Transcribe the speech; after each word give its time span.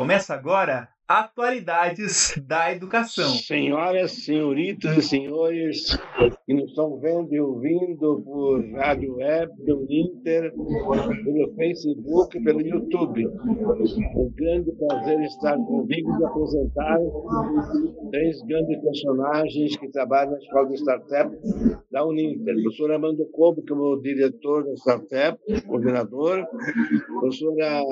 Começa 0.00 0.32
agora 0.32 0.88
Atualidades 1.10 2.40
da 2.46 2.70
Educação. 2.70 3.28
Senhoras, 3.30 4.12
senhoritas 4.12 4.96
e 4.96 5.02
senhores 5.02 5.98
que 6.46 6.54
nos 6.54 6.70
estão 6.70 7.00
vendo 7.00 7.34
e 7.34 7.40
ouvindo 7.40 8.22
por 8.24 8.64
rádio 8.76 9.16
web, 9.16 9.52
pelo 9.64 9.86
Inter, 9.90 10.52
pelo 10.52 11.54
Facebook, 11.56 12.40
pelo 12.44 12.60
YouTube. 12.60 13.26
Um 13.26 14.30
grande 14.36 14.70
prazer 14.70 15.20
estar 15.22 15.56
convicto 15.56 16.16
de 16.16 16.24
apresentar 16.24 16.98
três 18.12 18.42
grandes 18.42 18.80
personagens 18.80 19.76
que 19.78 19.88
trabalham 19.90 20.30
na 20.30 20.38
Escola 20.38 20.68
de 20.68 20.74
Startup 20.74 21.38
da 21.90 22.06
Uninter. 22.06 22.56
O 22.56 22.62
professor 22.62 22.92
Amando 22.92 23.26
Cobo, 23.32 23.62
que 23.62 23.72
é 23.72 23.76
o 23.76 23.96
diretor 23.96 24.64
da 24.64 24.74
Startup, 24.74 25.38
coordenador. 25.66 26.46
Professora 27.18 27.82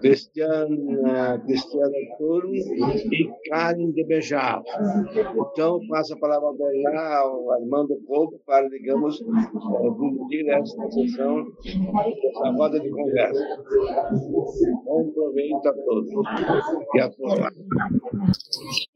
Cristiana, 0.00 1.42
Cristiana 1.44 1.92
Tur, 2.16 2.43
e 2.52 3.48
Karen 3.48 3.90
de 3.92 4.04
Bejar. 4.04 4.62
Então, 5.52 5.80
passo 5.88 6.14
a 6.14 6.18
palavra 6.18 6.48
agora 6.48 7.18
ao 7.18 7.52
Armando 7.52 7.96
Cobo 8.06 8.40
para, 8.46 8.68
digamos, 8.68 9.18
dirigir 9.18 10.48
esta 10.50 10.90
sessão, 10.90 11.44
essa 11.64 12.50
roda 12.50 12.80
de 12.80 12.90
conversa. 12.90 13.44
Bom 14.84 15.10
proveito 15.12 15.68
a 15.68 15.72
todos 15.72 16.10
e 16.94 17.00
a 17.00 17.10
todos. 17.10 17.64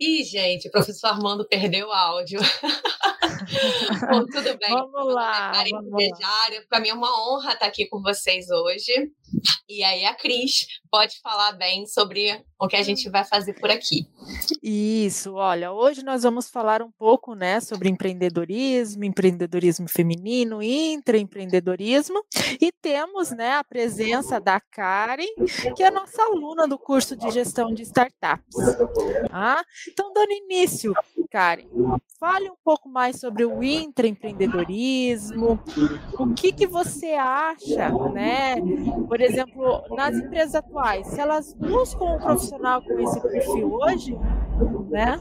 Ih, 0.00 0.24
gente, 0.24 0.68
o 0.68 0.70
professor 0.70 1.08
Armando 1.08 1.46
perdeu 1.46 1.88
o 1.88 1.92
áudio. 1.92 2.40
Bom, 4.10 4.24
tudo 4.26 4.58
bem. 4.58 4.70
Vamos 4.70 5.14
lá. 5.14 5.52
Para 6.68 6.80
mim 6.80 6.88
é 6.88 6.94
uma 6.94 7.08
honra 7.08 7.52
estar 7.52 7.66
aqui 7.66 7.86
com 7.86 8.00
vocês 8.02 8.46
hoje. 8.50 8.92
E 9.68 9.82
aí 9.82 10.04
a 10.04 10.14
Cris 10.14 10.66
pode 10.90 11.20
falar 11.20 11.52
bem 11.52 11.86
sobre 11.86 12.42
o 12.58 12.66
que 12.66 12.76
a 12.76 12.82
gente 12.82 13.08
vai 13.10 13.24
fazer 13.24 13.37
por 13.60 13.70
aqui. 13.70 14.06
Isso, 14.62 15.34
olha, 15.34 15.72
hoje 15.72 16.04
nós 16.04 16.22
vamos 16.22 16.48
falar 16.48 16.82
um 16.82 16.90
pouco, 16.90 17.34
né, 17.34 17.60
sobre 17.60 17.88
empreendedorismo, 17.88 19.04
empreendedorismo 19.04 19.88
feminino, 19.88 20.62
intraempreendedorismo, 20.62 22.22
e 22.60 22.72
temos, 22.72 23.30
né, 23.30 23.52
a 23.52 23.64
presença 23.64 24.40
da 24.40 24.60
Karen, 24.60 25.24
que 25.76 25.82
é 25.82 25.90
nossa 25.90 26.22
aluna 26.22 26.66
do 26.66 26.78
curso 26.78 27.16
de 27.16 27.30
gestão 27.30 27.72
de 27.72 27.82
startups. 27.82 28.56
Ah, 29.30 29.62
então, 29.88 30.12
dando 30.12 30.32
início, 30.32 30.92
Karen, 31.30 31.68
fale 32.18 32.50
um 32.50 32.56
pouco 32.64 32.88
mais 32.88 33.20
sobre 33.20 33.44
o 33.44 33.62
intraempreendedorismo, 33.62 35.60
o 36.18 36.34
que 36.34 36.52
que 36.52 36.66
você 36.66 37.12
acha, 37.12 37.90
né, 38.12 38.56
por 39.06 39.20
exemplo, 39.20 39.84
nas 39.90 40.16
empresas 40.16 40.54
atuais, 40.56 41.06
se 41.08 41.20
elas 41.20 41.54
buscam 41.54 42.04
um 42.04 42.18
profissional 42.18 42.82
com 42.82 42.98
esse 42.98 43.20
perfil 43.30 43.72
hoje, 43.72 44.16
né? 44.90 45.20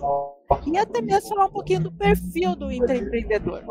E 0.65 0.77
até 0.77 1.01
mesmo 1.01 1.29
falar 1.29 1.45
um 1.45 1.51
pouquinho 1.51 1.81
do 1.81 1.91
perfil 1.91 2.55
do 2.55 2.71
intraempreendedor. 2.71 3.63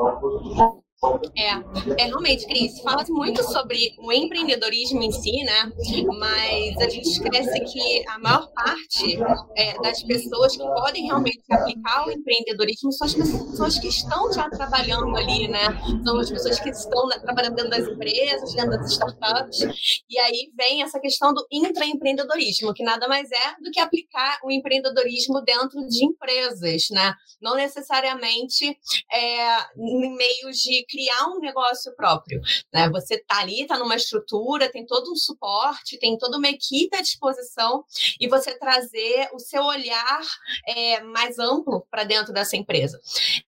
É, 1.37 2.03
é 2.03 2.07
realmente, 2.07 2.47
Cris, 2.47 2.81
fala-se 2.81 3.13
muito 3.13 3.43
sobre 3.45 3.95
o 3.99 4.11
empreendedorismo 4.11 5.03
em 5.03 5.13
si, 5.13 5.45
né? 5.45 5.71
Mas 6.19 6.77
a 6.79 6.89
gente 6.89 7.07
esquece 7.07 7.61
que 7.65 8.09
a 8.09 8.19
maior 8.19 8.51
parte 8.53 9.19
é, 9.57 9.79
das 9.83 10.03
pessoas 10.03 10.57
que 10.57 10.63
podem 10.63 11.05
realmente 11.05 11.43
aplicar 11.51 12.07
o 12.07 12.11
empreendedorismo 12.11 12.91
são 12.93 13.07
as 13.07 13.15
pessoas 13.15 13.79
que 13.79 13.89
estão 13.89 14.33
já 14.33 14.49
trabalhando 14.49 15.15
ali, 15.17 15.49
né? 15.49 15.67
São 16.03 16.19
as 16.19 16.31
pessoas 16.31 16.59
que 16.61 16.71
estão 16.71 17.07
né, 17.09 17.19
trabalhando 17.19 17.57
dentro 17.57 17.71
das 17.71 17.87
empresas, 17.87 18.55
dentro 18.55 18.71
das 18.71 18.93
startups. 18.93 20.03
E 20.09 20.19
aí 20.19 20.51
vem 20.57 20.83
essa 20.83 20.99
questão 20.99 21.35
do 21.35 21.47
intraempreendedorismo, 21.53 22.73
que 22.73 22.83
nada 22.83 23.07
mais 23.07 23.31
é 23.31 23.63
do 23.63 23.71
que 23.71 23.81
aplicar 23.81 24.39
o 24.43 24.51
empreendedorismo 24.51 25.43
dentro 25.43 25.87
de 25.87 26.07
empresas, 26.07 26.87
né? 26.91 27.13
Não 27.41 27.55
necessariamente 27.55 28.79
é, 29.13 29.59
em 29.77 30.17
meios 30.17 30.57
de 30.57 30.86
criar 30.89 31.27
um 31.29 31.39
negócio 31.39 31.95
próprio. 31.95 32.41
Né? 32.73 32.89
Você 32.91 33.15
está 33.15 33.41
ali, 33.41 33.63
está 33.63 33.79
numa 33.79 33.97
estrutura, 33.97 34.71
tem 34.71 34.87
todo 34.87 35.11
um 35.11 35.17
suporte, 35.17 35.99
tem 35.99 36.17
toda 36.19 36.39
uma 36.39 36.49
equipe 36.49 36.97
à 36.97 37.03
disposição 37.03 37.85
e 38.21 38.29
você 38.29 38.57
trazer 38.59 39.29
o 39.33 39.39
seu 39.39 39.63
olhar 39.63 40.23
é, 40.67 41.01
mais 41.03 41.39
amplo 41.39 41.87
para 41.91 42.05
dentro 42.05 42.33
dessa 42.33 42.57
empresa. 42.57 43.01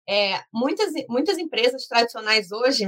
É, 0.08 0.40
muitas, 0.52 0.92
muitas 1.08 1.38
empresas 1.38 1.86
tradicionais 1.86 2.52
hoje 2.52 2.86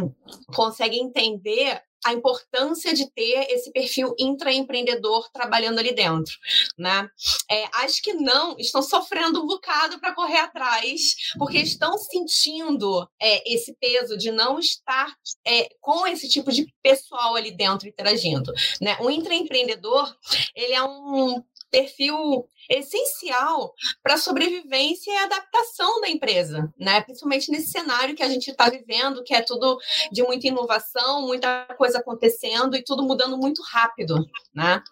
conseguem 0.55 1.05
entender 1.05 1.83
a 2.05 2.13
importância 2.13 2.95
de 2.95 3.11
ter 3.11 3.47
esse 3.51 3.73
perfil 3.73 4.15
intraempreendedor 4.19 5.29
trabalhando 5.33 5.79
ali 5.79 5.95
dentro, 5.95 6.35
né? 6.79 7.09
É, 7.51 7.65
as 7.75 8.01
que 8.01 8.13
não 8.13 8.57
estão 8.59 8.83
sofrendo 8.83 9.43
um 9.43 9.47
bocado 9.47 9.99
para 9.99 10.15
correr 10.15 10.39
atrás, 10.39 11.15
porque 11.39 11.59
estão 11.59 11.99
sentindo 11.99 13.09
é, 13.21 13.53
esse 13.53 13.75
peso 13.81 14.17
de 14.17 14.31
não 14.31 14.59
estar 14.59 15.15
é, 15.47 15.69
com 15.81 16.07
esse 16.07 16.29
tipo 16.29 16.53
de 16.53 16.73
pessoal 16.83 17.35
ali 17.35 17.51
dentro 17.51 17.89
interagindo, 17.89 18.53
né? 18.81 18.97
O 19.01 19.11
intraempreendedor, 19.11 20.15
ele 20.55 20.75
é 20.75 20.83
um 20.83 21.43
perfil 21.71 22.49
essencial 22.69 23.73
para 24.03 24.15
a 24.15 24.19
sobrevivência 24.19 25.11
e 25.11 25.17
adaptação 25.17 26.01
da 26.01 26.09
empresa, 26.09 26.73
né? 26.79 27.01
Principalmente 27.01 27.51
nesse 27.51 27.71
cenário 27.71 28.15
que 28.15 28.23
a 28.23 28.29
gente 28.29 28.51
está 28.51 28.69
vivendo, 28.69 29.25
que 29.25 29.35
é 29.35 29.41
tudo 29.41 29.79
de 30.13 30.23
muita 30.23 30.49
inovação, 30.49 31.23
muita 31.23 31.65
coisa 31.79 31.99
acontecendo 31.99 32.77
e 32.77 32.85
tudo 32.85 33.03
mudando 33.03 33.39
muito 33.39 33.63
rápido, 33.63 34.29
né? 34.55 34.83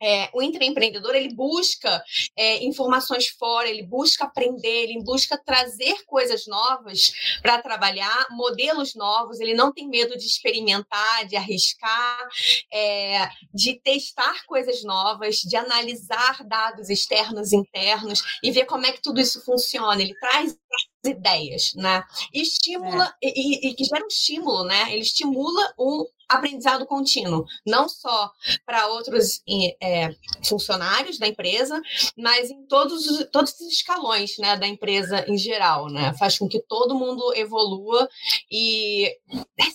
É, 0.00 0.30
o 0.32 0.40
intraempreendedor 0.40 1.14
ele 1.14 1.34
busca 1.34 2.02
é, 2.36 2.64
informações 2.64 3.26
fora, 3.28 3.68
ele 3.68 3.82
busca 3.82 4.24
aprender, 4.24 4.84
ele 4.84 5.02
busca 5.02 5.36
trazer 5.36 6.04
coisas 6.06 6.46
novas 6.46 7.12
para 7.42 7.60
trabalhar, 7.60 8.26
modelos 8.30 8.94
novos. 8.94 9.40
Ele 9.40 9.54
não 9.54 9.72
tem 9.72 9.88
medo 9.88 10.16
de 10.16 10.24
experimentar, 10.24 11.26
de 11.26 11.34
arriscar, 11.34 12.28
é, 12.72 13.28
de 13.52 13.80
testar 13.80 14.44
coisas 14.46 14.84
novas, 14.84 15.36
de 15.36 15.56
analisar 15.56 16.44
dados 16.44 16.88
externos 16.88 17.15
externos, 17.16 17.52
internos, 17.52 18.22
e 18.42 18.50
ver 18.50 18.66
como 18.66 18.86
é 18.86 18.92
que 18.92 19.02
tudo 19.02 19.20
isso 19.20 19.44
funciona. 19.44 20.00
Ele 20.00 20.14
traz 20.18 20.56
ideias, 21.04 21.72
né? 21.74 22.02
E 22.32 22.42
estimula, 22.42 23.14
é. 23.22 23.28
e, 23.28 23.68
e, 23.68 23.74
que 23.74 23.84
gera 23.84 24.04
um 24.04 24.08
estímulo, 24.08 24.64
né? 24.64 24.92
Ele 24.92 25.02
estimula 25.02 25.74
um 25.78 26.04
aprendizado 26.28 26.84
contínuo, 26.86 27.44
não 27.64 27.88
só 27.88 28.32
para 28.64 28.88
outros 28.88 29.42
é, 29.80 30.10
funcionários 30.44 31.18
da 31.18 31.28
empresa, 31.28 31.80
mas 32.16 32.50
em 32.50 32.66
todos, 32.66 33.24
todos 33.30 33.52
os 33.60 33.72
escalões 33.72 34.36
né, 34.38 34.56
da 34.56 34.66
empresa 34.66 35.24
em 35.28 35.38
geral, 35.38 35.86
né? 35.86 36.12
Faz 36.18 36.36
com 36.36 36.48
que 36.48 36.60
todo 36.60 36.98
mundo 36.98 37.32
evolua 37.36 38.08
e 38.50 39.16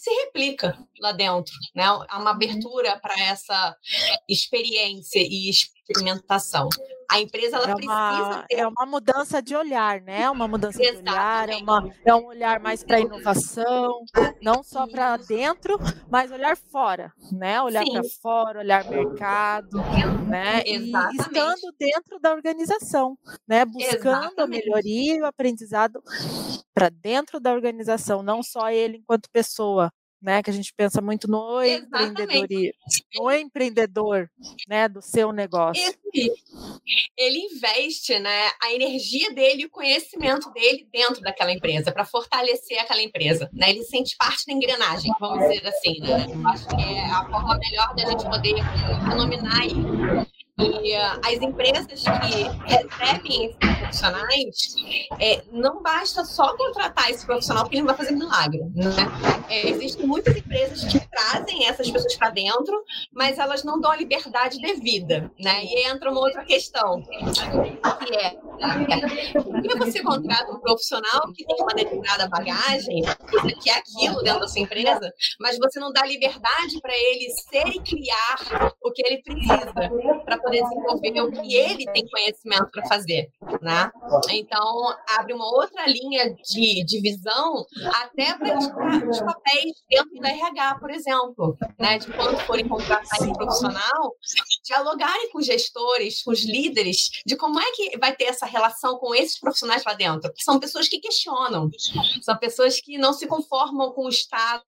se 0.02 0.10
replica 0.26 0.78
lá 1.00 1.14
dentro, 1.14 1.54
né? 1.74 1.86
Há 1.86 2.18
uma 2.18 2.22
uhum. 2.22 2.28
abertura 2.28 3.00
para 3.00 3.18
essa 3.22 3.76
experiência 4.28 5.20
e 5.20 5.50
experimentação. 5.92 6.70
A 7.10 7.20
empresa 7.20 7.58
ela 7.58 7.72
é 7.72 7.76
uma, 7.76 8.46
ter... 8.48 8.56
É 8.56 8.68
uma 8.68 8.86
mudança 8.86 9.42
de 9.42 9.54
olhar, 9.54 10.00
né? 10.00 10.30
Uma 10.30 10.48
mudança 10.48 10.82
Exatamente. 10.82 11.04
de 11.04 11.12
olhar, 11.12 11.50
é, 11.50 11.58
uma, 11.58 11.94
é 12.06 12.16
um 12.16 12.26
olhar 12.26 12.60
mais 12.62 12.86
para 12.86 13.02
inovação, 13.02 14.06
não 14.42 14.64
só 14.64 14.88
para 14.88 15.18
dentro, 15.18 15.78
mas 16.10 16.32
olhar 16.32 16.56
fora, 16.56 17.12
né? 17.30 17.62
Olhar 17.62 17.84
para 17.84 18.04
fora, 18.22 18.60
olhar 18.60 18.90
mercado, 18.90 19.78
né? 20.30 20.64
Exatamente. 20.66 21.18
E 21.18 21.22
estando 21.22 21.76
dentro 21.78 22.20
da 22.20 22.32
organização, 22.32 23.18
né? 23.46 23.66
Buscando 23.66 24.24
Exatamente. 24.24 24.40
a 24.40 24.48
melhoria 24.48 25.16
e 25.18 25.22
o 25.22 25.26
aprendizado 25.26 26.02
para 26.74 26.88
dentro 26.88 27.42
da 27.42 27.52
organização, 27.52 28.24
não 28.24 28.42
só 28.42 28.70
ele 28.70 28.98
enquanto 29.00 29.30
pessoa, 29.30 29.92
né? 30.22 30.44
Que 30.44 30.50
a 30.50 30.54
gente 30.54 30.74
pensa 30.74 31.02
muito 31.02 31.28
no 31.28 31.64
empreendedor, 31.64 32.48
no 33.16 33.32
empreendedor, 33.32 34.30
né? 34.68 34.88
Do 34.88 35.02
seu 35.02 35.32
negócio. 35.32 35.94
Ele 37.18 37.40
investe, 37.40 38.20
né? 38.20 38.50
A 38.62 38.74
energia 38.74 39.34
dele, 39.34 39.66
o 39.66 39.70
conhecimento 39.70 40.52
dele 40.52 40.88
dentro 40.92 41.22
daquela 41.22 41.52
empresa 41.52 41.92
para 41.92 42.06
fortalecer 42.06 42.80
aquela 42.80 43.02
empresa, 43.02 43.50
né? 43.54 43.70
Ele 43.70 43.84
sente 43.84 44.16
parte 44.18 44.46
da 44.46 44.54
engrenagem, 44.54 45.12
vamos 45.20 45.40
dizer 45.48 45.68
assim, 45.68 46.00
né? 46.02 46.26
Eu 46.30 46.48
acho 46.50 46.68
que 46.68 46.82
é 46.82 47.06
a 47.06 47.26
forma 47.30 47.58
melhor 47.58 47.96
da 47.96 48.06
gente 48.10 48.24
poder 48.24 48.56
denominar 49.10 49.66
isso. 49.66 50.41
E 50.60 50.96
uh, 50.96 51.20
as 51.26 51.42
empresas 51.42 51.86
que 51.88 52.44
recebem 52.66 53.46
esses 53.46 53.78
profissionais, 53.80 54.76
é, 55.20 55.42
não 55.52 55.82
basta 55.82 56.24
só 56.24 56.56
contratar 56.56 57.10
esse 57.10 57.26
profissional, 57.26 57.64
porque 57.64 57.78
ele 57.78 57.84
não 57.84 57.96
vai 57.96 57.98
fazer 57.98 58.16
milagre. 58.16 58.62
Né? 58.76 58.92
É, 59.50 59.70
existem 59.70 60.06
muitas 60.06 60.36
empresas 60.36 60.84
que 60.84 61.00
trazem 61.10 61.68
essas 61.68 61.90
pessoas 61.90 62.16
para 62.16 62.30
dentro, 62.30 62.84
mas 63.14 63.38
elas 63.40 63.64
não 63.64 63.80
dão 63.80 63.92
a 63.92 63.96
liberdade 63.96 64.60
devida. 64.60 65.32
Né? 65.40 65.66
E 65.66 65.76
aí 65.78 65.92
entra 65.92 66.12
uma 66.12 66.22
outra 66.22 66.44
questão, 66.44 67.02
que 67.02 68.16
é, 68.16 68.32
por 69.42 69.62
que 69.62 69.78
você 69.78 70.04
contrata 70.04 70.52
um 70.52 70.60
profissional 70.60 71.22
que 71.36 71.46
tem 71.46 71.58
uma 71.60 71.74
determinada 71.74 72.28
bagagem, 72.28 73.04
que 73.62 73.70
é 73.70 73.78
aquilo 73.78 74.22
dentro 74.22 74.42
da 74.42 74.48
sua 74.48 74.62
empresa, 74.62 75.12
mas 75.40 75.58
você 75.58 75.80
não 75.80 75.92
dá 75.92 76.06
liberdade 76.06 76.80
para 76.82 76.94
ele 76.94 77.30
ser 77.50 77.68
e 77.68 77.80
criar 77.82 78.74
o 78.82 78.92
que 78.92 79.02
ele 79.06 79.22
precisa 79.22 79.74
para 80.26 80.38
poder 80.42 80.62
desenvolver 80.64 81.22
o 81.22 81.32
que 81.32 81.56
ele 81.56 81.86
tem 81.92 82.08
conhecimento 82.08 82.70
para 82.72 82.86
fazer, 82.88 83.30
né? 83.62 83.92
Então, 84.30 84.96
abre 85.18 85.34
uma 85.34 85.46
outra 85.46 85.86
linha 85.88 86.34
de, 86.34 86.84
de 86.84 87.02
visão 87.02 87.66
até 87.96 88.38
para 88.38 88.58
os 88.58 89.20
papéis 89.20 89.74
dentro 89.90 90.20
da 90.20 90.30
RH, 90.30 90.80
por 90.80 90.92
exemplo, 90.92 91.58
né? 91.80 91.98
De 91.98 92.12
quando 92.14 92.38
forem 92.40 92.68
contratar 92.68 93.20
esse 93.20 93.34
profissional, 93.34 94.16
dialogarem 94.66 95.30
com 95.32 95.40
os 95.40 95.46
gestores, 95.46 96.24
com 96.24 96.32
os 96.32 96.44
líderes, 96.44 97.10
de 97.26 97.36
como 97.36 97.60
é 97.60 97.72
que 97.72 97.98
vai 97.98 98.16
ter 98.16 98.26
essa 98.26 98.46
relação 98.46 98.98
com 98.98 99.14
esses 99.14 99.40
profissionais 99.40 99.84
lá 99.86 99.94
dentro. 99.94 100.32
São 100.38 100.60
pessoas 100.60 100.88
que 100.88 101.00
questionam, 101.00 101.70
são 102.22 102.38
pessoas 102.38 102.80
que 102.80 102.98
não 102.98 103.14
se 103.14 103.28
conformam 103.28 103.92
com 103.92 104.06
o 104.06 104.10
estado 104.10 104.64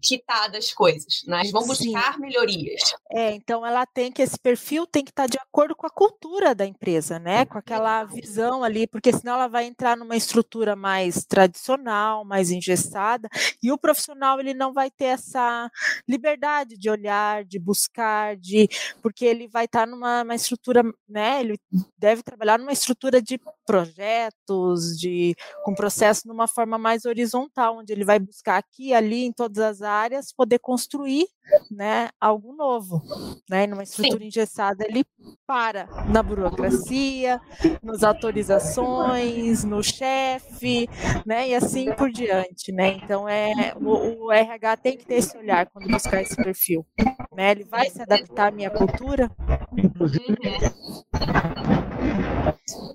que 0.00 0.16
está 0.16 0.48
das 0.48 0.72
coisas, 0.72 1.22
né? 1.26 1.40
Eles 1.40 1.52
vão 1.52 1.66
buscar 1.66 2.14
Sim. 2.14 2.20
melhorias. 2.20 2.94
É, 3.10 3.32
então 3.32 3.64
ela 3.64 3.86
tem 3.86 4.10
que 4.10 4.22
esse 4.22 4.38
perfil 4.38 4.86
tem 4.86 5.04
que 5.04 5.10
estar 5.10 5.24
tá 5.24 5.28
de 5.28 5.38
acordo 5.38 5.74
com 5.74 5.86
a 5.86 5.90
cultura 5.90 6.54
da 6.54 6.66
empresa, 6.66 7.18
né? 7.18 7.44
Com 7.44 7.58
aquela 7.58 8.04
visão 8.04 8.62
ali, 8.62 8.86
porque 8.86 9.12
senão 9.12 9.34
ela 9.34 9.48
vai 9.48 9.64
entrar 9.64 9.96
numa 9.96 10.16
estrutura 10.16 10.74
mais 10.74 11.24
tradicional, 11.24 12.24
mais 12.24 12.50
engessada, 12.50 13.28
e 13.62 13.70
o 13.72 13.78
profissional 13.78 14.40
ele 14.40 14.54
não 14.54 14.72
vai 14.72 14.90
ter 14.90 15.06
essa 15.06 15.70
liberdade 16.08 16.76
de 16.76 16.90
olhar, 16.90 17.44
de 17.44 17.58
buscar, 17.58 18.36
de 18.36 18.68
porque 19.02 19.24
ele 19.24 19.48
vai 19.48 19.64
estar 19.64 19.80
tá 19.80 19.86
numa 19.86 20.34
estrutura, 20.34 20.82
né? 21.08 21.40
Ele 21.40 21.58
deve 21.98 22.22
trabalhar 22.22 22.58
numa 22.58 22.72
estrutura 22.72 23.20
de 23.20 23.38
projetos, 23.64 24.98
de 24.98 25.34
com 25.64 25.74
processo 25.74 26.26
numa 26.26 26.48
forma 26.48 26.78
mais 26.78 27.04
horizontal, 27.04 27.78
onde 27.78 27.92
ele 27.92 28.04
vai 28.04 28.18
buscar 28.18 28.56
aqui, 28.56 28.92
ali, 28.92 29.09
em 29.16 29.32
todas 29.32 29.58
as 29.58 29.82
áreas, 29.82 30.32
poder 30.32 30.58
construir, 30.58 31.26
né, 31.70 32.08
algo 32.20 32.52
novo, 32.52 33.02
né? 33.48 33.66
Numa 33.66 33.82
estrutura 33.82 34.20
Sim. 34.20 34.26
engessada, 34.26 34.84
ele 34.84 35.04
para 35.46 35.88
na 36.08 36.22
burocracia, 36.22 37.40
nas 37.82 38.04
autorizações, 38.04 39.64
no 39.64 39.82
chefe, 39.82 40.88
né? 41.26 41.48
E 41.48 41.54
assim 41.54 41.92
por 41.94 42.10
diante, 42.10 42.70
né? 42.72 42.92
Então 43.02 43.28
é 43.28 43.74
o, 43.76 44.26
o 44.26 44.32
RH 44.32 44.76
tem 44.76 44.96
que 44.96 45.06
ter 45.06 45.16
esse 45.16 45.36
olhar 45.36 45.66
quando 45.66 45.88
buscar 45.88 46.22
esse 46.22 46.36
perfil, 46.36 46.86
né? 47.34 47.50
Ele 47.50 47.64
vai 47.64 47.90
se 47.90 48.00
adaptar 48.00 48.48
à 48.48 48.50
minha 48.50 48.70
cultura. 48.70 49.30
Inclusive, 49.76 50.36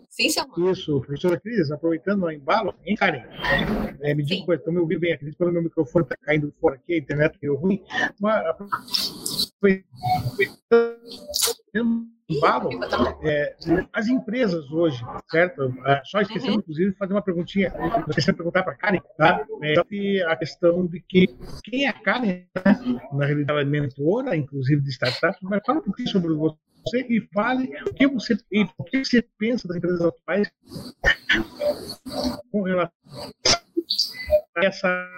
Sim, 0.10 0.30
seu 0.30 0.46
Isso, 0.72 1.02
professora 1.02 1.38
Cris, 1.40 1.70
aproveitando 1.72 2.24
o 2.24 2.32
embalo, 2.32 2.74
hein, 2.86 2.96
Karen? 2.96 3.24
É, 4.02 4.14
me 4.14 4.24
diga 4.24 4.40
uma 4.42 4.46
coisa, 4.46 4.62
estão 4.62 4.74
me 4.74 4.80
ouvindo 4.80 5.02
bem 5.02 5.12
aqui, 5.12 5.30
quando 5.34 5.52
meu 5.52 5.64
microfone 5.64 6.06
está 6.06 6.16
caindo 6.16 6.54
fora 6.62 6.76
aqui, 6.76 6.94
a 6.94 6.98
internet 6.98 7.38
deu 7.42 7.56
ruim. 7.56 7.84
Mas, 8.20 8.46
embalo, 12.30 12.70
é, 13.24 13.56
as 13.92 14.08
empresas 14.08 14.72
hoje, 14.72 15.04
certo? 15.30 15.74
É, 15.86 16.02
só 16.06 16.22
esquecendo, 16.22 16.54
uhum. 16.54 16.60
inclusive, 16.60 16.92
de 16.92 16.98
fazer 16.98 17.14
uma 17.14 17.22
perguntinha, 17.22 17.74
esquecendo 18.08 18.34
de 18.34 18.38
perguntar 18.38 18.64
para 18.64 18.74
a 18.74 18.78
Karen, 18.78 19.02
tá? 19.18 19.46
É, 19.62 20.24
a 20.24 20.36
questão 20.38 20.88
de 20.88 21.02
que 21.02 21.28
quem 21.64 21.86
é 21.86 21.90
a 21.90 21.94
Karen, 21.94 22.26
né? 22.26 22.46
na 23.12 23.26
realidade, 23.26 23.52
ela 23.52 23.62
é 23.62 23.66
mentora, 23.66 24.36
inclusive, 24.36 24.82
de 24.82 24.90
startups, 24.90 25.42
mas 25.44 25.62
fala 25.66 25.80
um 25.80 25.84
pouquinho 25.84 26.08
sobre 26.08 26.34
você 26.34 26.58
você 26.86 27.06
e 27.10 27.22
fale 27.34 27.70
o 27.88 27.94
que 27.94 28.08
você, 28.08 28.38
o 28.78 28.84
que 28.84 29.04
você 29.04 29.22
pensa 29.38 29.68
das 29.68 29.78
empresas 29.78 30.02
atuais 30.02 30.52
com 32.52 32.62
relação 32.62 32.94
a 34.58 34.66
essa 34.66 35.10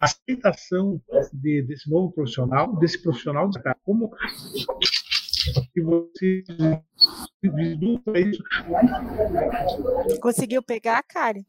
aceitação 0.00 1.00
de, 1.32 1.62
desse 1.62 1.90
novo 1.90 2.12
profissional, 2.12 2.74
desse 2.76 3.02
profissional, 3.02 3.50
como 3.84 4.14
que 5.72 5.82
você 5.82 6.44
isso. 8.16 8.42
Conseguiu 10.20 10.62
pegar, 10.62 11.02
Karen? 11.02 11.44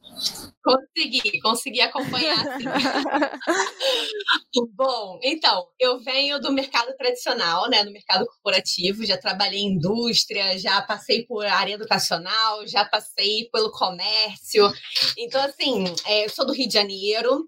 Consegui, 0.64 1.42
consegui 1.42 1.82
acompanhar. 1.82 2.38
Bom, 4.74 5.20
então, 5.24 5.68
eu 5.80 6.00
venho 6.00 6.40
do 6.40 6.54
mercado 6.54 6.96
tradicional, 6.96 7.70
né, 7.70 7.84
do 7.84 7.92
mercado 7.92 8.26
corporativo, 8.26 9.06
já 9.06 9.18
trabalhei 9.18 9.60
em 9.60 9.74
indústria, 9.74 10.58
já 10.58 10.82
passei 10.82 11.26
por 11.26 11.46
área 11.46 11.74
educacional, 11.74 12.66
já 12.68 12.86
passei 12.86 13.50
pelo 13.52 13.72
comércio. 13.72 14.72
Então, 15.18 15.44
assim, 15.44 15.84
é, 16.06 16.26
eu 16.26 16.30
sou 16.30 16.46
do 16.46 16.54
Rio 16.54 16.68
de 16.68 16.74
Janeiro, 16.74 17.48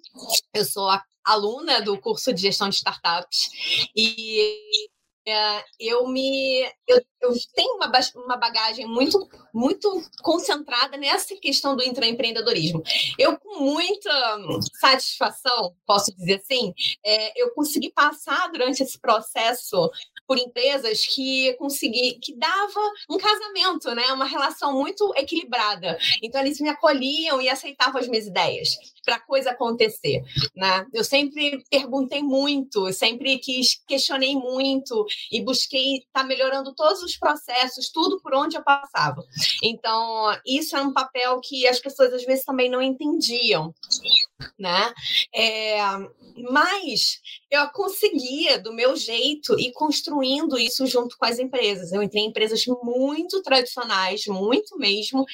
eu 0.54 0.66
sou 0.66 0.90
aluna 1.24 1.82
do 1.82 1.98
curso 2.00 2.34
de 2.34 2.42
gestão 2.42 2.68
de 2.68 2.76
startups 2.76 3.50
e 3.96 4.90
é, 5.26 5.64
eu 5.80 6.08
me 6.08 6.64
eu, 6.88 7.02
eu 7.22 7.34
tenho 7.56 7.76
uma, 7.76 7.92
uma 8.16 8.38
bagagem 8.38 8.86
muito 8.86 9.28
muito 9.54 10.04
concentrada 10.22 10.98
nessa 10.98 11.36
questão 11.36 11.76
do 11.76 11.84
intraempreendedorismo. 11.84 12.84
Eu 13.18 13.38
com 13.38 13.60
muita 13.60 14.12
satisfação, 14.80 15.76
posso 15.86 16.14
dizer 16.16 16.42
assim, 16.44 16.74
é, 17.06 17.42
eu 17.42 17.52
consegui 17.52 17.92
passar 17.92 18.52
durante 18.52 18.84
esse 18.84 19.00
processo 19.00 19.90
por 20.28 20.38
empresas 20.38 21.06
que 21.06 21.54
consegui 21.54 22.20
que 22.20 22.36
dava 22.36 22.82
um 23.10 23.18
casamento, 23.18 23.94
né, 23.94 24.12
uma 24.14 24.26
relação 24.26 24.74
muito 24.74 25.14
equilibrada. 25.16 25.98
Então 26.22 26.42
eles 26.42 26.60
me 26.60 26.70
acolhiam 26.70 27.42
e 27.42 27.50
aceitavam 27.50 28.02
as 28.02 28.08
minhas 28.08 28.28
ideias 28.28 28.78
para 29.04 29.16
a 29.16 29.20
coisa 29.20 29.52
acontecer, 29.52 30.22
né? 30.56 30.86
Eu 30.94 31.04
sempre 31.04 31.64
perguntei 31.70 32.22
muito, 32.22 32.92
sempre 32.94 33.38
quis 33.38 33.82
questionei 33.88 34.36
muito 34.36 35.06
e 35.32 35.42
busquei 35.42 35.98
estar 35.98 36.22
tá 36.22 36.24
melhorando 36.24 36.74
todos 36.74 37.02
os 37.02 37.18
processos, 37.18 37.90
tudo 37.90 38.20
por 38.22 38.34
onde 38.34 38.58
eu 38.58 38.64
passava. 38.64 39.24
Então, 39.62 40.38
isso 40.46 40.76
é 40.76 40.82
um 40.82 40.94
papel 40.94 41.40
que 41.42 41.68
as 41.68 41.80
pessoas 41.80 42.14
às 42.14 42.24
vezes 42.24 42.46
também 42.46 42.70
não 42.70 42.82
entendiam, 42.82 43.74
né? 44.58 44.94
É, 45.34 45.78
mas 46.50 47.20
eu 47.50 47.68
conseguia, 47.70 48.60
do 48.60 48.74
meu 48.74 48.96
jeito, 48.96 49.60
ir 49.60 49.72
construindo 49.74 50.58
isso 50.58 50.86
junto 50.88 51.18
com 51.18 51.26
as 51.26 51.40
empresas. 51.40 51.92
Eu 51.92 52.02
entrei 52.02 52.24
em 52.24 52.28
empresas 52.28 52.66
muito 52.84 53.42
tradicionais, 53.42 54.26
muito 54.28 54.78
mesmo, 54.78 55.26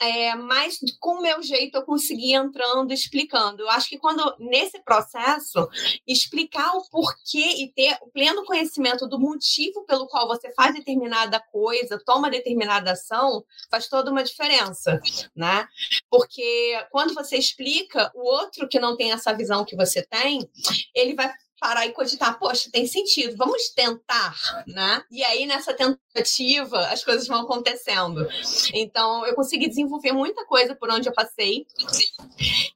é, 0.00 0.34
mas 0.34 0.78
com 1.00 1.18
o 1.18 1.22
meu 1.22 1.42
jeito 1.42 1.76
eu 1.76 1.82
consegui 1.82 2.34
entrando, 2.34 2.92
explicando. 2.98 3.62
Eu 3.62 3.70
acho 3.70 3.88
que 3.88 3.98
quando, 3.98 4.34
nesse 4.38 4.82
processo, 4.82 5.68
explicar 6.06 6.72
o 6.76 6.88
porquê 6.90 7.62
e 7.62 7.72
ter 7.72 7.96
o 8.02 8.10
pleno 8.10 8.44
conhecimento 8.44 9.06
do 9.06 9.18
motivo 9.18 9.84
pelo 9.84 10.06
qual 10.06 10.26
você 10.26 10.52
faz 10.54 10.74
determinada 10.74 11.40
coisa, 11.40 12.02
toma 12.04 12.30
determinada 12.30 12.92
ação, 12.92 13.44
faz 13.70 13.88
toda 13.88 14.10
uma 14.10 14.22
diferença, 14.22 15.00
né? 15.34 15.66
Porque 16.10 16.86
quando 16.90 17.14
você 17.14 17.36
explica, 17.36 18.10
o 18.14 18.20
outro 18.20 18.68
que 18.68 18.78
não 18.78 18.96
tem 18.96 19.12
essa 19.12 19.32
visão 19.32 19.64
que 19.64 19.76
você 19.76 20.02
tem, 20.02 20.48
ele 20.94 21.14
vai 21.14 21.32
parar 21.60 21.86
e 21.86 21.92
cogitar, 21.92 22.38
poxa, 22.38 22.70
tem 22.72 22.86
sentido, 22.86 23.36
vamos 23.36 23.70
tentar, 23.70 24.34
né? 24.66 25.02
E 25.10 25.22
aí, 25.24 25.46
nessa 25.46 25.74
tentativa, 25.74 26.78
as 26.88 27.04
coisas 27.04 27.26
vão 27.26 27.40
acontecendo. 27.40 28.26
Então, 28.72 29.26
eu 29.26 29.34
consegui 29.34 29.68
desenvolver 29.68 30.12
muita 30.12 30.44
coisa 30.46 30.74
por 30.74 30.90
onde 30.90 31.08
eu 31.08 31.12
passei. 31.12 31.66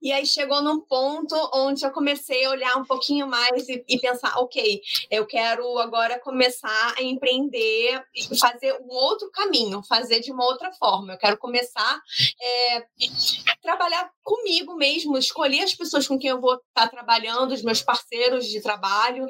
E 0.01 0.11
aí 0.13 0.27
chegou 0.27 0.61
num 0.61 0.81
ponto 0.81 1.35
onde 1.55 1.85
eu 1.85 1.91
comecei 1.91 2.45
a 2.45 2.51
olhar 2.51 2.77
um 2.77 2.85
pouquinho 2.85 3.27
mais 3.27 3.69
e, 3.69 3.85
e 3.89 3.99
pensar, 3.99 4.39
ok, 4.39 4.81
eu 5.11 5.27
quero 5.27 5.79
agora 5.79 6.19
começar 6.19 6.95
a 6.99 7.03
empreender 7.03 8.03
fazer 8.39 8.73
um 8.81 8.89
outro 8.89 9.31
caminho, 9.31 9.83
fazer 9.83 10.21
de 10.21 10.33
uma 10.33 10.45
outra 10.45 10.73
forma. 10.73 11.13
Eu 11.13 11.19
quero 11.19 11.39
começar 11.39 12.01
é, 12.41 12.79
a 12.79 13.57
trabalhar 13.63 14.11
comigo 14.23 14.75
mesmo, 14.75 15.17
escolher 15.17 15.63
as 15.63 15.75
pessoas 15.75 16.07
com 16.07 16.19
quem 16.19 16.31
eu 16.31 16.41
vou 16.41 16.55
estar 16.55 16.89
trabalhando, 16.89 17.53
os 17.53 17.63
meus 17.63 17.83
parceiros 17.83 18.47
de 18.47 18.61
trabalho 18.61 18.72
trabalho 18.73 19.27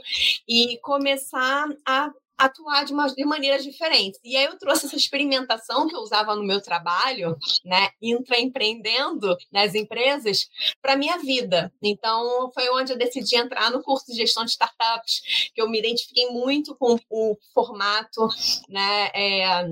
e 0.48 0.78
começar 0.82 1.68
a 1.86 2.12
atuar 2.38 2.84
de, 2.84 2.92
uma, 2.92 3.06
de 3.06 3.24
maneiras 3.24 3.62
diferentes. 3.62 4.18
E 4.24 4.36
aí 4.36 4.44
eu 4.44 4.58
trouxe 4.58 4.86
essa 4.86 4.96
experimentação 4.96 5.86
que 5.86 5.94
eu 5.94 6.00
usava 6.00 6.34
no 6.34 6.42
meu 6.42 6.60
trabalho, 6.60 7.36
né, 7.64 7.90
intraempreendendo 8.00 9.36
nas 9.52 9.74
empresas, 9.74 10.48
para 10.80 10.96
minha 10.96 11.18
vida. 11.18 11.72
Então 11.82 12.50
foi 12.52 12.68
onde 12.70 12.92
eu 12.92 12.98
decidi 12.98 13.36
entrar 13.36 13.70
no 13.70 13.82
curso 13.82 14.06
de 14.06 14.16
gestão 14.16 14.44
de 14.44 14.50
startups, 14.50 15.50
que 15.54 15.60
eu 15.60 15.68
me 15.68 15.78
identifiquei 15.78 16.26
muito 16.30 16.74
com 16.74 16.98
o 17.08 17.36
formato, 17.54 18.28
né, 18.68 19.10
é, 19.14 19.68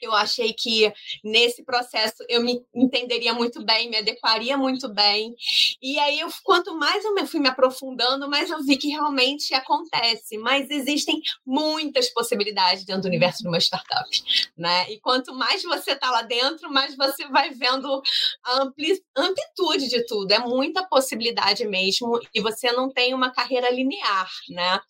eu 0.00 0.12
achei 0.12 0.52
que 0.52 0.92
nesse 1.22 1.64
processo 1.64 2.24
eu 2.28 2.42
me 2.42 2.64
entenderia 2.74 3.32
muito 3.32 3.64
bem, 3.64 3.88
me 3.88 3.96
adequaria 3.96 4.56
muito 4.56 4.88
bem. 4.92 5.34
E 5.82 5.98
aí, 5.98 6.20
eu, 6.20 6.28
quanto 6.42 6.76
mais 6.76 7.04
eu 7.04 7.26
fui 7.26 7.40
me 7.40 7.48
aprofundando, 7.48 8.28
mais 8.28 8.50
eu 8.50 8.62
vi 8.62 8.76
que 8.76 8.88
realmente 8.88 9.54
acontece. 9.54 10.36
Mas 10.38 10.70
existem 10.70 11.20
muitas 11.46 12.10
possibilidades 12.10 12.84
dentro 12.84 13.02
do 13.02 13.08
universo 13.08 13.42
de 13.42 13.48
uma 13.48 13.58
startup, 13.58 14.08
né? 14.56 14.90
E 14.90 15.00
quanto 15.00 15.34
mais 15.34 15.62
você 15.62 15.92
está 15.92 16.10
lá 16.10 16.22
dentro, 16.22 16.70
mais 16.70 16.96
você 16.96 17.26
vai 17.28 17.50
vendo 17.50 18.02
a 18.44 18.62
ampli 18.62 19.02
amplitude 19.16 19.88
de 19.88 20.04
tudo. 20.06 20.32
É 20.32 20.38
muita 20.38 20.86
possibilidade 20.86 21.66
mesmo 21.66 22.20
e 22.34 22.40
você 22.40 22.72
não 22.72 22.90
tem 22.90 23.14
uma 23.14 23.30
carreira 23.30 23.70
linear, 23.70 24.28
né? 24.50 24.80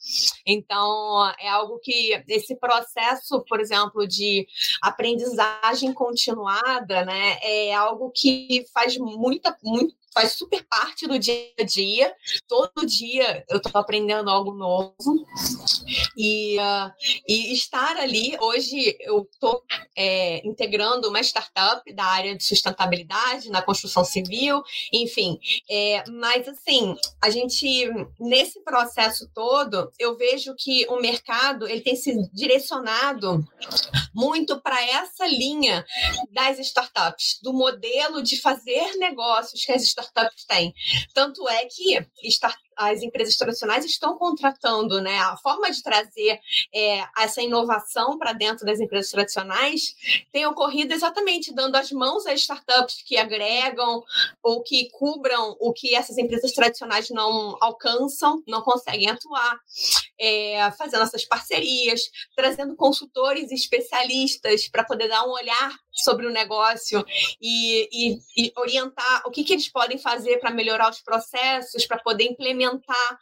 Então, 0.47 1.33
é 1.39 1.49
algo 1.49 1.79
que 1.79 2.23
esse 2.29 2.57
processo, 2.57 3.45
por 3.49 3.61
exemplo, 3.61 4.07
de 4.07 4.47
aprendizagem 4.83 5.93
continuada, 5.93 7.05
né, 7.05 7.39
é 7.43 7.75
algo 7.75 8.11
que 8.15 8.65
faz 8.73 8.97
muita, 8.99 9.57
muito, 9.63 9.95
faz 10.15 10.33
super 10.33 10.65
parte 10.65 11.07
do 11.09 11.19
dia 11.19 11.51
a 11.59 11.65
dia. 11.65 12.15
Todo 12.47 12.87
dia 12.87 13.45
eu 13.49 13.57
estou 13.57 13.73
aprendendo 13.81 14.31
algo 14.31 14.55
novo. 14.55 14.95
E, 16.17 16.59
uh, 16.59 16.93
e 17.29 17.53
estar 17.53 17.97
ali, 17.97 18.37
hoje 18.41 18.97
eu 19.01 19.29
estou 19.33 19.63
é, 19.97 20.47
integrando 20.47 21.09
uma 21.09 21.21
startup 21.21 21.93
da 21.93 22.05
área 22.05 22.37
de 22.37 22.45
sustentabilidade 22.45 23.51
na 23.51 23.63
construção 23.63 24.05
civil, 24.05 24.63
enfim. 24.93 25.39
É, 25.71 26.05
mas, 26.11 26.49
assim, 26.49 26.95
a 27.23 27.31
gente, 27.31 27.91
nesse 28.19 28.63
processo 28.63 29.29
todo, 29.35 29.91
eu 29.99 30.17
vejo 30.17 30.55
que 30.57 30.87
o 30.89 31.01
mercado 31.01 31.67
ele 31.67 31.81
tem 31.81 31.97
se 31.97 32.15
direcionado 32.33 33.45
muito 34.15 34.61
para 34.61 34.81
essa 34.83 35.27
linha 35.27 35.85
das 36.33 36.59
startups, 36.59 37.39
do 37.43 37.53
modelo 37.53 38.23
de 38.23 38.41
fazer 38.41 38.97
negócios 38.97 39.65
que 39.65 39.73
as 39.73 39.83
startups 39.83 40.15
startups 40.15 40.45
têm. 40.45 40.75
Tanto 41.13 41.49
é 41.49 41.65
que 41.67 42.07
as 42.77 43.03
empresas 43.03 43.37
tradicionais 43.37 43.85
estão 43.85 44.17
contratando, 44.17 45.01
né? 45.01 45.19
A 45.19 45.37
forma 45.37 45.71
de 45.71 45.83
trazer 45.83 46.41
é, 46.75 47.05
essa 47.19 47.43
inovação 47.43 48.19
para 48.19 48.33
dentro 48.33 48.65
das 48.65 48.81
empresas 48.81 49.11
tradicionais 49.11 49.95
tem 50.33 50.47
ocorrido 50.47 50.93
exatamente 50.93 51.55
dando 51.55 51.77
as 51.77 51.91
mãos 51.93 52.27
às 52.27 52.41
startups 52.41 53.03
que 53.07 53.17
agregam 53.17 54.03
ou 54.43 54.63
que 54.63 54.89
cubram 54.91 55.57
o 55.61 55.73
que 55.73 55.95
essas 55.95 56.19
empresas 56.19 56.53
tradicionais 56.53 57.11
não 57.11 57.57
alcançam, 57.61 58.43
não 58.47 58.63
conseguem 58.63 59.11
atuar, 59.11 59.59
é, 60.19 60.71
fazendo 60.73 61.03
essas 61.03 61.25
parcerias, 61.25 62.03
trazendo 62.37 62.77
consultores 62.77 63.51
especialistas 63.51 64.69
para 64.69 64.85
poder 64.85 65.09
dar 65.09 65.25
um 65.25 65.31
olhar 65.31 65.84
sobre 65.95 66.27
o 66.27 66.31
negócio 66.31 67.05
e, 67.41 67.89
e, 67.93 68.19
e 68.37 68.53
orientar 68.57 69.23
o 69.27 69.31
que, 69.31 69.45
que 69.45 69.53
eles 69.53 69.69
podem 69.69 69.99
fazer 69.99 70.39
para 70.39 70.51
melhorar 70.51 70.91
os 70.91 71.01
processos, 71.01 71.87
para 71.87 71.99
poder 71.99 72.25
implementar. 72.25 73.19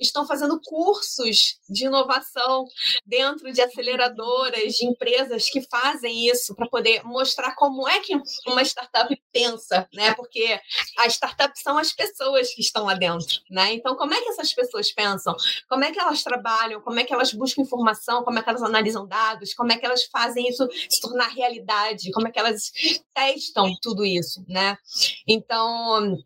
Estão 0.00 0.26
fazendo 0.26 0.60
cursos 0.64 1.58
de 1.68 1.86
inovação 1.86 2.66
dentro 3.04 3.52
de 3.52 3.60
aceleradoras, 3.60 4.74
de 4.74 4.86
empresas 4.86 5.48
que 5.48 5.60
fazem 5.62 6.28
isso, 6.28 6.54
para 6.54 6.68
poder 6.68 7.04
mostrar 7.04 7.54
como 7.54 7.88
é 7.88 8.00
que 8.00 8.14
uma 8.46 8.62
startup 8.62 9.14
pensa, 9.32 9.88
né? 9.92 10.14
Porque 10.14 10.58
as 10.98 11.12
startups 11.14 11.62
são 11.62 11.76
as 11.76 11.92
pessoas 11.92 12.52
que 12.54 12.60
estão 12.60 12.84
lá 12.84 12.94
dentro, 12.94 13.40
né? 13.50 13.74
Então, 13.74 13.96
como 13.96 14.14
é 14.14 14.20
que 14.20 14.30
essas 14.30 14.52
pessoas 14.52 14.90
pensam? 14.92 15.34
Como 15.68 15.84
é 15.84 15.92
que 15.92 15.98
elas 16.00 16.22
trabalham? 16.22 16.80
Como 16.80 16.98
é 16.98 17.04
que 17.04 17.12
elas 17.12 17.32
buscam 17.32 17.62
informação? 17.62 18.22
Como 18.22 18.38
é 18.38 18.42
que 18.42 18.48
elas 18.48 18.62
analisam 18.62 19.06
dados? 19.06 19.52
Como 19.54 19.72
é 19.72 19.76
que 19.76 19.84
elas 19.84 20.04
fazem 20.04 20.48
isso 20.48 20.66
se 20.88 21.00
tornar 21.00 21.28
realidade? 21.28 22.13
Como 22.14 22.28
é 22.28 22.30
que 22.30 22.38
elas 22.38 22.72
testam 23.12 23.74
tudo 23.82 24.04
isso, 24.04 24.44
né? 24.48 24.78
Então, 25.26 26.16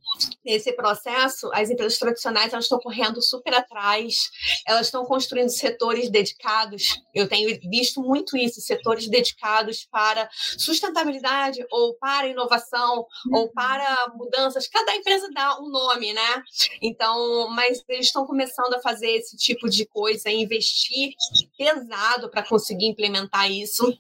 nesse 0.45 0.73
processo, 0.73 1.51
as 1.53 1.71
empresas 1.71 1.99
tradicionais 1.99 2.53
elas 2.53 2.67
estão 2.67 2.79
correndo 2.79 3.21
super 3.23 3.55
atrás, 3.55 4.31
elas 4.67 4.87
estão 4.87 5.05
construindo 5.05 5.49
setores 5.49 6.11
dedicados. 6.11 7.03
Eu 7.15 7.29
tenho 7.29 7.59
visto 7.69 8.01
muito 8.03 8.37
isso, 8.37 8.61
setores 8.61 9.09
dedicados 9.09 9.87
para 9.91 10.29
sustentabilidade 10.33 11.65
ou 11.71 11.95
para 11.95 12.29
inovação 12.29 13.07
ou 13.33 13.43
uhum. 13.43 13.53
para 13.53 14.13
mudanças. 14.15 14.69
Cada 14.69 14.95
empresa 14.95 15.29
dá 15.33 15.59
um 15.61 15.69
nome, 15.69 16.13
né? 16.13 16.43
Então, 16.83 17.49
mas 17.51 17.83
eles 17.89 18.07
estão 18.07 18.27
começando 18.27 18.75
a 18.75 18.81
fazer 18.81 19.11
esse 19.11 19.37
tipo 19.37 19.69
de 19.69 19.87
coisa, 19.87 20.31
investir 20.31 21.15
pesado 21.57 22.29
para 22.31 22.43
conseguir 22.43 22.87
implementar 22.87 23.51
isso 23.51 23.97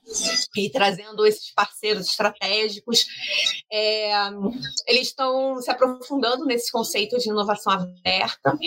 e 0.56 0.70
trazendo 0.70 1.26
esses 1.26 1.50
parceiros 1.52 1.77
parceiros 1.78 2.08
estratégicos. 2.08 3.06
É, 3.72 4.12
eles 4.86 5.08
estão 5.08 5.60
se 5.60 5.70
aprofundando 5.70 6.44
nesse 6.44 6.70
conceito 6.70 7.18
de 7.18 7.28
inovação 7.28 7.72
aberta 7.72 8.58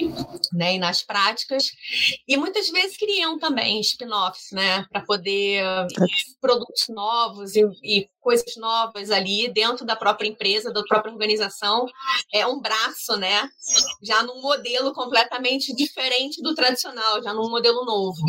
né, 0.54 0.76
e 0.76 0.80
nas 0.80 1.04
práticas, 1.04 1.72
e 2.28 2.38
muitas 2.38 2.70
vezes 2.70 2.98
criam 2.98 3.38
também 3.38 3.80
spin-offs 3.82 4.52
né, 4.52 4.86
para 4.92 5.02
poder 5.02 5.64
produtos 6.40 6.88
novos 6.90 7.56
e, 7.56 7.64
e 7.84 8.10
coisas 8.22 8.56
novas 8.56 9.10
ali 9.10 9.52
dentro 9.52 9.86
da 9.86 9.96
própria 9.96 10.28
empresa, 10.28 10.72
da 10.72 10.84
própria 10.84 11.12
organização. 11.12 11.86
É 12.32 12.46
um 12.46 12.62
braço, 12.62 13.18
né? 13.18 13.50
Já 14.02 14.24
num 14.24 14.42
modelo 14.42 14.94
completamente 14.94 15.76
diferente 15.76 16.42
do 16.42 16.54
tradicional, 16.54 17.22
já 17.24 17.34
num 17.34 17.50
modelo 17.50 17.84
novo. 17.84 18.22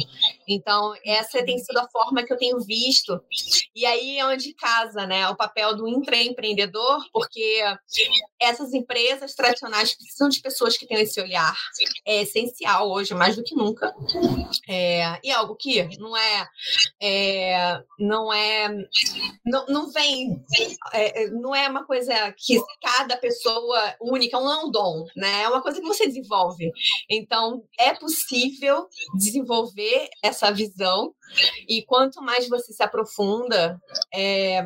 Então, 0.49 0.95
essa 1.05 1.45
tem 1.45 1.59
sido 1.59 1.77
a 1.79 1.89
forma 1.91 2.23
que 2.23 2.33
eu 2.33 2.39
tenho 2.39 2.59
visto. 2.61 3.21
E 3.75 3.85
aí 3.85 4.19
é 4.19 4.27
onde 4.27 4.55
casa, 4.73 5.07
né? 5.07 5.29
O 5.29 5.37
papel 5.37 5.77
do 5.77 5.87
intraempreendedor, 5.87 7.05
porque 7.13 7.63
essas 8.41 8.73
empresas 8.73 9.35
tradicionais 9.35 9.95
precisam 9.95 10.29
de 10.29 10.41
pessoas 10.41 10.77
que 10.77 10.87
tenham 10.87 11.03
esse 11.03 11.21
olhar. 11.21 11.55
É 12.07 12.23
essencial 12.23 12.91
hoje, 12.91 13.15
mais 13.15 13.37
do 13.37 13.43
que 13.43 13.55
nunca. 13.55 13.95
É, 14.69 15.21
e 15.23 15.31
algo 15.31 15.57
que 15.57 15.83
não 15.99 16.17
é, 16.17 16.49
é 17.01 17.81
não 17.99 18.33
é, 18.33 18.69
não, 19.45 19.67
não 19.67 19.91
vem, 19.91 20.43
é, 20.93 21.25
é, 21.25 21.31
não 21.31 21.55
é 21.55 21.69
uma 21.69 21.85
coisa 21.85 22.15
que 22.37 22.61
cada 22.81 23.17
pessoa 23.17 23.95
única, 24.01 24.41
não 24.41 24.53
é 24.53 24.65
um 24.65 24.71
dom, 24.71 25.07
né? 25.17 25.43
É 25.43 25.49
uma 25.49 25.63
coisa 25.63 25.81
que 25.81 25.87
você 25.87 26.07
desenvolve. 26.07 26.71
Então, 27.09 27.65
é 27.79 27.93
possível 27.95 28.89
desenvolver 29.15 30.09
essa 30.23 30.51
visão 30.51 31.15
e 31.69 31.83
quanto 31.83 32.23
mais 32.23 32.49
você 32.49 32.73
se 32.73 32.83
aprofunda 32.83 33.81
é, 34.13 34.63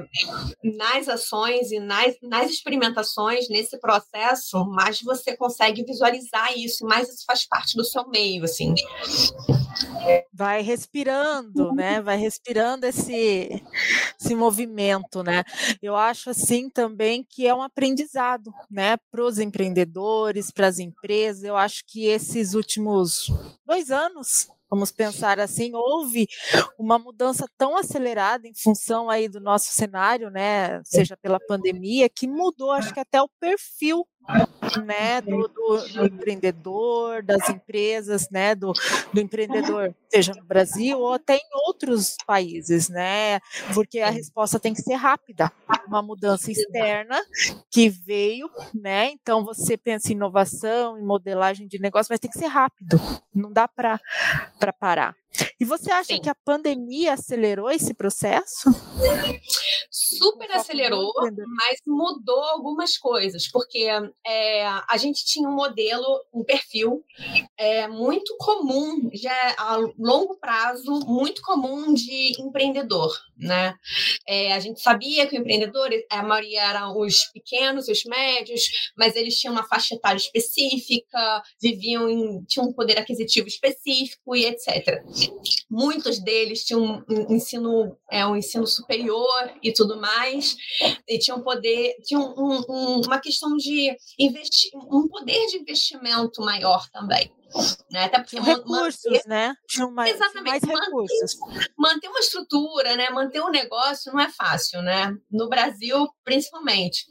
nas 0.63 1.09
ações 1.09 1.71
e 1.71 1.79
nas, 1.79 2.15
nas 2.23 2.51
experimentações, 2.51 3.49
nesse 3.49 3.79
processo, 3.79 4.65
mais 4.67 5.01
você 5.01 5.37
consegue 5.37 5.85
visualizar 5.85 6.57
isso, 6.57 6.85
mais 6.85 7.09
isso 7.09 7.25
faz 7.27 7.47
parte 7.47 7.77
do 7.77 7.85
seu 7.85 8.07
meio, 8.09 8.45
assim. 8.45 8.75
Vai 10.33 10.63
respirando, 10.63 11.73
né? 11.73 12.01
Vai 12.01 12.17
respirando 12.17 12.87
esse, 12.87 13.63
esse 14.19 14.35
movimento, 14.35 15.23
né? 15.23 15.45
Eu 15.83 15.97
acho 15.97 16.31
assim 16.31 16.71
também 16.71 17.25
que 17.29 17.47
é 17.47 17.55
um 17.55 17.63
aprendizado, 17.63 18.53
né? 18.71 18.97
Para 19.11 19.25
os 19.25 19.39
empreendedores, 19.39 20.51
para 20.51 20.67
as 20.67 20.79
empresas. 20.79 21.45
Eu 21.45 21.57
acho 21.57 21.83
que 21.87 22.07
esses 22.07 22.55
últimos 22.55 23.31
dois 23.67 23.91
anos 23.91 24.49
vamos 24.71 24.91
pensar 24.91 25.39
assim, 25.41 25.73
houve 25.75 26.27
uma 26.79 26.99
mudança 26.99 27.47
tão 27.57 27.77
acelerada 27.77 28.47
em 28.47 28.55
função 28.55 29.09
aí 29.09 29.29
do 29.29 29.41
nosso 29.41 29.73
cenário, 29.73 30.31
né, 30.31 30.83
seja 30.85 31.17
pela 31.17 31.39
pandemia, 31.41 32.09
que 32.09 32.27
mudou, 32.27 32.73
acho 32.73 32.93
que 32.93 33.01
até 33.01 33.21
o 33.21 33.29
perfil 33.41 34.07
né, 34.85 35.21
do, 35.21 35.49
do, 35.49 35.89
do, 35.93 36.07
empreendedor, 36.07 37.23
das 37.23 37.49
empresas, 37.49 38.29
né, 38.31 38.55
do, 38.55 38.73
do 39.13 39.21
empreendedor, 39.21 39.95
seja 40.09 40.33
no 40.35 40.45
Brasil 40.45 40.99
ou 40.99 41.15
até 41.15 41.37
em 41.37 41.49
outros 41.67 42.17
países, 42.27 42.89
né, 42.89 43.41
porque 43.73 44.01
a 44.01 44.11
resposta 44.11 44.59
tem 44.59 44.75
que 44.75 44.83
ser 44.83 44.95
rápida, 44.95 45.51
uma 45.87 46.03
mudança 46.03 46.51
externa 46.51 47.21
que 47.71 47.89
veio, 47.89 48.51
né, 48.75 49.11
então 49.11 49.45
você 49.45 49.77
pensa 49.77 50.13
em 50.13 50.17
inovação, 50.17 50.99
em 50.99 51.05
modelagem 51.05 51.67
de 51.67 51.79
negócio, 51.79 52.13
mas 52.13 52.21
tem 52.21 52.31
que 52.31 52.39
ser 52.39 52.47
rápido, 52.47 53.01
não 53.35 53.53
dá 53.53 53.69
para 53.69 54.01
parar. 54.79 55.15
E 55.61 55.65
você 55.65 55.91
acha 55.91 56.15
Sim. 56.15 56.21
que 56.21 56.29
a 56.29 56.35
pandemia 56.35 57.15
acelerou 57.15 57.71
esse 57.71 57.95
processo? 57.95 58.71
Super 59.91 60.51
acelerou, 60.53 61.13
mas 61.57 61.81
mudou 61.87 62.43
algumas 62.45 62.97
coisas, 62.97 63.49
porque 63.51 63.89
é, 64.27 64.67
a 64.67 64.97
gente 64.97 65.25
tinha 65.25 65.49
um 65.49 65.55
modelo, 65.55 66.07
um 66.33 66.45
perfil 66.45 67.03
é, 67.57 67.89
muito 67.89 68.37
comum, 68.39 69.11
já 69.13 69.55
a 69.59 69.77
longo 69.99 70.37
prazo, 70.39 71.01
muito 71.07 71.41
comum 71.43 71.95
de 71.95 72.41
empreendedor, 72.41 73.13
né? 73.37 73.75
É, 74.27 74.53
a 74.53 74.61
gente 74.61 74.81
sabia 74.81 75.27
que 75.27 75.37
o 75.37 75.41
empreendedor, 75.41 75.91
a 76.11 76.23
maioria 76.23 76.63
eram 76.63 76.99
os 76.99 77.25
pequenos, 77.33 77.89
os 77.89 78.05
médios, 78.05 78.93
mas 78.97 79.17
eles 79.17 79.39
tinham 79.39 79.55
uma 79.55 79.67
faixa 79.67 79.95
etária 79.95 80.19
específica, 80.19 81.43
viviam 81.61 82.09
em, 82.09 82.45
tinham 82.45 82.69
um 82.69 82.73
poder 82.73 82.99
aquisitivo 82.99 83.49
específico 83.49 84.37
e 84.37 84.47
etc. 84.47 85.03
Muitos 85.71 86.19
deles 86.19 86.65
tinham 86.65 87.05
um 87.09 87.35
ensino, 87.35 87.97
é, 88.11 88.27
um 88.27 88.37
ensino 88.37 88.67
superior 88.67 89.53
e 89.63 89.73
tudo 89.73 90.01
mais, 90.01 90.57
e 91.09 91.19
tinham 91.19 91.43
poder, 91.43 91.97
tinham 92.05 92.35
um, 92.37 92.65
um, 92.69 93.01
uma 93.07 93.19
questão 93.19 93.57
de 93.57 93.97
investir, 94.19 94.71
um 94.75 95.09
poder 95.09 95.47
de 95.47 95.59
investimento 95.59 96.41
maior 96.43 96.89
também. 96.91 97.31
Né? 97.91 98.05
Até 98.05 98.19
porque 98.19 98.39
recursos, 98.41 99.05
manter... 99.05 99.29
né? 99.29 99.55
Tinha 99.69 99.89
mais, 99.89 100.15
Exatamente. 100.15 100.67
mais 100.67 100.83
recursos. 100.83 101.39
Manter, 101.39 101.73
manter 101.79 102.09
uma 102.09 102.19
estrutura, 102.19 102.97
né? 102.97 103.11
manter 103.11 103.41
um 103.41 103.51
negócio 103.51 104.13
não 104.13 104.21
é 104.21 104.29
fácil, 104.31 104.83
né? 104.83 105.17
No 105.31 105.49
Brasil, 105.49 106.09
principalmente. 106.25 107.07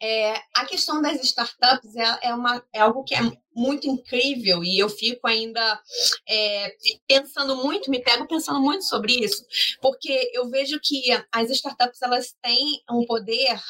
É, 0.00 0.34
a 0.54 0.64
questão 0.64 1.00
das 1.00 1.22
startups 1.22 1.94
é, 1.94 2.28
é, 2.28 2.34
uma, 2.34 2.62
é 2.72 2.80
algo 2.80 3.04
que 3.04 3.14
é 3.14 3.20
muito 3.54 3.88
incrível 3.88 4.62
e 4.64 4.78
eu 4.78 4.88
fico 4.88 5.26
ainda 5.26 5.80
é, 6.28 6.74
pensando 7.06 7.56
muito, 7.56 7.90
me 7.90 8.02
pego 8.02 8.26
pensando 8.26 8.60
muito 8.60 8.84
sobre 8.84 9.12
isso, 9.24 9.44
porque 9.80 10.30
eu 10.32 10.48
vejo 10.48 10.78
que 10.82 11.02
as 11.32 11.50
startups 11.50 12.00
elas 12.02 12.34
têm 12.42 12.80
um 12.90 13.04
poder 13.04 13.60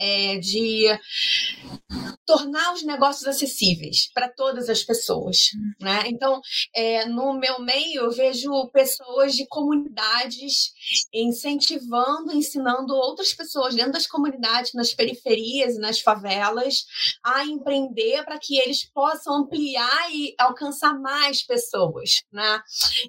é, 0.00 0.38
de 0.38 0.86
tornar 2.26 2.72
os 2.72 2.82
negócios 2.84 3.26
acessíveis 3.26 4.10
para 4.12 4.28
todas 4.28 4.68
as 4.68 4.84
pessoas, 4.84 5.50
né? 5.80 6.04
Então, 6.06 6.40
é, 6.74 7.06
no 7.06 7.32
meu 7.32 7.60
meio 7.60 8.02
eu 8.02 8.10
vejo 8.12 8.70
pessoas 8.72 9.34
de 9.34 9.46
comunidades 9.48 10.72
incentivando, 11.12 12.32
ensinando 12.32 12.94
outras 12.94 13.32
pessoas 13.32 13.74
dentro 13.74 13.92
das 13.92 14.06
comunidades, 14.06 14.74
nas 14.74 14.94
periferias, 14.94 15.78
nas 15.78 16.00
favelas, 16.00 16.84
a 17.24 17.44
empreender 17.44 18.24
para 18.24 18.38
que 18.38 18.58
eles 18.58 18.84
possam 18.92 19.29
ampliar 19.32 20.12
e 20.12 20.34
alcançar 20.38 20.98
mais 20.98 21.42
pessoas, 21.42 22.22
né? 22.32 22.62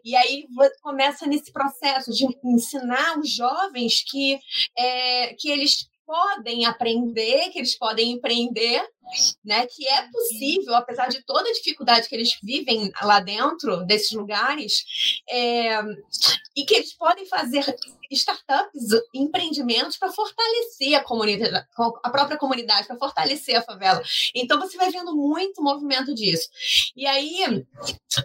E 0.04 0.16
aí 0.16 0.48
começa 0.82 1.26
nesse 1.26 1.52
processo 1.52 2.12
de 2.12 2.28
ensinar 2.44 3.18
os 3.20 3.30
jovens 3.30 4.04
que, 4.04 4.40
é, 4.78 5.34
que 5.36 5.50
eles 5.50 5.90
podem 6.06 6.66
aprender, 6.66 7.50
que 7.52 7.60
eles 7.60 7.78
podem 7.78 8.12
empreender, 8.12 8.86
né? 9.44 9.66
Que 9.68 9.88
é 9.88 10.08
possível, 10.12 10.76
apesar 10.76 11.08
de 11.08 11.24
toda 11.24 11.50
a 11.50 11.54
dificuldade 11.54 12.08
que 12.08 12.16
eles 12.16 12.38
vivem 12.42 12.92
lá 13.02 13.20
dentro 13.20 13.86
desses 13.86 14.12
lugares, 14.12 14.84
é, 15.30 15.80
e 16.56 16.66
que 16.66 16.76
eles 16.76 16.94
podem 16.94 17.26
fazer 17.26 17.76
startups, 18.10 18.90
empreendimentos 19.14 19.98
para 19.98 20.12
fortalecer 20.12 20.96
a 20.96 21.04
comunidade, 21.04 21.66
a 22.04 22.10
própria 22.10 22.38
comunidade, 22.38 22.88
para 22.88 22.98
fortalecer 22.98 23.58
a 23.58 23.62
favela. 23.62 24.02
Então 24.36 24.60
você 24.60 24.78
vai 24.78 24.92
vendo 24.92 25.16
muito 25.16 25.64
movimento 25.64 26.14
disso. 26.14 26.50
E 26.96 27.08
aí, 27.08 27.66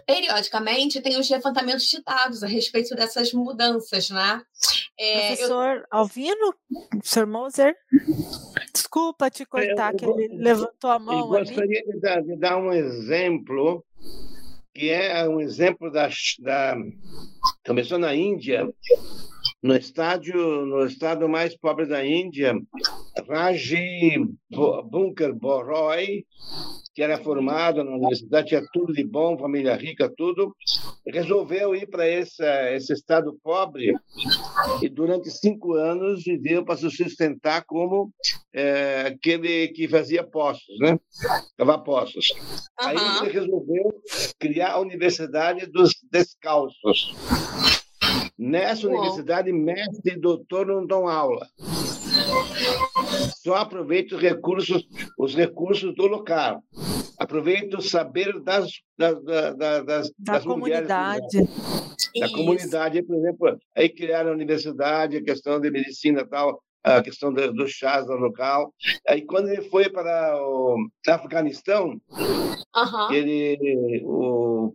periodicamente, 0.05 1.01
tem 1.01 1.17
os 1.17 1.29
levantamentos 1.29 1.85
de 1.85 2.01
dados 2.01 2.43
a 2.43 2.47
respeito 2.47 2.95
dessas 2.95 3.31
mudanças, 3.31 4.09
né? 4.09 4.41
É, 4.99 5.27
Professor 5.27 5.77
eu... 5.77 5.85
Alvino, 5.91 6.53
Sr. 7.03 7.27
Moser, 7.27 7.75
desculpa 8.73 9.29
te 9.29 9.45
cortar, 9.45 9.93
eu, 9.93 9.97
que 9.97 10.05
ele 10.05 10.27
levantou 10.37 10.89
a 10.89 10.99
mão. 10.99 11.19
Eu 11.19 11.27
gostaria 11.27 11.83
de 11.83 11.99
dar, 11.99 12.21
de 12.21 12.35
dar 12.35 12.57
um 12.57 12.71
exemplo 12.71 13.83
que 14.73 14.89
é 14.91 15.27
um 15.27 15.41
exemplo 15.41 15.91
da, 15.91 16.07
da 16.39 16.77
começou 17.65 17.97
na 17.97 18.13
Índia 18.13 18.71
no 19.61 19.75
estádio, 19.75 20.65
no 20.65 20.85
estado 20.85 21.27
mais 21.27 21.57
pobre 21.57 21.85
da 21.85 22.05
Índia, 22.05 22.53
Raji 23.27 24.23
Bunker 24.49 25.33
Boroi, 25.33 26.25
que 26.93 27.03
era 27.03 27.23
formado 27.23 27.83
na 27.83 27.91
universidade, 27.91 28.47
tinha 28.47 28.63
tudo 28.73 28.91
de 28.91 29.03
bom, 29.03 29.37
família 29.37 29.75
rica, 29.75 30.11
tudo, 30.17 30.55
resolveu 31.07 31.75
ir 31.75 31.87
para 31.87 32.07
esse, 32.07 32.43
esse 32.73 32.91
estado 32.91 33.37
pobre 33.43 33.93
e 34.81 34.89
durante 34.89 35.29
cinco 35.29 35.73
anos 35.73 36.23
viveu 36.23 36.65
para 36.65 36.77
se 36.77 36.89
sustentar 36.89 37.63
como 37.65 38.11
é, 38.51 39.01
aquele 39.13 39.67
que 39.67 39.87
fazia 39.87 40.23
postos, 40.23 40.75
né? 40.79 40.99
Cava 41.55 41.77
postos. 41.77 42.31
Uhum. 42.31 42.87
Aí 42.87 42.97
ele 43.21 43.31
resolveu 43.31 44.01
criar 44.39 44.71
a 44.71 44.79
Universidade 44.79 45.67
dos 45.67 45.91
Descalços. 46.11 47.13
Nessa 48.37 48.87
universidade, 48.87 49.51
mestre 49.51 50.13
e 50.13 50.19
doutor 50.19 50.67
não 50.67 50.85
dão 50.85 51.07
aula. 51.07 51.47
Só 53.43 53.55
aproveita 53.55 54.15
os 54.15 54.21
recursos, 54.21 54.87
os 55.17 55.33
recursos 55.33 55.95
do 55.95 56.05
local. 56.05 56.61
Aproveita 57.17 57.77
o 57.77 57.81
saber 57.81 58.39
das, 58.43 58.69
das, 58.97 59.23
das, 59.23 59.85
das, 59.85 60.11
da 60.19 60.39
comunidade. 60.39 61.37
mulheres. 61.37 61.97
Da 62.19 62.29
comunidade, 62.29 63.03
por 63.03 63.15
exemplo, 63.15 63.57
aí 63.75 63.89
criaram 63.89 64.31
a 64.31 64.33
universidade, 64.33 65.17
a 65.17 65.23
questão 65.23 65.59
de 65.59 65.71
medicina 65.71 66.21
e 66.21 66.25
tal, 66.25 66.61
a 66.95 67.01
questão 67.01 67.33
do, 67.33 67.53
do 67.53 67.67
chás 67.67 68.07
no 68.07 68.15
local. 68.15 68.73
Aí, 69.07 69.21
quando 69.25 69.49
ele 69.49 69.63
foi 69.63 69.89
para 69.89 70.37
o 70.37 70.77
Afeganistão, 71.07 71.99
uhum. 72.09 73.11
ele, 73.11 74.01
o, 74.05 74.73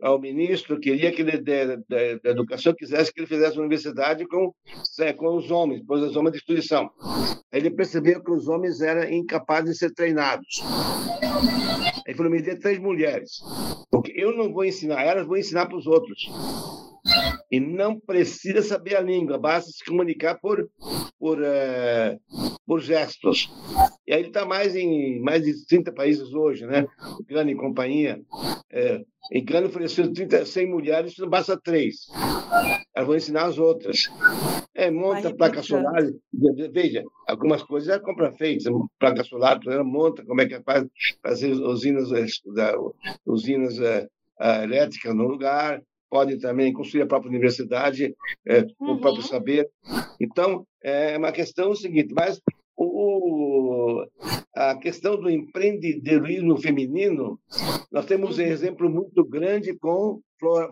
o 0.00 0.18
ministro 0.18 0.80
queria 0.80 1.12
que 1.12 1.22
ele, 1.22 1.38
da, 1.38 1.76
da, 1.88 2.30
educação, 2.30 2.74
quisesse 2.74 3.12
que 3.12 3.20
ele 3.20 3.26
fizesse 3.26 3.56
uma 3.56 3.62
universidade 3.62 4.26
com, 4.26 4.52
é, 5.00 5.12
com 5.12 5.36
os 5.36 5.50
homens, 5.50 5.82
pois 5.86 6.02
os 6.02 6.16
homens 6.16 6.32
de 6.32 6.38
instituição. 6.38 6.90
Ele 7.52 7.70
percebeu 7.70 8.22
que 8.22 8.30
os 8.30 8.48
homens 8.48 8.80
eram 8.80 9.08
incapazes 9.08 9.70
de 9.70 9.78
ser 9.78 9.94
treinados. 9.94 10.62
Ele 12.06 12.16
falou: 12.16 12.32
me 12.32 12.42
dê 12.42 12.56
três 12.56 12.78
mulheres, 12.78 13.38
porque 13.90 14.12
eu 14.14 14.36
não 14.36 14.52
vou 14.52 14.64
ensinar 14.64 15.02
elas, 15.02 15.26
vou 15.26 15.36
ensinar 15.36 15.66
para 15.66 15.76
os 15.76 15.86
outros 15.86 16.28
e 17.50 17.60
não 17.60 17.98
precisa 17.98 18.62
saber 18.62 18.96
a 18.96 19.00
língua, 19.00 19.38
basta 19.38 19.70
se 19.70 19.84
comunicar 19.84 20.38
por, 20.40 20.68
por, 21.18 21.38
uh, 21.40 22.18
por 22.66 22.80
gestos. 22.80 23.50
E 24.06 24.12
aí 24.12 24.20
ele 24.20 24.28
está 24.28 24.44
mais 24.44 24.74
em 24.76 25.20
mais 25.20 25.42
de 25.42 25.66
30 25.66 25.92
países 25.92 26.32
hoje, 26.32 26.66
né? 26.66 26.86
O 27.18 27.24
Gana 27.24 27.50
e 27.50 27.56
companhia. 27.56 28.20
É, 28.70 29.00
em 29.32 29.44
Gana 29.44 29.66
ofereceu 29.66 30.12
30, 30.12 30.44
100 30.44 30.70
mulheres, 30.70 31.14
não 31.18 31.28
basta 31.28 31.58
três. 31.60 32.06
Elas 32.94 33.06
vão 33.06 33.16
ensinar 33.16 33.46
as 33.46 33.58
outras. 33.58 34.10
É, 34.74 34.90
monta 34.90 35.34
placa 35.34 35.62
solar. 35.62 36.02
Veja, 36.72 37.02
algumas 37.26 37.62
coisas 37.62 37.88
já 37.88 37.98
compra 37.98 38.32
feitas. 38.32 38.64
Placa 38.98 39.24
solar, 39.24 39.58
monta 39.84 40.24
como 40.24 40.40
é 40.40 40.46
que 40.46 40.60
faz 40.62 40.86
fazer 41.22 41.52
usinas, 41.52 42.08
usinas 43.24 43.78
uh, 43.78 44.06
uh, 44.40 44.62
elétricas 44.62 45.14
no 45.14 45.24
lugar, 45.24 45.82
pode 46.16 46.38
também 46.38 46.72
construir 46.72 47.02
a 47.02 47.06
própria 47.06 47.28
universidade, 47.28 48.16
é, 48.46 48.60
uhum. 48.80 48.92
o 48.92 49.00
próprio 49.00 49.22
saber. 49.22 49.68
Então, 50.18 50.66
é 50.82 51.18
uma 51.18 51.30
questão 51.30 51.74
seguinte, 51.74 52.14
mas 52.14 52.40
o, 52.74 54.02
a 54.54 54.74
questão 54.76 55.20
do 55.20 55.28
empreendedorismo 55.28 56.56
feminino, 56.56 57.38
nós 57.92 58.06
temos 58.06 58.38
um 58.38 58.42
uhum. 58.42 58.48
exemplo 58.48 58.88
muito 58.88 59.22
grande 59.26 59.76
com 59.78 60.22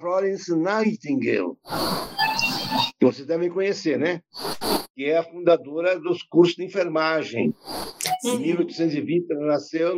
Florence 0.01 0.51
Nightingale, 0.57 1.53
que 3.05 3.17
vocês 3.17 3.27
devem 3.27 3.51
conhecer, 3.51 3.99
né? 3.99 4.21
Que 4.97 5.07
é 5.07 5.19
a 5.19 5.23
fundadora 5.23 5.99
dos 5.99 6.23
cursos 6.23 6.57
de 6.57 6.65
enfermagem. 6.65 7.53
Em 8.25 8.39
1820, 8.39 9.31
ela 9.31 9.47
nasceu, 9.47 9.95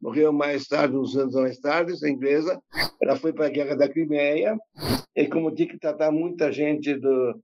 morreu 0.00 0.32
mais 0.32 0.66
tarde, 0.66 0.96
uns 0.96 1.16
anos 1.16 1.34
mais 1.34 1.58
tarde, 1.58 1.92
essa 1.92 2.08
inglesa. 2.08 2.58
Ela 3.02 3.16
foi 3.16 3.32
para 3.32 3.46
a 3.46 3.50
Guerra 3.50 3.76
da 3.76 3.88
Crimeia, 3.88 4.56
e 5.14 5.26
como 5.26 5.54
tinha 5.54 5.68
que 5.68 5.78
tratar 5.78 6.10
muita 6.10 6.50
gente 6.50 6.94
do, 6.94 7.38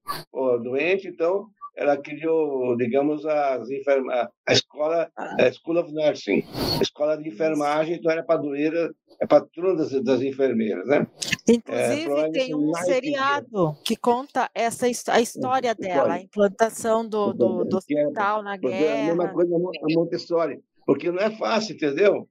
doente, 0.62 1.08
então 1.08 1.46
ela 1.76 1.96
criou, 1.96 2.76
digamos, 2.76 3.26
as 3.26 3.70
enferma, 3.70 4.30
a 4.46 4.52
escola, 4.52 5.10
a 5.16 5.52
School 5.52 5.78
of 5.78 5.92
Nursing, 5.92 6.44
a 6.78 6.82
escola 6.82 7.16
de 7.16 7.28
enfermagem, 7.28 7.96
então 7.96 8.10
era 8.10 8.22
padroeira, 8.22 8.94
é 9.20 9.26
patrona 9.26 9.76
das, 9.76 9.90
das 10.02 10.22
enfermeiras, 10.22 10.86
né? 10.86 11.06
Inclusive 11.48 12.12
é, 12.12 12.30
tem 12.30 12.54
um 12.54 12.72
seriado 12.74 13.76
que 13.84 13.96
conta 13.96 14.48
essa 14.54 14.86
a 14.86 15.20
história 15.20 15.74
dela, 15.74 16.14
a 16.14 16.20
implantação 16.20 17.06
do, 17.06 17.32
do, 17.32 17.64
do 17.64 17.76
hospital 17.76 18.42
na 18.42 18.56
guerra. 18.56 18.84
É 18.84 19.02
a 19.02 19.06
mesma 19.06 19.28
coisa 19.32 19.54
a 19.56 19.94
Montessori 19.94 20.62
porque 20.86 21.10
não 21.10 21.18
é 21.18 21.30
fácil, 21.30 21.74
entendeu? 21.74 22.28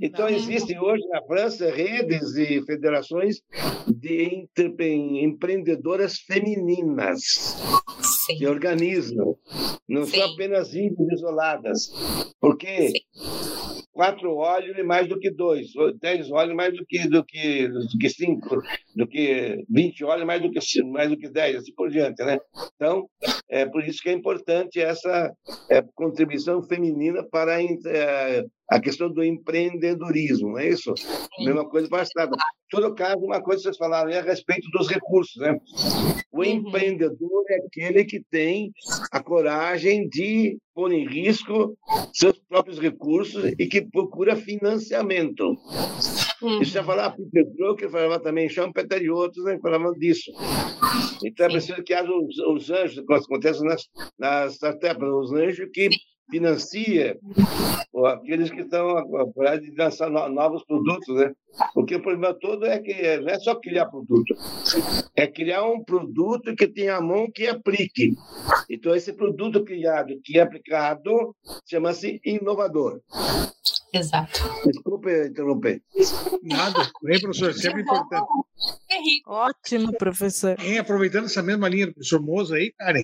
Então, 0.00 0.28
existem 0.28 0.78
hoje 0.78 1.06
na 1.08 1.22
França 1.22 1.70
redes 1.70 2.34
e 2.36 2.62
federações 2.64 3.42
de 3.86 4.46
empreendedoras 5.22 6.18
femininas 6.18 7.20
Sim. 8.00 8.38
que 8.38 8.46
organizam, 8.46 9.36
não 9.88 10.06
Sim. 10.06 10.18
são 10.18 10.32
apenas 10.32 10.74
índias 10.74 11.12
isoladas, 11.12 11.90
porque 12.40 12.88
Sim 12.88 13.59
quatro 14.00 14.34
olhos 14.34 14.78
e 14.78 14.82
mais 14.82 15.06
do 15.06 15.20
que 15.20 15.30
dois, 15.30 15.66
dez 16.00 16.30
olhos 16.30 16.54
mais 16.54 16.74
do 16.74 16.86
que, 16.86 17.06
do 17.06 17.22
que, 17.22 17.68
do 17.68 17.98
que 18.00 18.08
cinco, 18.08 18.62
do 18.96 19.06
que 19.06 19.62
vinte 19.68 20.02
olhos 20.02 20.24
mais 20.24 20.40
do 20.40 20.50
que, 20.50 20.82
mais 20.84 21.10
do 21.10 21.18
que 21.18 21.28
dez, 21.28 21.56
assim 21.56 21.74
por 21.74 21.90
diante. 21.90 22.24
Né? 22.24 22.38
Então, 22.74 23.06
é 23.46 23.66
por 23.66 23.84
isso 23.84 24.02
que 24.02 24.08
é 24.08 24.12
importante 24.14 24.80
essa 24.80 25.30
é, 25.68 25.84
contribuição 25.94 26.62
feminina 26.62 27.22
para 27.30 27.62
é, 27.62 28.42
a 28.70 28.80
questão 28.80 29.10
do 29.10 29.24
empreendedorismo, 29.24 30.50
não 30.50 30.58
é 30.58 30.68
isso? 30.68 30.94
Sim. 30.96 31.44
Mesma 31.44 31.68
coisa 31.68 31.88
passada. 31.88 32.30
Em 32.30 32.70
todo 32.70 32.94
caso, 32.94 33.18
uma 33.18 33.42
coisa 33.42 33.58
que 33.58 33.62
vocês 33.64 33.76
falaram 33.76 34.10
é 34.10 34.18
a 34.20 34.22
respeito 34.22 34.70
dos 34.70 34.88
recursos. 34.88 35.36
Né? 35.36 35.58
O 36.30 36.38
uhum. 36.38 36.44
empreendedor 36.44 37.44
é 37.48 37.56
aquele 37.66 38.04
que 38.04 38.22
tem 38.30 38.70
a 39.10 39.20
coragem 39.20 40.08
de 40.08 40.56
pôr 40.72 40.92
em 40.92 41.04
risco 41.04 41.76
seus 42.12 42.38
próprios 42.48 42.78
recursos 42.78 43.52
e 43.58 43.66
que 43.66 43.82
procura 43.82 44.36
financiamento. 44.36 45.56
Uhum. 46.40 46.62
E 46.62 46.64
você 46.64 46.80
falava 46.82 47.16
Peter 47.16 47.52
Drucker, 47.56 47.90
falava 47.90 48.20
também 48.20 48.48
Schumpeter 48.48 49.02
e 49.02 49.10
outros, 49.10 49.44
né, 49.44 49.58
falavam 49.60 49.92
disso. 49.94 50.30
Então 51.24 51.46
é 51.46 51.48
preciso 51.50 51.82
que 51.82 51.92
haja 51.92 52.10
os, 52.10 52.38
os 52.38 52.70
anjos, 52.70 53.04
que 53.04 53.12
acontece 53.12 53.64
nas, 53.64 53.82
nas 54.16 54.54
startups, 54.54 55.08
os 55.08 55.32
anjos 55.32 55.68
que 55.72 55.90
financia 56.30 57.18
aqueles 58.06 58.50
que 58.50 58.60
estão 58.60 58.96
a 58.96 59.56
de 59.56 59.74
lançar 59.76 60.08
novos 60.08 60.64
produtos, 60.64 61.14
né? 61.16 61.32
Porque 61.74 61.96
o 61.96 62.02
problema 62.02 62.32
todo 62.34 62.64
é 62.64 62.78
que 62.78 63.18
não 63.18 63.28
é 63.28 63.38
só 63.38 63.54
criar 63.56 63.86
produto, 63.86 64.34
é 65.16 65.26
criar 65.26 65.64
um 65.64 65.82
produto 65.82 66.54
que 66.54 66.68
tenha 66.68 66.96
a 66.96 67.00
mão 67.00 67.30
que 67.30 67.46
aplique. 67.46 68.14
Então, 68.68 68.94
esse 68.94 69.12
produto 69.12 69.64
criado, 69.64 70.14
que 70.24 70.38
é 70.38 70.42
aplicado, 70.42 71.34
chama-se 71.68 72.20
inovador. 72.24 73.00
Exato. 73.92 74.40
Desculpe 74.64 75.26
interromper. 75.26 75.82
Nada, 76.42 76.88
bem, 77.02 77.20
professor, 77.20 77.52
sempre 77.52 77.82
importante. 77.82 78.28
Ótimo, 79.26 79.92
professor. 79.98 80.56
E 80.62 80.78
aproveitando 80.78 81.24
essa 81.24 81.42
mesma 81.42 81.68
linha 81.68 81.88
do 81.88 81.94
professor 81.94 82.22
Moza 82.22 82.54
aí, 82.54 82.72
Karen, 82.78 83.02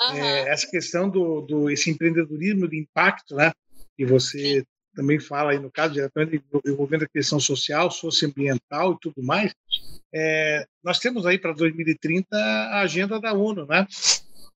uhum. 0.00 0.16
é, 0.16 0.48
essa 0.48 0.68
questão 0.68 1.08
do, 1.08 1.40
do 1.42 1.70
esse 1.70 1.90
empreendedorismo 1.90 2.68
de 2.68 2.78
impacto, 2.78 3.34
né? 3.34 3.52
Que 3.96 4.04
você 4.04 4.60
Sim. 4.60 4.64
também 4.94 5.20
fala 5.20 5.52
aí, 5.52 5.58
no 5.58 5.70
caso, 5.70 5.94
diretamente 5.94 6.42
envolvendo 6.66 7.04
a 7.04 7.08
questão 7.08 7.38
social, 7.38 7.90
socioambiental 7.90 8.94
e 8.94 8.98
tudo 9.00 9.22
mais. 9.22 9.54
É, 10.14 10.66
nós 10.82 10.98
temos 10.98 11.24
aí 11.26 11.38
para 11.38 11.52
2030 11.52 12.36
a 12.36 12.80
agenda 12.80 13.20
da 13.20 13.32
ONU, 13.32 13.66
né? 13.66 13.86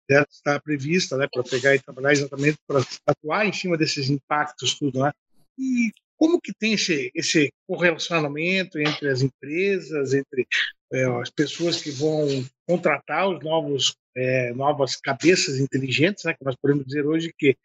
Está 0.08 0.60
prevista 0.60 1.18
né, 1.18 1.28
para 1.32 1.44
pegar 1.44 1.74
e 1.74 1.80
trabalhar 1.80 2.12
exatamente 2.12 2.58
para 2.68 2.82
atuar 3.08 3.46
em 3.48 3.54
cima 3.54 3.76
desses 3.76 4.10
impactos, 4.10 4.78
tudo, 4.78 5.00
né? 5.00 5.12
E 5.58 5.92
como 6.18 6.40
que 6.40 6.54
tem 6.54 6.74
esse, 6.74 7.12
esse 7.14 7.52
correlacionamento 7.68 8.80
entre 8.80 9.10
as 9.10 9.22
empresas, 9.22 10.14
entre 10.14 10.48
é, 10.92 11.06
as 11.22 11.30
pessoas 11.30 11.82
que 11.82 11.92
vão 11.92 12.28
contratar 12.68 13.28
os 13.28 13.44
novos 13.44 13.96
é, 14.16 14.54
novas 14.54 14.96
cabeças 14.96 15.60
inteligentes, 15.60 16.24
né, 16.24 16.34
que 16.34 16.44
nós 16.46 16.56
podemos 16.56 16.86
dizer 16.86 17.06
hoje 17.06 17.34
que 17.38 17.58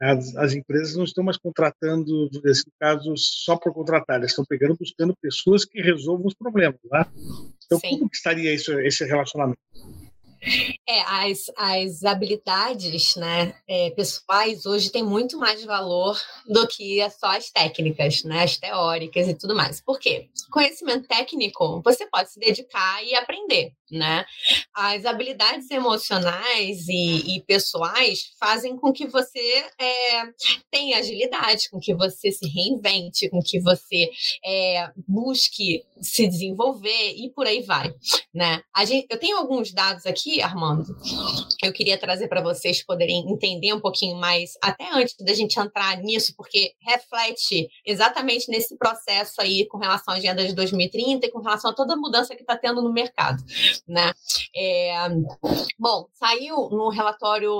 as, 0.00 0.36
as 0.36 0.52
empresas 0.52 0.94
não 0.94 1.04
estão 1.04 1.24
mais 1.24 1.38
contratando, 1.38 2.28
nesse 2.44 2.66
caso, 2.78 3.14
só 3.16 3.56
por 3.56 3.72
contratar, 3.72 4.16
elas 4.16 4.30
estão 4.30 4.44
pegando, 4.44 4.76
buscando 4.76 5.16
pessoas 5.20 5.64
que 5.64 5.80
resolvam 5.80 6.26
os 6.26 6.34
problemas. 6.34 6.78
Né? 6.90 7.06
Então, 7.64 7.78
Sim. 7.78 7.90
como 7.90 8.10
que 8.10 8.16
estaria 8.16 8.52
isso, 8.52 8.78
esse 8.80 9.04
relacionamento? 9.04 9.58
É, 10.88 11.00
as, 11.02 11.50
as 11.56 12.04
habilidades 12.04 13.16
né, 13.16 13.54
é, 13.68 13.90
pessoais 13.90 14.66
hoje 14.66 14.90
têm 14.90 15.02
muito 15.02 15.38
mais 15.38 15.64
valor 15.64 16.20
do 16.46 16.66
que 16.68 16.98
só 17.10 17.36
as 17.36 17.50
técnicas, 17.50 18.22
né, 18.24 18.44
as 18.44 18.56
teóricas 18.56 19.28
e 19.28 19.34
tudo 19.34 19.54
mais. 19.54 19.80
Por 19.80 19.98
quê? 19.98 20.28
Conhecimento 20.50 21.08
técnico 21.08 21.82
você 21.82 22.06
pode 22.06 22.30
se 22.30 22.38
dedicar 22.38 23.04
e 23.04 23.14
aprender, 23.14 23.72
né? 23.90 24.24
As 24.74 25.04
habilidades 25.04 25.70
emocionais 25.70 26.88
e, 26.88 27.36
e 27.36 27.42
pessoais 27.42 28.32
fazem 28.38 28.76
com 28.76 28.92
que 28.92 29.06
você 29.06 29.64
é, 29.80 30.22
tenha 30.70 30.98
agilidade, 30.98 31.70
com 31.70 31.78
que 31.78 31.94
você 31.94 32.30
se 32.30 32.46
reinvente, 32.48 33.28
com 33.28 33.40
que 33.40 33.60
você 33.60 34.10
é, 34.44 34.90
busque 35.06 35.84
se 36.00 36.26
desenvolver 36.26 37.14
e 37.16 37.30
por 37.30 37.46
aí 37.46 37.62
vai, 37.62 37.92
né? 38.34 38.62
A 38.74 38.84
gente, 38.84 39.06
eu 39.10 39.18
tenho 39.18 39.36
alguns 39.36 39.72
dados 39.72 40.06
aqui, 40.06 40.35
Armando, 40.40 40.96
eu 41.62 41.72
queria 41.72 41.98
trazer 41.98 42.28
para 42.28 42.42
vocês 42.42 42.84
poderem 42.84 43.30
entender 43.30 43.72
um 43.72 43.80
pouquinho 43.80 44.16
mais, 44.16 44.52
até 44.62 44.88
antes 44.92 45.16
da 45.20 45.34
gente 45.34 45.58
entrar 45.58 45.96
nisso, 45.98 46.34
porque 46.36 46.72
reflete 46.80 47.68
exatamente 47.84 48.50
nesse 48.50 48.76
processo 48.76 49.40
aí 49.40 49.66
com 49.66 49.78
relação 49.78 50.14
à 50.14 50.16
agenda 50.16 50.46
de 50.46 50.54
2030 50.54 51.26
e 51.26 51.30
com 51.30 51.40
relação 51.40 51.70
a 51.70 51.74
toda 51.74 51.94
a 51.94 51.96
mudança 51.96 52.34
que 52.34 52.42
está 52.42 52.56
tendo 52.56 52.82
no 52.82 52.92
mercado 52.92 53.42
né? 53.86 54.12
É, 54.54 55.08
bom, 55.78 56.08
saiu 56.14 56.68
no 56.70 56.88
relatório 56.88 57.52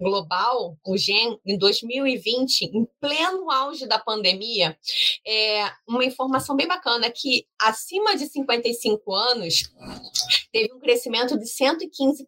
global, 0.00 0.76
o 0.84 0.96
GEM, 0.96 1.38
em 1.44 1.58
2020, 1.58 2.62
em 2.62 2.86
pleno 3.00 3.50
auge 3.50 3.86
da 3.86 3.98
pandemia, 3.98 4.76
é, 5.26 5.70
uma 5.88 6.04
informação 6.04 6.56
bem 6.56 6.66
bacana 6.66 7.10
que 7.10 7.46
acima 7.60 8.16
de 8.16 8.26
55 8.26 9.12
anos 9.14 9.72
teve 10.52 10.72
um 10.74 10.80
crescimento 10.80 11.38
de 11.38 11.46
115% 11.46 12.21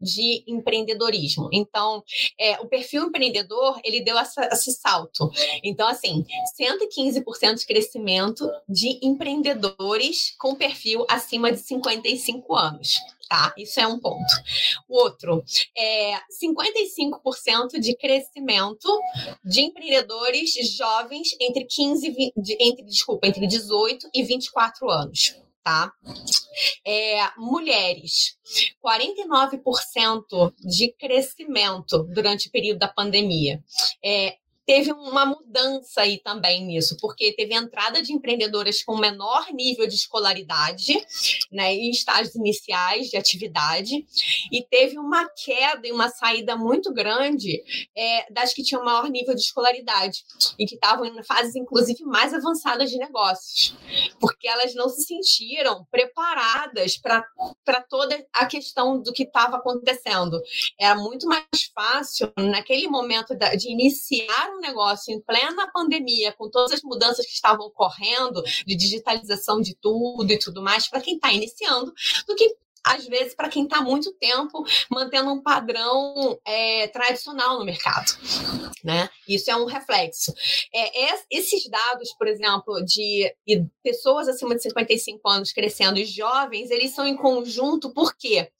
de 0.00 0.44
empreendedorismo. 0.46 1.48
Então, 1.52 2.02
é, 2.38 2.58
o 2.60 2.66
perfil 2.66 3.04
empreendedor, 3.04 3.80
ele 3.84 4.00
deu 4.00 4.18
essa, 4.18 4.48
esse 4.52 4.72
salto. 4.72 5.30
Então, 5.62 5.88
assim, 5.88 6.24
115% 6.58 7.54
de 7.56 7.66
crescimento 7.66 8.48
de 8.68 8.98
empreendedores 9.02 10.34
com 10.38 10.54
perfil 10.54 11.04
acima 11.08 11.50
de 11.52 11.58
55 11.58 12.54
anos. 12.54 12.94
Tá, 13.28 13.52
isso 13.58 13.78
é 13.78 13.86
um 13.86 14.00
ponto. 14.00 14.24
O 14.88 14.96
outro 14.96 15.44
é 15.76 16.14
55% 16.42 17.78
de 17.78 17.94
crescimento 17.94 18.88
de 19.44 19.60
empreendedores 19.60 20.54
jovens 20.74 21.36
entre 21.38 21.66
15 21.66 22.32
de, 22.34 22.56
entre 22.58 22.86
desculpa, 22.86 23.26
entre 23.26 23.46
18 23.46 24.08
e 24.14 24.22
24 24.22 24.88
anos 24.88 25.36
tá? 25.68 25.92
É, 26.86 27.20
mulheres, 27.36 28.38
49% 28.82 30.54
de 30.58 30.94
crescimento 30.94 32.04
durante 32.04 32.48
o 32.48 32.50
período 32.50 32.78
da 32.78 32.88
pandemia. 32.88 33.62
É, 34.02 34.38
teve 34.68 34.92
uma 34.92 35.24
mudança 35.24 36.02
aí 36.02 36.18
também 36.18 36.62
nisso, 36.62 36.98
porque 37.00 37.32
teve 37.32 37.54
entrada 37.54 38.02
de 38.02 38.12
empreendedoras 38.12 38.82
com 38.82 38.98
menor 38.98 39.50
nível 39.50 39.88
de 39.88 39.94
escolaridade, 39.94 40.92
né, 41.50 41.72
em 41.72 41.90
estágios 41.90 42.34
iniciais 42.34 43.08
de 43.08 43.16
atividade, 43.16 44.04
e 44.52 44.62
teve 44.62 44.98
uma 44.98 45.26
queda 45.30 45.88
e 45.88 45.90
uma 45.90 46.10
saída 46.10 46.54
muito 46.54 46.92
grande 46.92 47.64
é, 47.96 48.30
das 48.30 48.52
que 48.52 48.62
tinham 48.62 48.84
maior 48.84 49.08
nível 49.08 49.34
de 49.34 49.40
escolaridade 49.40 50.22
e 50.58 50.66
que 50.66 50.74
estavam 50.74 51.06
em 51.06 51.22
fases, 51.22 51.56
inclusive, 51.56 52.04
mais 52.04 52.34
avançadas 52.34 52.90
de 52.90 52.98
negócios, 52.98 53.74
porque 54.20 54.46
elas 54.46 54.74
não 54.74 54.90
se 54.90 55.00
sentiram 55.00 55.86
preparadas 55.90 56.98
para 56.98 57.80
toda 57.88 58.22
a 58.34 58.44
questão 58.44 59.00
do 59.00 59.14
que 59.14 59.22
estava 59.22 59.56
acontecendo. 59.56 60.38
Era 60.78 60.94
muito 60.96 61.26
mais 61.26 61.46
fácil, 61.74 62.30
naquele 62.36 62.86
momento 62.86 63.34
de 63.56 63.72
iniciar 63.72 64.57
um 64.58 64.60
negócio 64.60 65.14
em 65.14 65.20
plena 65.20 65.70
pandemia, 65.72 66.32
com 66.32 66.50
todas 66.50 66.72
as 66.72 66.82
mudanças 66.82 67.24
que 67.24 67.32
estavam 67.32 67.66
ocorrendo, 67.66 68.42
de 68.66 68.76
digitalização 68.76 69.60
de 69.60 69.74
tudo 69.76 70.30
e 70.30 70.38
tudo 70.38 70.60
mais, 70.60 70.88
para 70.88 71.00
quem 71.00 71.14
está 71.14 71.32
iniciando, 71.32 71.92
do 72.26 72.34
que 72.34 72.56
às 72.94 73.06
vezes, 73.06 73.34
para 73.34 73.48
quem 73.48 73.64
está 73.64 73.80
muito 73.80 74.12
tempo 74.14 74.64
mantendo 74.90 75.30
um 75.30 75.42
padrão 75.42 76.38
é, 76.44 76.88
tradicional 76.88 77.58
no 77.58 77.64
mercado. 77.64 78.12
Né? 78.82 79.08
Isso 79.28 79.50
é 79.50 79.56
um 79.56 79.64
reflexo. 79.64 80.32
É, 80.74 81.14
esses 81.30 81.68
dados, 81.68 82.12
por 82.18 82.26
exemplo, 82.26 82.84
de 82.84 83.34
pessoas 83.82 84.28
acima 84.28 84.54
de 84.54 84.62
55 84.62 85.28
anos 85.28 85.52
crescendo 85.52 85.98
e 85.98 86.04
jovens, 86.04 86.70
eles 86.70 86.94
são 86.94 87.06
em 87.06 87.16
conjunto 87.16 87.92
porque 87.92 88.50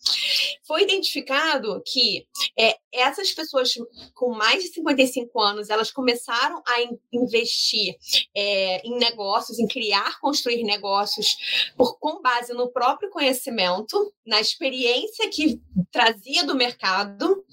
foi 0.67 0.83
identificado 0.83 1.83
que 1.87 2.27
é, 2.59 2.77
essas 2.93 3.33
pessoas 3.33 3.73
com 4.15 4.35
mais 4.35 4.63
de 4.63 4.71
55 4.71 5.41
anos, 5.41 5.71
elas 5.71 5.91
começaram 5.91 6.63
a 6.67 6.83
in 6.83 6.99
investir 7.13 7.97
é, 8.35 8.87
em 8.87 8.97
negócios, 8.99 9.59
em 9.59 9.67
criar, 9.67 10.19
construir 10.21 10.63
negócios 10.63 11.37
por, 11.77 11.99
com 11.99 12.21
base 12.21 12.53
no 12.53 12.71
próprio 12.71 13.11
conhecimento 13.11 14.13
na 14.27 14.41
experiência 14.41 15.29
que 15.31 15.61
trazia 15.91 16.45
do 16.45 16.55
mercado, 16.55 17.45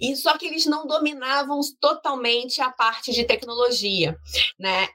e 0.00 0.16
só 0.16 0.36
que 0.36 0.46
eles 0.46 0.66
não 0.66 0.86
dominavam 0.86 1.60
totalmente 1.80 2.60
a 2.60 2.70
parte 2.70 3.12
de 3.12 3.24
tecnologia, 3.24 4.16
né? 4.58 4.88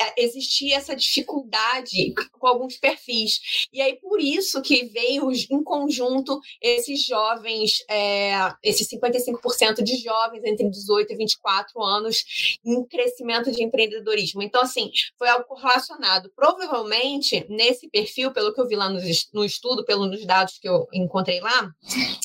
É, 0.00 0.24
existia 0.24 0.76
essa 0.76 0.94
dificuldade 0.94 2.12
com 2.32 2.46
alguns 2.46 2.76
perfis. 2.76 3.68
E 3.72 3.80
aí, 3.80 3.96
por 4.00 4.20
isso 4.20 4.60
que 4.60 4.86
veio 4.86 5.30
em 5.32 5.62
conjunto 5.62 6.38
esses 6.60 7.04
jovens, 7.04 7.82
é, 7.88 8.32
esses 8.62 8.88
55% 8.88 9.82
de 9.82 9.96
jovens 9.96 10.44
entre 10.44 10.68
18 10.68 11.12
e 11.12 11.16
24 11.16 11.82
anos 11.82 12.58
em 12.64 12.84
crescimento 12.86 13.50
de 13.50 13.62
empreendedorismo. 13.62 14.42
Então, 14.42 14.60
assim, 14.60 14.90
foi 15.18 15.28
algo 15.28 15.54
relacionado. 15.54 16.30
Provavelmente, 16.34 17.46
nesse 17.48 17.88
perfil, 17.88 18.32
pelo 18.32 18.52
que 18.52 18.60
eu 18.60 18.68
vi 18.68 18.76
lá 18.76 18.88
no, 18.88 19.44
estudo, 19.44 19.84
pelos 19.84 20.24
dados 20.30 20.58
que 20.60 20.68
eu 20.68 20.86
encontrei 20.92 21.40
lá, 21.40 21.68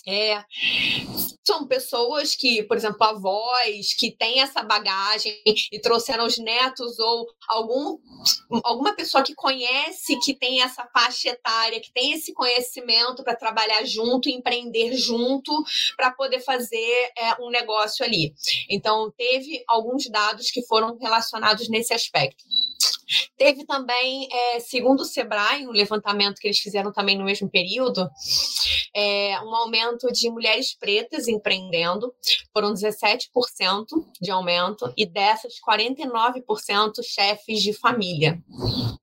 é, 0.08 0.44
são 1.44 1.66
pessoas 1.68 2.36
que, 2.36 2.62
por 2.64 2.78
exemplo, 2.78 3.04
avós 3.04 3.96
que 3.96 4.12
têm 4.12 4.42
essa 4.42 4.62
bagagem 4.62 5.34
e 5.72 5.80
trouxeram 5.80 6.24
os 6.24 6.38
netos 6.38 7.00
ou 7.00 7.26
algum, 7.48 7.98
alguma 8.64 8.94
pessoa 8.94 9.24
que 9.24 9.34
conhece, 9.34 10.20
que 10.20 10.36
tem 10.36 10.62
essa 10.62 10.88
faixa 10.94 11.30
etária, 11.30 11.82
que 11.82 11.92
tem 11.92 12.12
esse 12.14 12.32
conhecimento 12.32 13.24
para 13.24 13.36
trabalhar 13.36 13.84
junto, 13.86 14.30
empreender 14.30 14.96
junto, 14.96 15.52
para 15.98 16.12
poder 16.12 16.42
fazer 16.42 17.12
é, 17.18 17.42
um 17.42 17.50
negócio 17.50 18.06
ali. 18.06 18.36
Então, 18.70 19.12
teve 19.18 19.64
alguns 19.68 20.08
dados 20.10 20.52
que 20.52 20.64
foram 20.68 20.96
relacionados 21.00 21.68
nesse 21.70 21.92
aspecto. 21.92 22.44
Teve 23.38 23.66
também, 23.66 24.28
é, 24.32 24.60
segundo 24.60 25.02
o 25.02 25.06
Sebrae, 25.06 25.68
um 25.68 25.72
levantamento 25.72 26.40
que 26.40 26.48
eles 26.48 26.60
fizeram 26.60 26.92
também 26.92 27.18
no 27.18 27.24
mesmo 27.26 27.50
período, 27.50 28.10
é, 28.96 29.40
um 29.42 29.54
aumento 29.54 30.12
de 30.12 30.30
mulheres 30.30 30.76
pretas 30.78 31.28
empreendendo, 31.28 32.14
foram 32.52 32.74
17% 32.74 33.28
de 34.22 34.32
aumento, 34.32 34.92
e 34.98 35.06
dessas, 35.06 35.54
49% 35.68 37.04
chefes 37.04 37.62
de 37.62 37.74
família. 37.74 38.42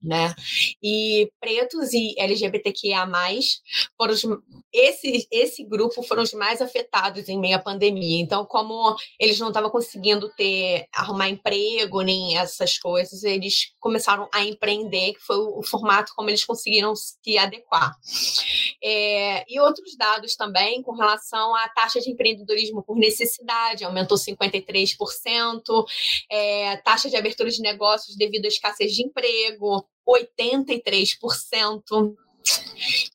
Né? 0.02 0.34
E 0.82 1.30
pretos 1.40 1.92
e 1.92 2.14
LGBTQIA, 2.18 3.06
foram 3.96 4.14
os, 4.14 4.22
esse, 4.72 5.28
esse 5.30 5.64
grupo 5.64 6.02
foram 6.02 6.22
os 6.22 6.32
mais 6.32 6.60
afetados 6.60 7.28
em 7.28 7.38
meio 7.38 7.56
à 7.56 7.58
pandemia. 7.58 8.20
Então, 8.20 8.44
como 8.44 8.96
eles 9.18 9.38
não 9.38 9.48
estavam 9.48 9.70
conseguindo 9.70 10.28
ter, 10.34 10.86
arrumar 10.92 11.28
emprego, 11.28 12.00
nem 12.00 12.36
essas 12.36 12.78
coisas, 12.78 13.22
eles 13.22 13.72
começaram 13.78 13.91
a 14.32 14.44
empreender, 14.44 15.14
que 15.14 15.20
foi 15.20 15.36
o, 15.36 15.58
o 15.58 15.62
formato 15.62 16.12
como 16.14 16.30
eles 16.30 16.44
conseguiram 16.44 16.94
se 16.94 17.38
adequar. 17.38 17.96
É, 18.82 19.44
e 19.48 19.60
outros 19.60 19.96
dados 19.96 20.36
também 20.36 20.82
com 20.82 20.92
relação 20.92 21.54
à 21.54 21.68
taxa 21.68 22.00
de 22.00 22.10
empreendedorismo 22.10 22.82
por 22.82 22.96
necessidade, 22.96 23.84
aumentou 23.84 24.18
53%, 24.18 25.86
é, 26.30 26.76
taxa 26.78 27.08
de 27.08 27.16
abertura 27.16 27.50
de 27.50 27.60
negócios 27.60 28.16
devido 28.16 28.44
à 28.44 28.48
escassez 28.48 28.92
de 28.92 29.04
emprego, 29.04 29.86
83%. 30.06 32.14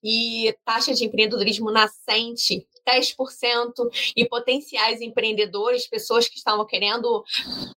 E 0.04 0.56
taxa 0.64 0.94
de 0.94 1.04
empreendedorismo 1.04 1.70
nascente, 1.70 2.66
10%, 2.88 3.74
e 4.16 4.26
potenciais 4.26 5.02
empreendedores, 5.02 5.88
pessoas 5.88 6.28
que 6.28 6.38
estavam 6.38 6.66
querendo, 6.66 7.24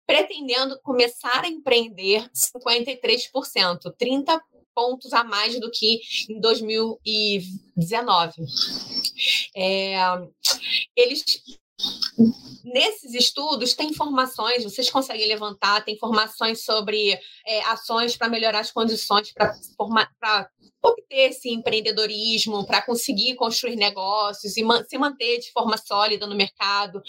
pretendendo 0.06 0.80
começar 0.82 1.44
a 1.44 1.48
empreender, 1.48 2.30
53%, 2.34 3.94
30 3.98 4.42
pontos 4.76 5.12
a 5.14 5.24
mais 5.24 5.60
do 5.60 5.70
que 5.72 6.00
em 6.30 6.40
2019. 6.40 8.34
É, 9.56 9.96
eles 10.96 11.24
Nesses 12.64 13.14
estudos 13.14 13.74
tem 13.74 13.90
informações, 13.90 14.64
vocês 14.64 14.90
conseguem 14.90 15.28
levantar, 15.28 15.84
tem 15.84 15.96
informações 15.96 16.64
sobre 16.64 17.18
é, 17.48 17.62
ações 17.66 18.18
para 18.18 18.28
melhorar 18.28 18.60
as 18.60 18.72
condições 18.72 19.32
para 19.32 20.50
obter 20.82 21.30
esse 21.30 21.50
empreendedorismo, 21.50 22.66
para 22.66 22.82
conseguir 22.82 23.36
construir 23.36 23.76
negócios 23.76 24.56
e 24.56 24.64
se 24.88 24.98
manter 24.98 25.40
de 25.40 25.52
forma 25.52 25.78
sólida 25.78 26.26
no 26.26 26.36
mercado. 26.36 27.02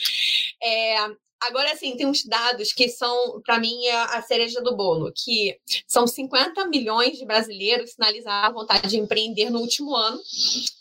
É, 0.62 0.96
Agora, 1.40 1.72
assim, 1.72 1.96
tem 1.96 2.06
uns 2.06 2.22
dados 2.22 2.70
que 2.70 2.87
são, 2.90 3.40
para 3.40 3.59
mim, 3.59 3.88
a 3.88 4.20
cereja 4.20 4.61
do 4.61 4.76
bolo, 4.76 5.11
que 5.11 5.59
são 5.88 6.06
50 6.06 6.66
milhões 6.66 7.16
de 7.16 7.24
brasileiros 7.24 7.92
sinalizaram 7.92 8.48
a 8.50 8.52
vontade 8.52 8.88
de 8.88 8.98
empreender 8.98 9.48
no 9.48 9.61
último 9.61 9.96
ano. 9.96 10.20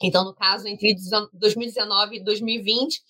Então, 0.04 0.26
no 0.26 0.36
caso, 0.36 0.68
entre 0.68 0.94
2019 1.34 2.18
e 2.18 2.24
2020, 2.24 3.02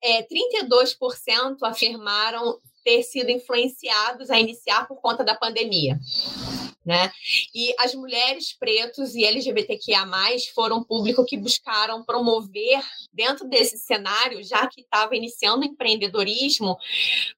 é, 0.00 0.22
32% 0.22 1.56
afirmaram 1.62 2.60
ter 2.84 3.02
sido 3.02 3.30
influenciados 3.30 4.30
a 4.30 4.38
iniciar 4.38 4.86
por 4.86 5.00
conta 5.00 5.24
da 5.24 5.34
pandemia 5.34 5.98
né? 6.86 7.10
E 7.52 7.74
as 7.80 7.94
mulheres 7.94 8.56
pretos 8.56 9.16
e 9.16 9.24
LGBTQIA+, 9.24 10.06
foram 10.54 10.84
público 10.84 11.24
que 11.24 11.36
buscaram 11.36 12.04
promover, 12.04 12.80
dentro 13.12 13.48
desse 13.48 13.76
cenário, 13.78 14.42
já 14.44 14.68
que 14.68 14.82
estava 14.82 15.16
iniciando 15.16 15.64
empreendedorismo, 15.64 16.78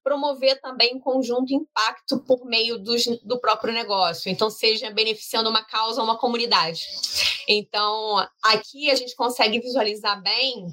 promover 0.03 0.61
também 0.61 0.95
um 0.95 0.99
conjunto 0.99 1.51
impacto 1.51 2.19
por 2.19 2.45
meio 2.45 2.77
dos, 2.77 3.05
do 3.23 3.39
próprio 3.39 3.73
negócio. 3.73 4.29
Então, 4.29 4.51
seja 4.51 4.91
beneficiando 4.91 5.49
uma 5.49 5.63
causa 5.63 5.99
ou 5.99 6.05
uma 6.05 6.17
comunidade. 6.17 6.85
Então, 7.47 8.27
aqui 8.43 8.91
a 8.91 8.95
gente 8.95 9.15
consegue 9.15 9.59
visualizar 9.59 10.21
bem 10.21 10.67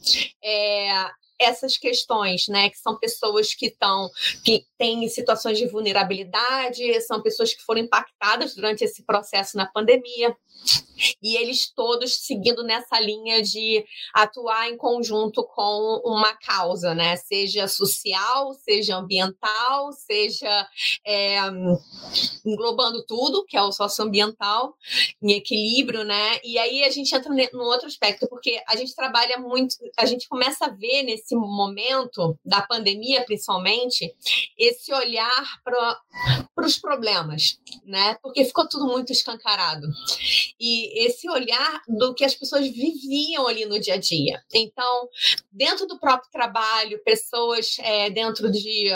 é, 0.45 1.11
essas 1.39 1.77
questões, 1.77 2.49
né? 2.49 2.71
Que 2.71 2.79
são 2.79 2.99
pessoas 2.99 3.55
que 3.55 3.67
estão, 3.67 4.11
que 4.45 4.67
têm 4.79 5.09
situações 5.09 5.59
de 5.59 5.67
vulnerabilidade, 5.67 7.01
são 7.03 7.23
pessoas 7.23 7.55
que 7.55 7.63
foram 7.63 7.83
impactadas 7.83 8.55
durante 8.55 8.85
esse 8.85 9.03
processo 9.03 9.57
na 9.57 9.67
pandemia. 9.67 10.37
E 11.23 11.37
eles 11.37 11.71
todos 11.71 12.17
seguindo 12.19 12.63
nessa 12.63 13.01
linha 13.01 13.43
de 13.43 13.85
atuar 14.15 14.69
em 14.69 14.77
conjunto 14.77 15.45
com 15.45 16.03
uma 16.05 16.35
causa, 16.35 16.95
né? 16.95 17.17
Seja 17.17 17.69
social, 17.69 18.55
seja 18.55 18.97
ambiental, 18.97 19.93
seja 19.93 20.69
é, 21.07 21.37
englobando 22.45 23.05
tudo, 23.07 23.45
que 23.45 23.57
é 23.57 23.63
o 23.63 23.73
socioambiental, 23.73 24.75
em 25.23 25.33
equilíbrio, 25.33 26.05
né? 26.05 26.39
E 26.45 26.59
aí 26.59 26.85
a 26.85 26.91
gente 26.91 27.15
entra 27.15 27.33
no 27.53 27.65
outro 27.65 27.87
aspecto, 27.87 28.29
porque 28.29 28.61
a 28.69 28.77
gente 28.77 28.95
trabalha 28.95 29.39
muito, 29.39 29.77
a 29.99 30.07
gente 30.07 30.29
começa 30.29 30.67
a 30.67 30.71
ver 30.71 31.03
nesse 31.03 31.35
momento 31.35 32.39
da 32.45 32.63
pandemia, 32.63 33.25
principalmente, 33.25 34.15
esse 34.59 34.93
olhar 34.93 35.61
para 35.65 36.67
os 36.67 36.79
problemas, 36.79 37.59
né? 37.85 38.17
Porque 38.23 38.45
ficou 38.45 38.69
tudo 38.69 38.87
muito 38.87 39.13
escancarado 39.13 39.87
e 40.59 40.86
esse 40.95 41.29
olhar 41.29 41.83
do 41.89 42.15
que 42.15 42.25
as 42.25 42.35
pessoas 42.35 42.67
viviam 42.69 43.47
ali 43.47 43.65
no 43.65 43.79
dia 43.79 43.95
a 43.95 43.99
dia. 43.99 44.43
Então, 44.53 45.09
dentro 45.51 45.87
do 45.87 45.99
próprio 45.99 46.31
trabalho, 46.31 47.03
pessoas 47.05 47.77
é, 47.81 48.11
dentro 48.11 48.51
de, 48.51 48.91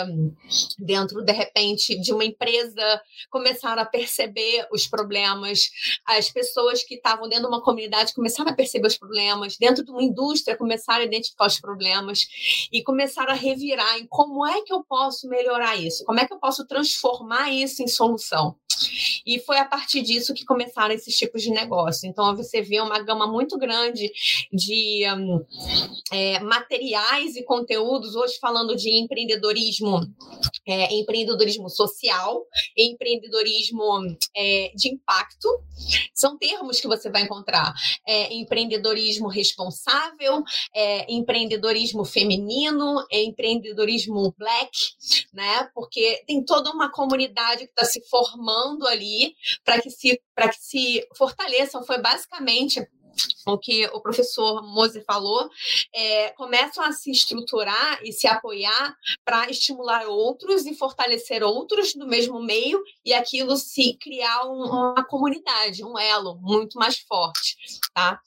dentro 0.79 1.23
de 1.23 1.31
repente 1.31 1.99
de 1.99 2.13
uma 2.13 2.23
empresa 2.23 3.01
começaram 3.29 3.81
a 3.81 3.85
perceber 3.85 4.67
os 4.71 4.87
problemas, 4.87 5.69
as 6.05 6.29
pessoas 6.29 6.83
que 6.83 6.95
estavam 6.95 7.27
dentro 7.27 7.45
de 7.45 7.49
uma 7.49 7.63
comunidade 7.63 8.13
começaram 8.13 8.51
a 8.51 8.55
perceber 8.55 8.87
os 8.87 8.97
problemas, 8.97 9.57
dentro 9.57 9.83
de 9.83 9.91
uma 9.91 10.03
indústria 10.03 10.57
começaram 10.57 11.01
a 11.01 11.05
identificar 11.05 11.47
os 11.47 11.59
problemas 11.59 12.27
e 12.71 12.83
começaram 12.83 13.31
a 13.31 13.35
revirar 13.35 13.97
em 13.97 14.07
como 14.07 14.45
é 14.45 14.61
que 14.61 14.73
eu 14.73 14.83
posso 14.83 15.27
melhorar 15.27 15.75
isso, 15.75 16.03
como 16.05 16.19
é 16.19 16.27
que 16.27 16.33
eu 16.33 16.39
posso 16.39 16.65
transformar 16.67 17.49
isso 17.51 17.81
em 17.81 17.87
solução. 17.87 18.55
E 19.25 19.39
foi 19.39 19.57
a 19.57 19.65
partir 19.65 20.01
disso 20.01 20.33
que 20.33 20.45
começaram 20.45 20.93
esses 20.93 21.15
tipos 21.15 21.41
de 21.41 21.51
negócio. 21.51 21.80
Então, 22.03 22.35
você 22.35 22.61
vê 22.61 22.79
uma 22.81 22.99
gama 22.99 23.27
muito 23.27 23.57
grande 23.57 24.11
de 24.51 25.05
um, 25.15 25.45
é, 26.11 26.39
materiais 26.39 27.35
e 27.35 27.43
conteúdos, 27.43 28.15
hoje 28.15 28.37
falando 28.39 28.75
de 28.75 28.89
empreendedorismo, 29.01 30.01
é, 30.67 30.93
empreendedorismo 30.93 31.69
social, 31.69 32.45
empreendedorismo 32.77 33.83
é, 34.35 34.71
de 34.75 34.89
impacto, 34.89 35.47
são 36.13 36.37
termos 36.37 36.79
que 36.79 36.87
você 36.87 37.09
vai 37.09 37.23
encontrar. 37.23 37.73
É, 38.07 38.33
empreendedorismo 38.33 39.27
responsável, 39.27 40.43
é, 40.75 41.11
empreendedorismo 41.11 42.05
feminino, 42.05 43.05
é, 43.11 43.23
empreendedorismo 43.23 44.33
black, 44.37 44.71
né? 45.33 45.69
Porque 45.73 46.23
tem 46.27 46.43
toda 46.43 46.71
uma 46.71 46.91
comunidade 46.91 47.65
que 47.65 47.71
está 47.71 47.85
se 47.85 48.01
formando 48.07 48.87
ali 48.87 49.35
para 49.63 49.81
que 49.81 49.89
se 49.89 50.21
para 50.33 50.49
que 50.49 50.59
se 50.59 51.07
Foi 51.85 51.99
basicamente 51.99 52.85
o 53.45 53.57
que 53.57 53.85
o 53.87 54.01
professor 54.01 54.63
Mose 54.63 55.01
falou, 55.01 55.49
é, 55.93 56.29
começam 56.31 56.83
a 56.83 56.91
se 56.91 57.11
estruturar 57.11 57.99
e 58.03 58.11
se 58.11 58.27
apoiar 58.27 58.95
para 59.25 59.49
estimular 59.49 60.07
outros 60.07 60.65
e 60.65 60.75
fortalecer 60.75 61.43
outros 61.43 61.95
no 61.95 62.07
mesmo 62.07 62.41
meio 62.41 62.81
e 63.05 63.13
aquilo 63.13 63.57
se 63.57 63.97
criar 63.99 64.45
um, 64.45 64.63
uma 64.63 65.03
comunidade, 65.05 65.83
um 65.83 65.97
elo 65.97 66.37
muito 66.41 66.77
mais 66.77 66.99
forte, 66.99 67.55
tá? 67.93 68.19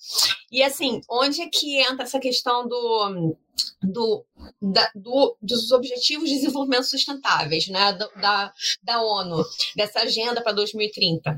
E 0.50 0.62
assim, 0.62 1.00
onde 1.08 1.42
é 1.42 1.48
que 1.48 1.80
entra 1.80 2.04
essa 2.04 2.20
questão 2.20 2.66
do 2.66 3.36
do, 3.82 4.24
da, 4.60 4.90
do, 4.94 5.36
dos 5.40 5.70
Objetivos 5.70 6.28
de 6.28 6.36
Desenvolvimento 6.36 6.84
Sustentáveis, 6.84 7.68
né, 7.68 7.92
da, 8.20 8.52
da 8.82 9.02
ONU, 9.02 9.44
dessa 9.76 10.00
agenda 10.00 10.42
para 10.42 10.52
2030. 10.52 11.36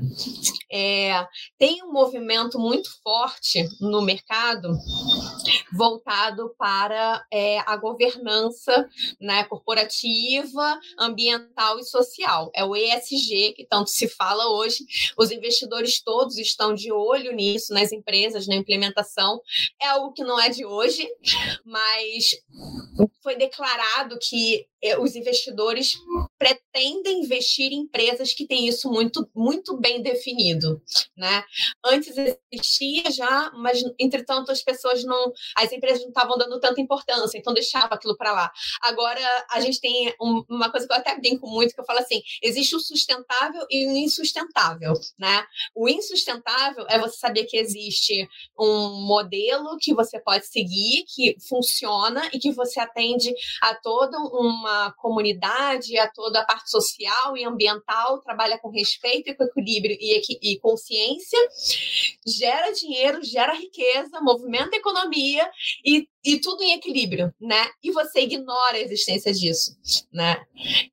É, 0.71 1.25
tem 1.57 1.83
um 1.83 1.91
movimento 1.91 2.59
muito 2.59 2.89
forte 3.01 3.67
no 3.79 4.01
mercado 4.01 4.69
voltado 5.71 6.53
para 6.57 7.25
é, 7.31 7.59
a 7.59 7.75
governança 7.77 8.87
né, 9.19 9.43
corporativa, 9.45 10.79
ambiental 10.97 11.79
e 11.79 11.83
social. 11.83 12.51
É 12.53 12.63
o 12.63 12.75
ESG, 12.75 13.53
que 13.53 13.65
tanto 13.69 13.89
se 13.89 14.07
fala 14.07 14.47
hoje. 14.49 14.85
Os 15.17 15.31
investidores 15.31 16.01
todos 16.01 16.37
estão 16.37 16.73
de 16.73 16.91
olho 16.91 17.33
nisso, 17.33 17.73
nas 17.73 17.91
empresas, 17.91 18.47
na 18.47 18.55
implementação. 18.55 19.41
É 19.81 19.87
algo 19.87 20.13
que 20.13 20.23
não 20.23 20.39
é 20.39 20.49
de 20.49 20.65
hoje, 20.65 21.07
mas 21.65 22.29
foi 23.21 23.35
declarado 23.35 24.17
que 24.21 24.65
eh, 24.81 24.97
os 24.97 25.15
investidores 25.15 25.97
pretendem 26.37 27.21
investir 27.21 27.71
em 27.71 27.81
empresas 27.81 28.33
que 28.33 28.45
têm 28.45 28.67
isso 28.67 28.89
muito, 28.89 29.27
muito 29.35 29.77
bem 29.77 30.01
definido, 30.01 30.81
né? 31.15 31.43
Antes 31.83 32.15
existia 32.51 33.09
já, 33.11 33.51
mas 33.55 33.81
entretanto 33.99 34.51
as 34.51 34.61
pessoas 34.61 35.03
não, 35.03 35.31
as 35.55 35.71
empresas 35.71 36.01
não 36.01 36.09
estavam 36.09 36.37
dando 36.37 36.59
tanta 36.59 36.79
importância, 36.79 37.37
então 37.37 37.53
deixava 37.53 37.95
aquilo 37.95 38.15
para 38.15 38.31
lá. 38.31 38.51
Agora 38.83 39.19
a 39.51 39.59
gente 39.59 39.81
tem 39.81 40.13
um, 40.21 40.43
uma 40.49 40.69
coisa 40.69 40.87
que 40.87 40.93
eu 40.93 40.97
até 40.97 41.17
brinco 41.17 41.47
muito, 41.47 41.73
que 41.73 41.81
eu 41.81 41.85
falo 41.85 41.99
assim, 41.99 42.21
existe 42.41 42.75
o 42.75 42.79
sustentável 42.79 43.65
e 43.69 43.87
o 43.87 43.91
insustentável, 43.91 44.93
né? 45.17 45.45
O 45.75 45.89
insustentável 45.89 46.85
é 46.89 46.99
você 46.99 47.17
saber 47.17 47.45
que 47.45 47.57
existe 47.57 48.27
um 48.59 49.05
modelo 49.07 49.77
que 49.79 49.93
você 49.93 50.19
pode 50.19 50.45
seguir, 50.45 51.05
que 51.07 51.35
funciona 51.47 52.29
e 52.33 52.39
que 52.39 52.51
você 52.51 52.79
atende 52.79 53.33
a 53.61 53.73
toda 53.75 54.17
uma 54.17 54.91
comunidade, 54.93 55.97
a 55.97 56.07
toda 56.09 56.26
a 56.35 56.45
parte 56.45 56.69
social 56.69 57.37
e 57.37 57.45
ambiental, 57.45 58.21
trabalha 58.21 58.59
com 58.59 58.69
respeito 58.69 59.29
e 59.29 59.35
com 59.35 59.43
equilíbrio 59.43 59.95
e, 59.99 60.53
e 60.53 60.59
consciência, 60.59 61.39
gera 62.25 62.71
dinheiro, 62.71 63.23
gera 63.23 63.53
riqueza, 63.53 64.19
movimenta 64.21 64.75
a 64.75 64.79
economia 64.79 65.49
e 65.85 66.07
e 66.27 66.41
tudo 66.41 66.61
em 66.61 66.73
equilíbrio, 66.73 67.33
né? 67.39 67.69
E 67.81 67.89
você 67.89 68.19
ignora 68.19 68.75
a 68.75 68.81
existência 68.81 69.31
disso, 69.31 69.77
né? 70.11 70.45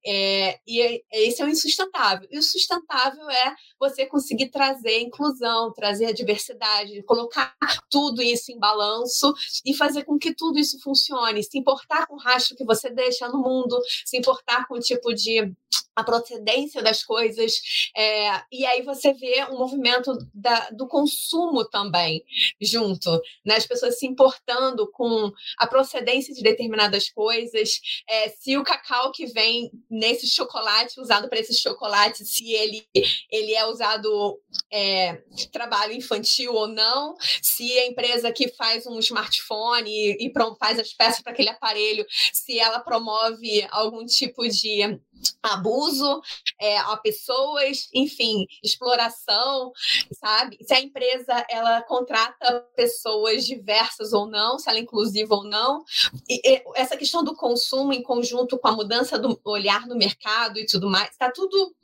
É, 0.06 0.60
e 0.64 0.80
é, 0.80 1.02
esse 1.10 1.42
é 1.42 1.44
o 1.44 1.48
insustentável. 1.48 2.28
E 2.30 2.38
o 2.38 2.42
sustentável 2.42 3.28
é 3.28 3.52
você 3.76 4.06
conseguir 4.06 4.50
trazer 4.50 5.00
inclusão, 5.00 5.72
trazer 5.72 6.06
a 6.06 6.12
diversidade, 6.12 7.02
colocar 7.02 7.52
tudo 7.90 8.22
isso 8.22 8.52
em 8.52 8.58
balanço 8.60 9.34
e 9.66 9.74
fazer 9.74 10.04
com 10.04 10.16
que 10.16 10.32
tudo 10.32 10.56
isso 10.56 10.78
funcione, 10.80 11.42
se 11.42 11.58
importar 11.58 12.06
com 12.06 12.14
o 12.14 12.20
rastro 12.20 12.56
que 12.56 12.64
você 12.64 12.88
deixa 12.88 13.28
no 13.28 13.42
mundo, 13.42 13.76
se 14.04 14.16
importar 14.16 14.68
com 14.68 14.74
o 14.74 14.80
tipo 14.80 15.12
de 15.12 15.52
a 15.96 16.02
procedência 16.02 16.82
das 16.82 17.04
coisas, 17.04 17.88
é, 17.96 18.42
e 18.50 18.66
aí 18.66 18.82
você 18.82 19.12
vê 19.12 19.44
um 19.50 19.58
movimento 19.58 20.16
da, 20.34 20.70
do 20.70 20.88
consumo 20.88 21.64
também 21.64 22.24
junto, 22.60 23.10
né? 23.44 23.56
as 23.56 23.66
pessoas 23.66 23.98
se 23.98 24.06
importando 24.06 24.90
com 24.90 25.23
a 25.58 25.66
procedência 25.66 26.34
de 26.34 26.42
determinadas 26.42 27.10
coisas, 27.10 27.80
é, 28.08 28.28
se 28.30 28.56
o 28.56 28.64
cacau 28.64 29.12
que 29.12 29.26
vem 29.26 29.70
nesse 29.90 30.26
chocolate, 30.26 31.00
usado 31.00 31.28
para 31.28 31.38
esse 31.38 31.54
chocolate, 31.54 32.24
se 32.24 32.52
ele, 32.52 32.86
ele 33.30 33.54
é 33.54 33.66
usado 33.66 34.40
é, 34.72 35.22
trabalho 35.52 35.92
infantil 35.92 36.54
ou 36.54 36.66
não, 36.66 37.14
se 37.42 37.78
a 37.78 37.86
empresa 37.86 38.32
que 38.32 38.48
faz 38.48 38.86
um 38.86 38.98
smartphone 38.98 39.90
e, 39.90 40.26
e 40.26 40.32
faz 40.58 40.78
as 40.78 40.92
peças 40.92 41.22
para 41.22 41.32
aquele 41.32 41.50
aparelho, 41.50 42.06
se 42.32 42.58
ela 42.58 42.80
promove 42.80 43.66
algum 43.70 44.04
tipo 44.04 44.46
de 44.48 44.98
abuso 45.42 46.20
é, 46.60 46.78
a 46.78 46.96
pessoas, 46.96 47.88
enfim, 47.92 48.46
exploração, 48.62 49.72
sabe? 50.12 50.58
Se 50.62 50.74
a 50.74 50.80
empresa 50.80 51.44
ela 51.48 51.82
contrata 51.82 52.60
pessoas 52.74 53.44
diversas 53.44 54.12
ou 54.12 54.26
não, 54.26 54.58
se 54.58 54.68
ela 54.68 54.78
é 54.78 54.82
inclusiva 54.82 55.34
ou 55.34 55.44
não, 55.44 55.84
e, 56.28 56.40
e 56.44 56.62
essa 56.74 56.96
questão 56.96 57.22
do 57.22 57.34
consumo 57.34 57.92
em 57.92 58.02
conjunto 58.02 58.58
com 58.58 58.68
a 58.68 58.72
mudança 58.72 59.18
do 59.18 59.38
olhar 59.44 59.86
no 59.86 59.96
mercado 59.96 60.58
e 60.58 60.66
tudo 60.66 60.88
mais, 60.88 61.10
está 61.10 61.30
tudo 61.30 61.74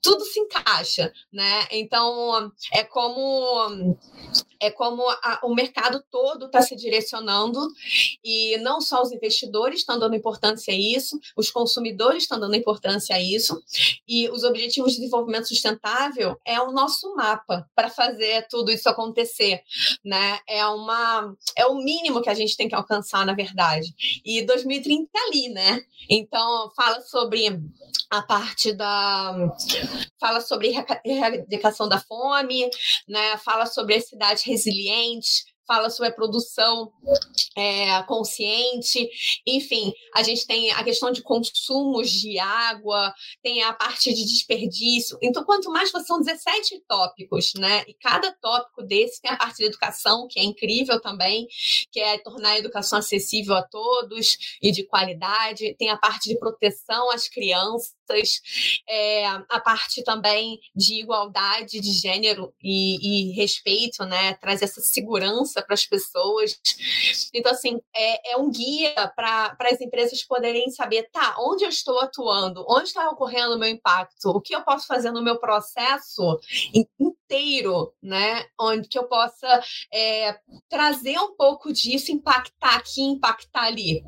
tudo 0.00 0.24
se 0.24 0.40
encaixa, 0.40 1.12
né? 1.32 1.66
Então 1.70 2.52
é 2.72 2.84
como 2.84 3.96
é 4.60 4.70
como 4.70 5.08
a, 5.08 5.40
o 5.44 5.54
mercado 5.54 6.02
todo 6.10 6.46
está 6.46 6.62
se 6.62 6.74
direcionando 6.74 7.60
e 8.24 8.56
não 8.58 8.80
só 8.80 9.02
os 9.02 9.12
investidores 9.12 9.80
estão 9.80 9.98
dando 9.98 10.14
importância 10.14 10.72
a 10.72 10.76
isso, 10.76 11.18
os 11.36 11.50
consumidores 11.50 12.22
estão 12.22 12.40
dando 12.40 12.56
importância 12.56 12.83
a 12.86 13.20
isso 13.20 13.62
e 14.06 14.28
os 14.28 14.44
objetivos 14.44 14.92
de 14.92 14.98
desenvolvimento 14.98 15.48
sustentável 15.48 16.38
é 16.44 16.60
o 16.60 16.72
nosso 16.72 17.14
mapa 17.14 17.68
para 17.74 17.88
fazer 17.88 18.46
tudo 18.48 18.70
isso 18.70 18.88
acontecer, 18.88 19.62
né? 20.04 20.38
É 20.48 20.66
uma 20.66 21.34
é 21.56 21.66
o 21.66 21.76
mínimo 21.76 22.22
que 22.22 22.30
a 22.30 22.34
gente 22.34 22.56
tem 22.56 22.68
que 22.68 22.74
alcançar 22.74 23.24
na 23.24 23.34
verdade. 23.34 23.94
E 24.24 24.42
2030 24.42 25.08
é 25.14 25.20
ali, 25.28 25.48
né? 25.48 25.80
Então 26.08 26.70
fala 26.76 27.00
sobre 27.00 27.60
a 28.10 28.22
parte 28.22 28.72
da 28.72 29.34
fala 30.20 30.40
sobre 30.40 30.72
erradicação 31.04 31.88
da 31.88 31.98
fome, 31.98 32.68
né? 33.08 33.36
Fala 33.38 33.66
sobre 33.66 33.94
as 33.94 34.08
cidades 34.08 34.44
resilientes, 34.44 35.44
fala 35.66 35.90
sobre 35.90 36.08
a 36.08 36.14
produção 36.14 36.92
é, 37.56 38.02
consciente, 38.04 39.08
enfim, 39.46 39.92
a 40.14 40.22
gente 40.22 40.46
tem 40.46 40.70
a 40.72 40.82
questão 40.84 41.10
de 41.10 41.22
consumos 41.22 42.10
de 42.10 42.38
água, 42.38 43.14
tem 43.42 43.62
a 43.62 43.72
parte 43.72 44.12
de 44.12 44.24
desperdício. 44.24 45.18
Então, 45.22 45.44
quanto 45.44 45.70
mais 45.70 45.90
são 46.06 46.20
17 46.20 46.82
tópicos, 46.88 47.52
né? 47.54 47.84
E 47.86 47.94
cada 47.94 48.32
tópico 48.32 48.82
desse 48.82 49.20
tem 49.20 49.30
a 49.30 49.36
parte 49.36 49.58
de 49.58 49.64
educação, 49.64 50.26
que 50.28 50.38
é 50.38 50.42
incrível 50.42 51.00
também, 51.00 51.46
que 51.90 52.00
é 52.00 52.18
tornar 52.18 52.50
a 52.50 52.58
educação 52.58 52.98
acessível 52.98 53.54
a 53.54 53.62
todos 53.62 54.58
e 54.62 54.70
de 54.70 54.84
qualidade, 54.84 55.74
tem 55.78 55.90
a 55.90 55.96
parte 55.96 56.28
de 56.28 56.38
proteção 56.38 57.10
às 57.10 57.28
crianças 57.28 57.94
é, 58.88 59.26
a 59.26 59.60
parte 59.60 60.02
também 60.02 60.58
de 60.74 61.00
igualdade 61.00 61.80
de 61.80 61.92
gênero 61.92 62.52
e, 62.62 63.30
e 63.30 63.32
respeito, 63.32 64.04
né? 64.04 64.34
Traz 64.34 64.62
essa 64.62 64.80
segurança 64.80 65.62
para 65.62 65.74
as 65.74 65.86
pessoas. 65.86 66.58
Então, 67.32 67.52
assim, 67.52 67.80
é, 67.94 68.32
é 68.32 68.36
um 68.36 68.50
guia 68.50 69.12
para 69.14 69.56
as 69.60 69.80
empresas 69.80 70.22
poderem 70.22 70.70
saber, 70.70 71.08
tá, 71.10 71.36
onde 71.38 71.64
eu 71.64 71.68
estou 71.68 72.00
atuando, 72.00 72.64
onde 72.68 72.88
está 72.88 73.08
ocorrendo 73.10 73.54
o 73.54 73.58
meu 73.58 73.68
impacto, 73.68 74.30
o 74.30 74.40
que 74.40 74.54
eu 74.54 74.62
posso 74.62 74.86
fazer 74.86 75.10
no 75.10 75.22
meu 75.22 75.38
processo 75.38 76.38
inteiro, 76.98 77.92
né? 78.02 78.46
Onde 78.60 78.88
que 78.88 78.98
eu 78.98 79.04
possa 79.04 79.62
é, 79.92 80.38
trazer 80.68 81.18
um 81.18 81.34
pouco 81.36 81.72
disso, 81.72 82.12
impactar 82.12 82.76
aqui, 82.76 83.02
impactar 83.02 83.64
ali. 83.64 84.02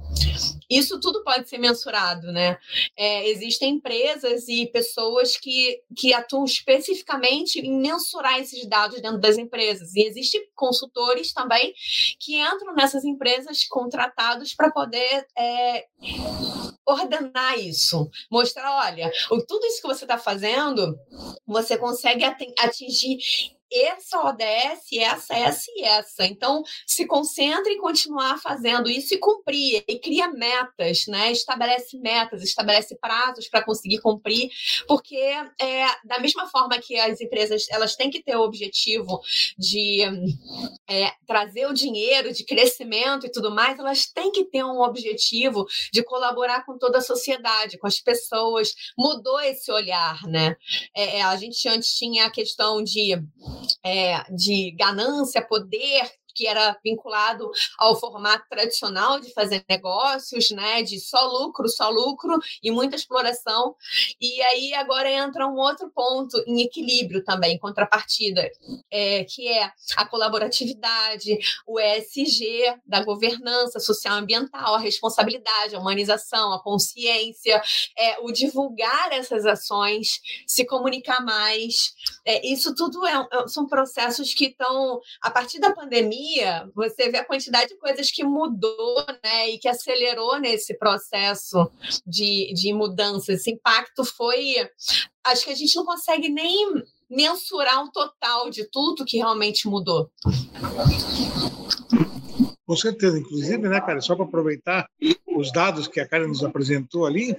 Isso 0.69 0.99
tudo 1.01 1.23
pode 1.23 1.49
ser 1.49 1.59
mensurado, 1.59 2.33
né? 2.33 2.59
É, 2.97 3.29
existem 3.29 3.75
empresas 3.75 4.49
e 4.49 4.67
pessoas 4.67 5.37
que, 5.37 5.81
que 5.97 6.13
atuam 6.13 6.45
especificamente 6.45 7.61
em 7.61 7.81
mensurar 7.81 8.41
esses 8.41 8.67
dados 8.69 9.01
dentro 9.01 9.19
das 9.19 9.39
empresas. 9.39 9.95
E 9.95 10.07
existem 10.07 10.47
consultores 10.55 11.33
também 11.33 11.75
que 12.19 12.41
entram 12.41 12.75
nessas 12.75 13.05
empresas 13.05 13.65
contratados 13.65 14.55
para 14.55 14.71
poder 14.71 15.27
é, 15.39 15.87
ordenar 16.87 17.59
isso, 17.59 18.09
mostrar, 18.31 18.87
olha, 18.87 19.11
tudo 19.49 19.67
isso 19.67 19.83
que 19.83 19.89
você 19.89 20.05
está 20.05 20.17
fazendo, 20.17 20.99
você 21.47 21.77
consegue 21.77 22.25
atingir 22.25 23.19
essa 23.73 24.21
ODS, 24.25 24.93
essa, 24.93 25.35
essa 25.35 25.65
e 25.75 25.83
essa. 25.83 26.27
Então, 26.27 26.63
se 26.87 27.07
concentre 27.07 27.73
em 27.73 27.79
continuar 27.79 28.39
fazendo 28.39 28.89
isso 28.89 29.15
e 29.15 29.19
cumprir, 29.19 29.85
e 29.87 29.99
cria 29.99 30.29
metas, 30.29 31.07
né? 31.07 31.33
Estabelece 31.33 31.99
metas, 31.99 32.43
estabelece 32.43 32.97
prazos 32.97 33.49
para 33.49 33.65
conseguir 33.65 33.99
cumprir, 33.99 34.51
porque 34.87 35.17
é, 35.17 35.87
da 36.05 36.19
mesma 36.21 36.47
forma 36.49 36.79
que 36.79 36.99
as 36.99 37.21
empresas 37.21 37.67
elas 37.71 37.97
têm 37.97 38.11
que 38.11 38.23
ter 38.23 38.37
o 38.37 38.43
objetivo 38.43 39.21
de 39.59 40.03
é, 40.89 41.13
trazer 41.27 41.67
o 41.67 41.75
dinheiro, 41.75 42.33
de 42.33 42.45
crescimento 42.45 43.27
e 43.27 43.31
tudo 43.31 43.55
mais, 43.55 43.79
elas 43.79 44.07
têm 44.07 44.31
que 44.31 44.45
ter 44.45 44.65
um 44.65 44.81
objetivo 44.81 45.67
de 45.93 46.03
colaborar 46.03 46.65
com 46.65 46.79
toda 46.79 46.99
a 46.99 47.03
sociedade, 47.03 47.79
com 47.79 47.87
as 47.87 48.01
pessoas. 48.01 48.75
Mudou 48.97 49.41
esse 49.41 49.71
olhar, 49.71 50.23
né? 50.27 50.57
É, 50.95 51.19
é 51.19 51.23
a 51.23 51.37
gente 51.37 51.69
antes 51.69 51.97
tinha 51.97 52.27
a 52.27 52.31
questão 52.31 52.83
de 52.83 53.17
é, 53.85 54.23
de 54.33 54.73
ganância, 54.73 55.43
poder, 55.47 56.11
que 56.37 56.47
era 56.47 56.79
vinculado 56.85 57.51
ao 57.79 57.99
formato 57.99 58.45
tradicional 58.49 59.19
de 59.19 59.33
fazer 59.33 59.65
negócios, 59.69 60.51
né, 60.51 60.83
de 60.83 61.01
só 61.01 61.27
lucro, 61.27 61.69
só 61.69 61.89
lucro 61.89 62.39
e 62.63 62.71
muita 62.71 62.95
exploração. 62.95 63.75
E 64.21 64.43
aí 64.43 64.75
agora 64.75 65.11
entra 65.11 65.47
um 65.47 65.57
outro 65.57 65.91
ponto 65.91 66.37
em 66.47 66.61
equilíbrio 66.61 67.25
também, 67.25 67.59
contrapartida, 67.59 68.49
é, 68.91 69.25
que 69.25 69.49
é 69.49 69.71
a 69.97 70.05
colaboratividade, 70.07 71.39
o 71.67 71.81
ESG 71.81 72.81
da 72.85 73.03
governança 73.03 73.81
social 73.81 74.17
ambiental, 74.17 74.75
a 74.75 74.79
responsabilidade, 74.79 75.75
a 75.75 75.79
humanização, 75.79 76.53
a 76.53 76.63
consciência, 76.63 77.63
é, 77.99 78.19
o 78.21 78.31
divulgar 78.31 79.13
essas 79.13 79.47
ações, 79.47 80.21
se 80.47 80.67
comunicar 80.67 81.25
mais. 81.25 81.95
É, 82.25 82.47
isso 82.47 82.75
tudo 82.75 83.07
é, 83.07 83.27
são 83.49 83.67
processos 83.67 84.35
que 84.35 84.47
estão, 84.47 85.01
a 85.23 85.31
partir 85.31 85.59
da 85.59 85.73
pandemia, 85.73 86.26
pandemia, 86.27 86.69
você 86.75 87.11
vê 87.11 87.19
a 87.19 87.25
quantidade 87.25 87.69
de 87.69 87.79
coisas 87.79 88.11
que 88.11 88.25
mudou, 88.25 89.05
né, 89.23 89.51
e 89.51 89.59
que 89.59 89.69
acelerou 89.69 90.39
nesse 90.39 90.77
processo 90.77 91.71
de, 92.07 92.53
de 92.55 92.73
mudança. 92.73 93.33
Esse 93.33 93.51
impacto 93.51 94.05
foi. 94.05 94.57
Acho 95.25 95.45
que 95.45 95.53
a 95.53 95.55
gente 95.55 95.75
não 95.77 95.85
consegue 95.85 96.29
nem 96.29 96.83
mensurar 97.09 97.85
o 97.85 97.91
total 97.91 98.51
de 98.51 98.69
tudo 98.71 99.05
que 99.05 99.19
realmente 99.19 99.69
mudou. 99.69 100.11
Com 102.67 102.77
certeza, 102.77 103.19
inclusive, 103.19 103.69
né, 103.69 103.81
cara, 103.81 104.01
só 104.01 104.17
para 104.17 104.25
aproveitar, 104.25 104.89
os 105.37 105.53
dados 105.53 105.87
que 105.87 106.01
a 106.01 106.09
Karen 106.09 106.29
nos 106.29 106.43
apresentou 106.43 107.07
ali, 107.07 107.37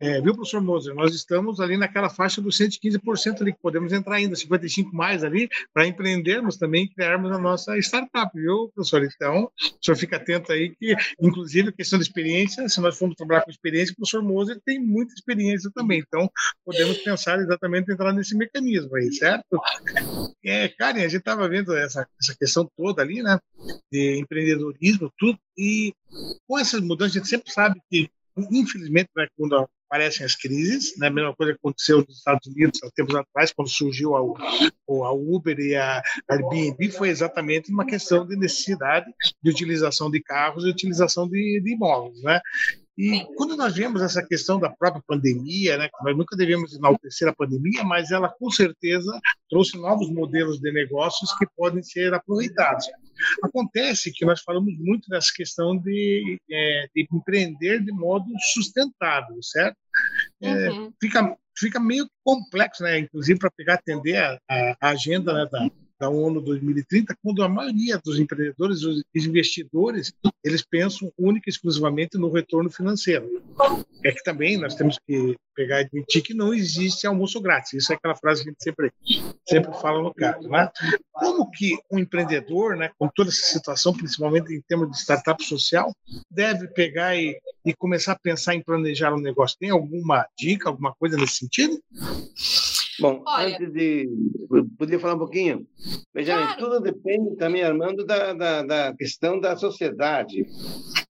é, 0.00 0.20
viu, 0.20 0.34
professor 0.34 0.60
Moser? 0.60 0.94
Nós 0.94 1.14
estamos 1.14 1.60
ali 1.60 1.76
naquela 1.76 2.08
faixa 2.08 2.40
dos 2.40 2.58
115% 2.58 3.40
ali, 3.40 3.52
que 3.52 3.60
podemos 3.60 3.92
entrar 3.92 4.16
ainda, 4.16 4.36
55 4.36 4.94
mais 4.94 5.24
ali, 5.24 5.48
para 5.72 5.86
empreendermos 5.86 6.56
também 6.56 6.88
criarmos 6.88 7.32
a 7.32 7.38
nossa 7.38 7.76
startup, 7.78 8.30
viu, 8.34 8.70
professor? 8.74 9.02
Então, 9.04 9.50
o 9.60 9.84
senhor 9.84 9.96
fica 9.96 10.16
atento 10.16 10.52
aí 10.52 10.74
que, 10.76 10.94
inclusive, 11.20 11.70
a 11.70 11.72
questão 11.72 11.98
de 11.98 12.04
experiência, 12.04 12.68
se 12.68 12.80
nós 12.80 12.98
formos 12.98 13.16
trabalhar 13.16 13.42
com 13.42 13.50
experiência, 13.50 13.92
o 13.92 13.96
professor 13.96 14.22
Moser 14.22 14.60
tem 14.64 14.78
muita 14.78 15.14
experiência 15.14 15.70
também, 15.74 16.02
então 16.06 16.30
podemos 16.64 16.98
pensar 16.98 17.38
exatamente 17.38 17.90
entrar 17.90 18.12
nesse 18.12 18.36
mecanismo 18.36 18.94
aí, 18.96 19.12
certo? 19.12 19.58
É, 20.44 20.68
Karen, 20.68 21.00
a 21.00 21.08
gente 21.08 21.16
estava 21.16 21.48
vendo 21.48 21.76
essa, 21.76 22.06
essa 22.20 22.36
questão 22.38 22.68
toda 22.76 23.02
ali, 23.02 23.22
né, 23.22 23.38
de 23.90 24.18
empreendedorismo, 24.18 25.12
tudo, 25.18 25.38
e 25.58 25.92
com 26.46 26.58
essas 26.58 26.80
mudanças, 26.80 27.16
a 27.16 27.18
gente 27.18 27.28
sempre 27.28 27.52
sabe 27.52 27.80
que, 27.90 28.08
infelizmente, 28.50 29.10
né, 29.16 29.26
quando 29.36 29.68
aparecem 29.88 30.24
as 30.24 30.36
crises, 30.36 30.96
né? 30.98 31.08
a 31.08 31.10
mesma 31.10 31.34
coisa 31.34 31.52
que 31.52 31.58
aconteceu 31.58 31.98
nos 32.06 32.18
Estados 32.18 32.46
Unidos 32.46 32.78
há 32.84 32.90
tempos 32.90 33.14
atrás, 33.14 33.52
quando 33.52 33.68
surgiu 33.68 34.14
a, 34.14 34.20
a 34.20 35.12
Uber 35.12 35.58
e 35.58 35.74
a 35.74 36.02
Airbnb, 36.30 36.90
foi 36.90 37.08
exatamente 37.08 37.72
uma 37.72 37.86
questão 37.86 38.26
de 38.26 38.36
necessidade 38.36 39.06
de 39.42 39.50
utilização 39.50 40.10
de 40.10 40.22
carros 40.22 40.64
e 40.64 40.70
utilização 40.70 41.26
de, 41.26 41.60
de 41.62 41.72
imóveis. 41.72 42.22
Né? 42.22 42.38
E 42.98 43.24
quando 43.36 43.56
nós 43.56 43.76
vemos 43.76 44.02
essa 44.02 44.26
questão 44.26 44.58
da 44.58 44.68
própria 44.68 45.00
pandemia, 45.06 45.76
né, 45.78 45.88
nós 46.02 46.16
nunca 46.16 46.36
devemos 46.36 46.74
enaltecer 46.74 47.28
a 47.28 47.32
pandemia, 47.32 47.84
mas 47.84 48.10
ela 48.10 48.28
com 48.28 48.50
certeza 48.50 49.20
trouxe 49.48 49.78
novos 49.78 50.10
modelos 50.10 50.58
de 50.58 50.72
negócios 50.72 51.32
que 51.38 51.46
podem 51.56 51.80
ser 51.80 52.12
aproveitados. 52.12 52.86
Acontece 53.40 54.12
que 54.12 54.24
nós 54.24 54.42
falamos 54.42 54.76
muito 54.78 55.08
dessa 55.08 55.30
questão 55.32 55.78
de, 55.78 56.40
é, 56.50 56.88
de 56.92 57.06
empreender 57.12 57.84
de 57.84 57.92
modo 57.92 58.26
sustentável, 58.52 59.40
certo? 59.42 59.76
É, 60.42 60.70
uhum. 60.70 60.92
fica, 61.00 61.36
fica 61.56 61.78
meio 61.78 62.08
complexo, 62.24 62.82
né? 62.82 62.98
Inclusive 62.98 63.38
para 63.38 63.50
pegar 63.52 63.74
atender 63.74 64.16
a, 64.16 64.40
a 64.80 64.88
agenda 64.88 65.32
né, 65.32 65.48
da, 65.50 65.70
da 65.98 66.08
ONU 66.08 66.40
2030, 66.40 67.16
quando 67.22 67.42
a 67.42 67.48
maioria 67.48 68.00
dos 68.04 68.18
empreendedores, 68.18 68.82
os 68.82 69.02
investidores, 69.14 70.12
eles 70.44 70.64
pensam 70.64 71.12
única 71.18 71.48
e 71.48 71.52
exclusivamente 71.52 72.16
no 72.16 72.30
retorno 72.30 72.70
financeiro. 72.70 73.42
É 74.04 74.12
que 74.12 74.22
também 74.22 74.56
nós 74.56 74.74
temos 74.74 74.98
que 75.06 75.36
pegar 75.54 75.80
e 75.80 75.84
admitir 75.84 76.22
que 76.22 76.32
não 76.32 76.54
existe 76.54 77.06
almoço 77.06 77.40
grátis. 77.40 77.72
Isso 77.72 77.92
é 77.92 77.96
aquela 77.96 78.14
frase 78.14 78.44
que 78.44 78.48
a 78.48 78.52
gente 78.52 78.62
sempre, 78.62 78.92
sempre 79.48 79.72
fala 79.80 80.00
no 80.00 80.14
caso. 80.14 80.48
Né? 80.48 80.70
Como 81.12 81.50
que 81.50 81.76
um 81.90 81.98
empreendedor, 81.98 82.76
né, 82.76 82.90
com 82.96 83.08
toda 83.08 83.30
essa 83.30 83.42
situação, 83.42 83.92
principalmente 83.92 84.54
em 84.54 84.62
termos 84.68 84.90
de 84.90 84.98
startup 84.98 85.42
social, 85.42 85.92
deve 86.30 86.68
pegar 86.68 87.16
e, 87.16 87.36
e 87.64 87.74
começar 87.74 88.12
a 88.12 88.18
pensar 88.18 88.54
em 88.54 88.62
planejar 88.62 89.12
um 89.12 89.20
negócio? 89.20 89.58
Tem 89.58 89.70
alguma 89.70 90.26
dica, 90.38 90.68
alguma 90.68 90.94
coisa 90.94 91.16
nesse 91.16 91.38
sentido? 91.38 91.76
Bom, 93.00 93.22
Olha, 93.26 93.54
antes 93.54 93.72
de. 93.72 94.08
Podia 94.76 94.98
falar 94.98 95.14
um 95.14 95.18
pouquinho? 95.18 95.66
Veja, 96.14 96.36
claro. 96.36 96.58
tudo 96.58 96.80
depende 96.80 97.36
também, 97.36 97.62
Armando, 97.62 98.04
da, 98.04 98.32
da, 98.32 98.62
da 98.62 98.94
questão 98.96 99.38
da 99.38 99.56
sociedade. 99.56 100.46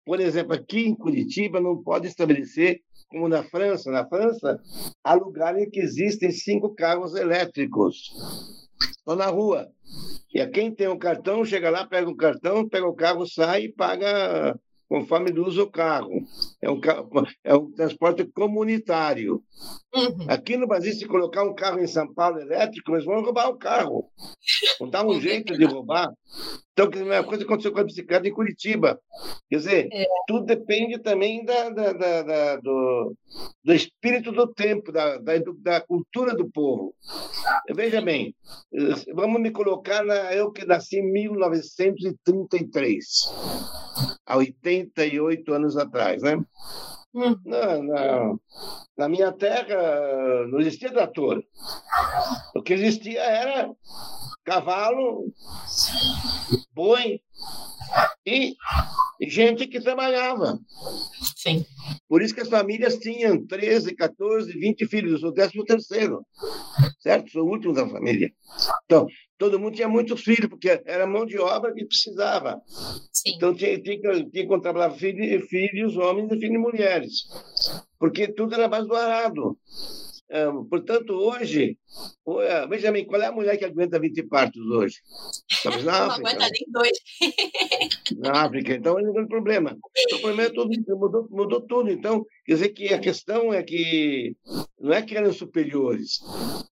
Por 0.04 0.20
exemplo, 0.20 0.54
aqui 0.54 0.86
em 0.86 0.94
Curitiba 0.94 1.60
não 1.60 1.82
pode 1.82 2.06
estabelecer 2.06 2.80
como 3.08 3.28
na 3.28 3.42
França. 3.42 3.90
Na 3.90 4.06
França, 4.06 4.60
há 5.02 5.14
lugares 5.14 5.62
em 5.62 5.70
que 5.70 5.80
existem 5.80 6.30
cinco 6.30 6.74
carros 6.74 7.14
elétricos. 7.14 8.10
Estão 8.90 9.16
na 9.16 9.26
rua. 9.26 9.68
E 10.32 10.46
quem 10.48 10.74
tem 10.74 10.88
um 10.88 10.98
cartão, 10.98 11.44
chega 11.44 11.70
lá, 11.70 11.86
pega 11.86 12.08
o 12.08 12.16
cartão, 12.16 12.68
pega 12.68 12.86
o 12.86 12.94
carro, 12.94 13.26
sai 13.26 13.64
e 13.64 13.72
paga 13.72 14.58
conforme 14.88 15.30
ele 15.30 15.40
usa 15.40 15.62
o 15.62 15.70
carro. 15.70 16.22
É 16.62 16.70
um, 16.70 16.80
é 17.44 17.54
um 17.54 17.70
transporte 17.72 18.24
comunitário. 18.24 19.42
Uhum. 19.94 20.26
Aqui 20.28 20.56
no 20.56 20.66
Brasil, 20.66 20.92
se 20.92 21.06
colocar 21.06 21.44
um 21.44 21.54
carro 21.54 21.80
em 21.80 21.86
São 21.86 22.12
Paulo 22.12 22.40
elétrico, 22.40 22.92
eles 22.92 23.04
vão 23.04 23.22
roubar 23.22 23.48
o 23.48 23.58
carro. 23.58 24.10
Vão 24.78 24.88
dar 24.88 25.06
um 25.06 25.20
jeito 25.20 25.56
de 25.56 25.64
roubar. 25.64 26.08
Então, 26.78 26.86
a 27.02 27.04
mesma 27.04 27.24
coisa 27.24 27.42
aconteceu 27.42 27.72
com 27.72 27.80
a 27.80 27.84
bicicleta 27.84 28.28
em 28.28 28.32
Curitiba. 28.32 29.00
Quer 29.50 29.56
dizer, 29.56 29.88
é. 29.92 30.06
tudo 30.28 30.46
depende 30.46 30.96
também 31.00 31.44
da, 31.44 31.70
da, 31.70 31.92
da, 31.92 32.22
da, 32.22 32.54
do, 32.58 33.16
do 33.64 33.74
espírito 33.74 34.30
do 34.30 34.46
tempo, 34.46 34.92
da, 34.92 35.18
da, 35.18 35.32
da 35.60 35.80
cultura 35.80 36.36
do 36.36 36.48
povo. 36.48 36.94
Veja 37.74 38.00
bem, 38.00 38.32
vamos 39.12 39.40
me 39.40 39.50
colocar 39.50 40.04
na 40.04 40.32
eu 40.32 40.52
que 40.52 40.64
nasci 40.64 40.98
em 40.98 41.12
1933 41.12 43.04
há 44.24 44.36
88 44.36 45.52
anos 45.52 45.76
atrás, 45.76 46.22
né? 46.22 46.40
Hum. 47.14 47.36
Na, 47.44 47.82
na, 47.82 48.34
na, 48.96 49.08
minha 49.08 49.32
terra 49.32 50.46
não 50.50 50.60
existia 50.60 50.92
trator. 50.92 51.42
O 52.54 52.62
que 52.62 52.74
existia 52.74 53.22
era 53.22 53.70
cavalo, 54.44 55.32
boi 56.72 57.20
e 58.26 58.56
gente 59.22 59.66
que 59.66 59.80
trabalhava. 59.80 60.58
Sim. 61.36 61.64
Por 62.08 62.22
isso 62.22 62.34
que 62.34 62.40
as 62.40 62.48
famílias 62.48 62.96
tinham 62.98 63.46
13, 63.46 63.94
14, 63.94 64.52
20 64.52 64.86
filhos. 64.86 65.12
Eu 65.12 65.18
sou 65.18 65.28
o 65.30 65.32
décimo 65.32 65.64
terceiro, 65.64 66.24
certo? 67.00 67.30
Sou 67.30 67.44
o 67.44 67.50
último 67.50 67.72
da 67.72 67.88
família. 67.88 68.30
Então, 68.84 69.06
todo 69.38 69.58
mundo 69.58 69.76
tinha 69.76 69.88
muitos 69.88 70.22
filhos, 70.22 70.48
porque 70.48 70.82
era 70.84 71.06
mão 71.06 71.24
de 71.24 71.38
obra 71.38 71.72
que 71.72 71.84
precisava. 71.84 72.60
Sim. 73.12 73.34
Então, 73.36 73.54
tinha, 73.54 73.80
tinha, 73.80 73.98
tinha 74.00 74.28
que 74.30 74.46
contratar 74.46 74.92
filhos, 74.92 75.48
filhos, 75.48 75.96
homens 75.96 76.30
e 76.30 76.38
filhos 76.38 76.60
mulheres. 76.60 77.12
Porque 77.98 78.28
tudo 78.28 78.54
era 78.54 78.68
mais 78.68 78.86
do 78.86 78.94
arado. 78.94 79.58
Portanto, 80.68 81.12
hoje, 81.14 81.78
veja 82.68 82.92
bem, 82.92 83.06
qual 83.06 83.22
é 83.22 83.26
a 83.26 83.32
mulher 83.32 83.56
que 83.56 83.64
aguenta 83.64 83.98
20 83.98 84.22
partos 84.24 84.60
hoje? 84.70 84.96
Talvez 85.62 85.84
na 85.84 85.92
África. 86.06 86.22
Não 86.22 86.30
aguenta 86.30 86.50
nem 86.52 86.72
dois. 86.72 86.98
na 88.18 88.32
África, 88.42 88.74
então 88.74 89.00
não 89.00 89.12
tem 89.12 89.26
problema. 89.26 89.76
O 90.12 90.20
problema 90.20 90.42
é 90.42 90.50
tudo, 90.50 90.70
mudou, 90.96 91.28
mudou 91.30 91.60
tudo. 91.62 91.90
Então, 91.90 92.24
quer 92.44 92.54
dizer 92.54 92.68
que 92.70 92.92
a 92.92 92.98
questão 92.98 93.52
é 93.52 93.62
que 93.62 94.36
não 94.80 94.92
é 94.92 95.02
que 95.02 95.16
eram 95.16 95.32
superiores, 95.32 96.20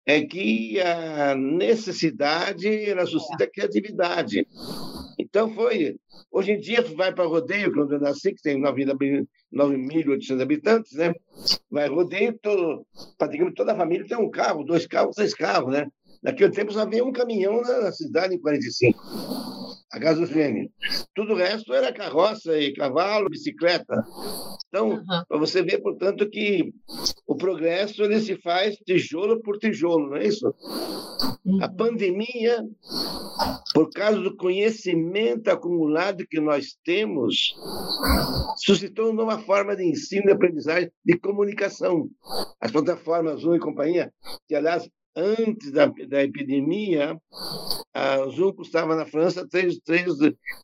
é 0.05 0.21
que 0.23 0.81
a 0.81 1.35
necessidade 1.35 2.69
ela 2.69 3.07
suscita 3.07 3.51
criatividade. 3.51 4.47
Então 5.19 5.53
foi. 5.55 5.97
Hoje 6.31 6.53
em 6.53 6.61
dia, 6.61 6.83
vai 6.97 7.12
para 7.12 7.27
rodeio, 7.27 7.73
quando 7.73 7.93
eu 7.93 8.01
nasci, 8.01 8.35
que 8.35 8.43
tem 8.43 8.61
9.800 8.61 10.41
habitantes, 10.43 10.93
né? 10.93 11.14
Vai 11.71 11.89
rodeio, 11.89 12.39
todo, 12.39 12.87
praticamente 13.17 13.57
toda 13.57 13.73
a 13.73 13.77
família 13.77 14.07
tem 14.07 14.19
um 14.19 14.31
carro, 14.31 14.64
dois 14.64 14.87
carros, 14.87 15.17
três 15.17 15.35
carros, 15.35 15.73
né? 15.73 15.87
Naquele 16.27 16.51
tempo 16.51 16.72
só 16.72 16.81
havia 16.81 17.05
um 17.05 17.12
caminhão 17.12 17.62
na 17.62 17.93
cidade 17.93 18.35
em 18.35 18.41
45 18.41 18.99
a 19.93 19.99
gasolina. 19.99 20.68
Tudo 21.14 21.33
o 21.33 21.37
resto 21.37 21.72
era 21.72 21.93
carroça 21.93 22.59
e 22.59 22.74
cavalo, 22.74 23.31
bicicleta. 23.31 24.05
Então, 24.68 24.91
uhum. 24.91 25.24
para 25.29 25.39
você 25.39 25.62
ver, 25.62 25.79
portanto, 25.79 26.29
que 26.29 26.74
o 27.27 27.37
progresso 27.37 28.03
ele 28.03 28.20
se 28.20 28.37
faz 28.43 28.77
tijolo 28.79 29.41
por 29.41 29.57
tijolo, 29.59 30.11
não 30.11 30.16
é 30.16 30.27
isso? 30.27 30.53
Uhum. 31.45 31.62
A 31.62 31.68
pandemia, 31.68 32.61
por 33.72 33.89
causa 33.91 34.20
do 34.20 34.37
conhecimento 34.37 35.49
acumulado 35.49 36.27
que 36.29 36.41
nós 36.41 36.77
temos, 36.85 37.55
suscitou 38.57 39.11
uma 39.11 39.24
nova 39.24 39.39
forma 39.45 39.77
de 39.77 39.85
ensino 39.85 40.29
e 40.29 40.33
aprendizagem 40.33 40.91
de 41.05 41.18
comunicação. 41.18 42.09
As 42.61 42.72
plataformas 42.72 43.43
Zoom 43.43 43.55
e 43.55 43.61
companhia, 43.61 44.12
que, 44.49 44.57
aliás, 44.57 44.89
antes 45.17 45.73
da, 45.73 45.87
da 45.87 46.23
epidemia, 46.23 47.19
a 47.95 48.19
Zoom 48.29 48.53
custava 48.53 48.95
na 48.95 49.07
França 49.07 49.49
3, 49.49 49.79
3, 49.79 50.07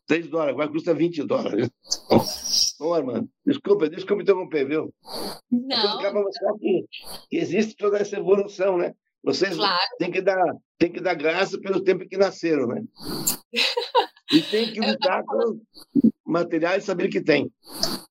3 0.05 0.27
dólares, 0.27 0.53
agora 0.53 0.69
custa 0.69 0.93
20 0.93 1.23
dólares. 1.23 1.69
Bom, 2.79 2.93
Armando, 2.93 3.27
desculpa, 3.45 3.89
desculpa 3.89 4.21
interromper, 4.21 4.67
viu? 4.67 4.93
Não. 5.51 5.97
Para 5.97 6.13
mostrar 6.13 6.53
que, 6.59 6.85
que 7.29 7.37
existe 7.37 7.75
toda 7.75 7.97
essa 7.97 8.17
evolução, 8.17 8.77
né? 8.77 8.93
Vocês 9.23 9.55
claro. 9.55 9.79
têm, 9.97 10.11
que 10.11 10.21
dar, 10.21 10.43
têm 10.77 10.91
que 10.91 11.01
dar 11.01 11.15
graça 11.15 11.59
pelo 11.59 11.83
tempo 11.83 12.07
que 12.07 12.17
nasceram, 12.17 12.67
né? 12.67 12.83
E 14.31 14.41
tem 14.41 14.71
que 14.71 14.79
lutar 14.81 15.23
com 15.23 15.59
materiais 16.33 16.83
e 16.83 16.87
saber 16.87 17.09
que 17.09 17.21
tem. 17.21 17.51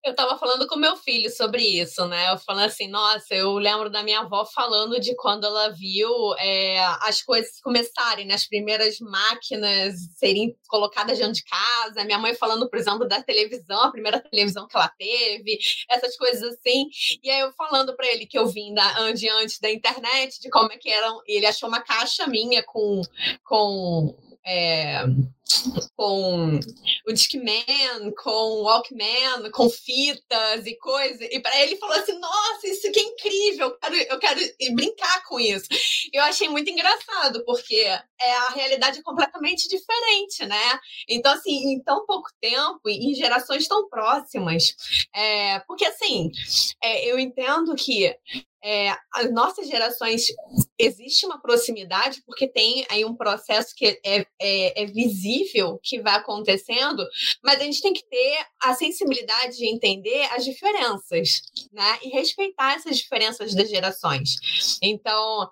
Eu 0.04 0.10
estava 0.10 0.36
falando 0.36 0.66
com 0.66 0.76
meu 0.76 0.96
filho 0.96 1.30
sobre 1.30 1.62
isso, 1.62 2.06
né? 2.06 2.32
Eu 2.32 2.38
falando 2.38 2.66
assim, 2.66 2.88
nossa, 2.88 3.34
eu 3.34 3.52
lembro 3.54 3.88
da 3.88 4.02
minha 4.02 4.20
avó 4.20 4.44
falando 4.44 4.98
de 5.00 5.14
quando 5.14 5.46
ela 5.46 5.70
viu 5.70 6.10
é, 6.38 6.84
as 7.02 7.22
coisas 7.22 7.60
começarem, 7.60 8.26
né? 8.26 8.34
as 8.34 8.46
primeiras 8.46 8.98
máquinas 8.98 9.94
serem 10.16 10.56
colocadas 10.68 11.18
dentro 11.18 11.34
de 11.34 11.44
casa. 11.44 12.04
Minha 12.04 12.18
mãe 12.18 12.34
falando, 12.34 12.68
por 12.68 12.78
exemplo, 12.78 13.06
da 13.06 13.22
televisão, 13.22 13.80
a 13.80 13.92
primeira 13.92 14.20
televisão 14.20 14.66
que 14.66 14.76
ela 14.76 14.92
teve, 14.98 15.58
essas 15.88 16.16
coisas 16.16 16.42
assim. 16.42 16.86
E 17.22 17.30
aí 17.30 17.40
eu 17.40 17.52
falando 17.52 17.94
para 17.94 18.06
ele 18.06 18.26
que 18.26 18.38
eu 18.38 18.46
vim 18.46 18.74
da, 18.74 19.12
de 19.12 19.28
antes 19.28 19.60
da 19.60 19.70
internet, 19.70 20.40
de 20.40 20.50
como 20.50 20.72
é 20.72 20.76
que 20.76 20.90
eram. 20.90 21.20
E 21.28 21.36
ele 21.36 21.46
achou 21.46 21.68
uma 21.68 21.80
caixa 21.80 22.26
minha 22.26 22.51
com. 22.60 23.00
com 23.44 24.14
é, 24.44 25.04
com 25.96 26.58
o 27.06 27.12
Discman, 27.12 28.12
com 28.22 28.30
o 28.30 28.62
Walkman, 28.64 29.50
com 29.52 29.68
fitas 29.68 30.66
e 30.66 30.76
coisas. 30.76 31.28
E 31.30 31.40
para 31.40 31.60
ele 31.62 31.76
falou 31.76 31.96
assim: 31.96 32.18
Nossa, 32.18 32.66
isso 32.66 32.90
que 32.90 33.00
é 33.00 33.02
incrível, 33.02 33.68
eu 33.68 33.78
quero, 33.78 33.94
eu 33.94 34.18
quero 34.18 34.40
brincar 34.74 35.24
com 35.24 35.38
isso. 35.38 35.66
Eu 36.12 36.22
achei 36.22 36.48
muito 36.48 36.70
engraçado, 36.70 37.44
porque 37.44 37.76
é, 37.76 38.34
a 38.34 38.48
realidade 38.50 38.98
é 38.98 39.02
completamente 39.02 39.68
diferente, 39.68 40.44
né? 40.46 40.80
Então, 41.08 41.32
assim, 41.32 41.72
em 41.72 41.82
tão 41.82 42.04
pouco 42.06 42.30
tempo, 42.40 42.80
em 42.86 43.14
gerações 43.14 43.68
tão 43.68 43.88
próximas, 43.88 44.74
é, 45.14 45.60
porque 45.60 45.84
assim, 45.84 46.30
é, 46.82 47.10
eu 47.10 47.18
entendo 47.18 47.74
que 47.74 48.14
é, 48.64 48.90
as 49.12 49.32
nossas 49.32 49.66
gerações 49.66 50.26
existe 50.78 51.26
uma 51.26 51.40
proximidade 51.40 52.22
porque 52.24 52.46
tem 52.46 52.86
aí 52.88 53.04
um 53.04 53.14
processo 53.14 53.74
que 53.74 54.00
é, 54.04 54.26
é, 54.40 54.82
é, 54.82 54.86
visível 54.86 55.80
que 55.82 56.00
vai 56.00 56.14
acontecendo, 56.14 57.04
mas 57.42 57.60
a 57.60 57.64
gente 57.64 57.82
tem 57.82 57.92
que 57.92 58.04
ter 58.08 58.46
a 58.60 58.74
sensibilidade 58.74 59.56
de 59.56 59.66
entender 59.66 60.22
as 60.32 60.44
diferenças, 60.44 61.42
né? 61.72 61.98
E 62.02 62.08
respeitar 62.10 62.74
essas 62.74 62.96
diferenças 62.98 63.54
das 63.54 63.68
gerações. 63.68 64.36
Então, 64.80 65.50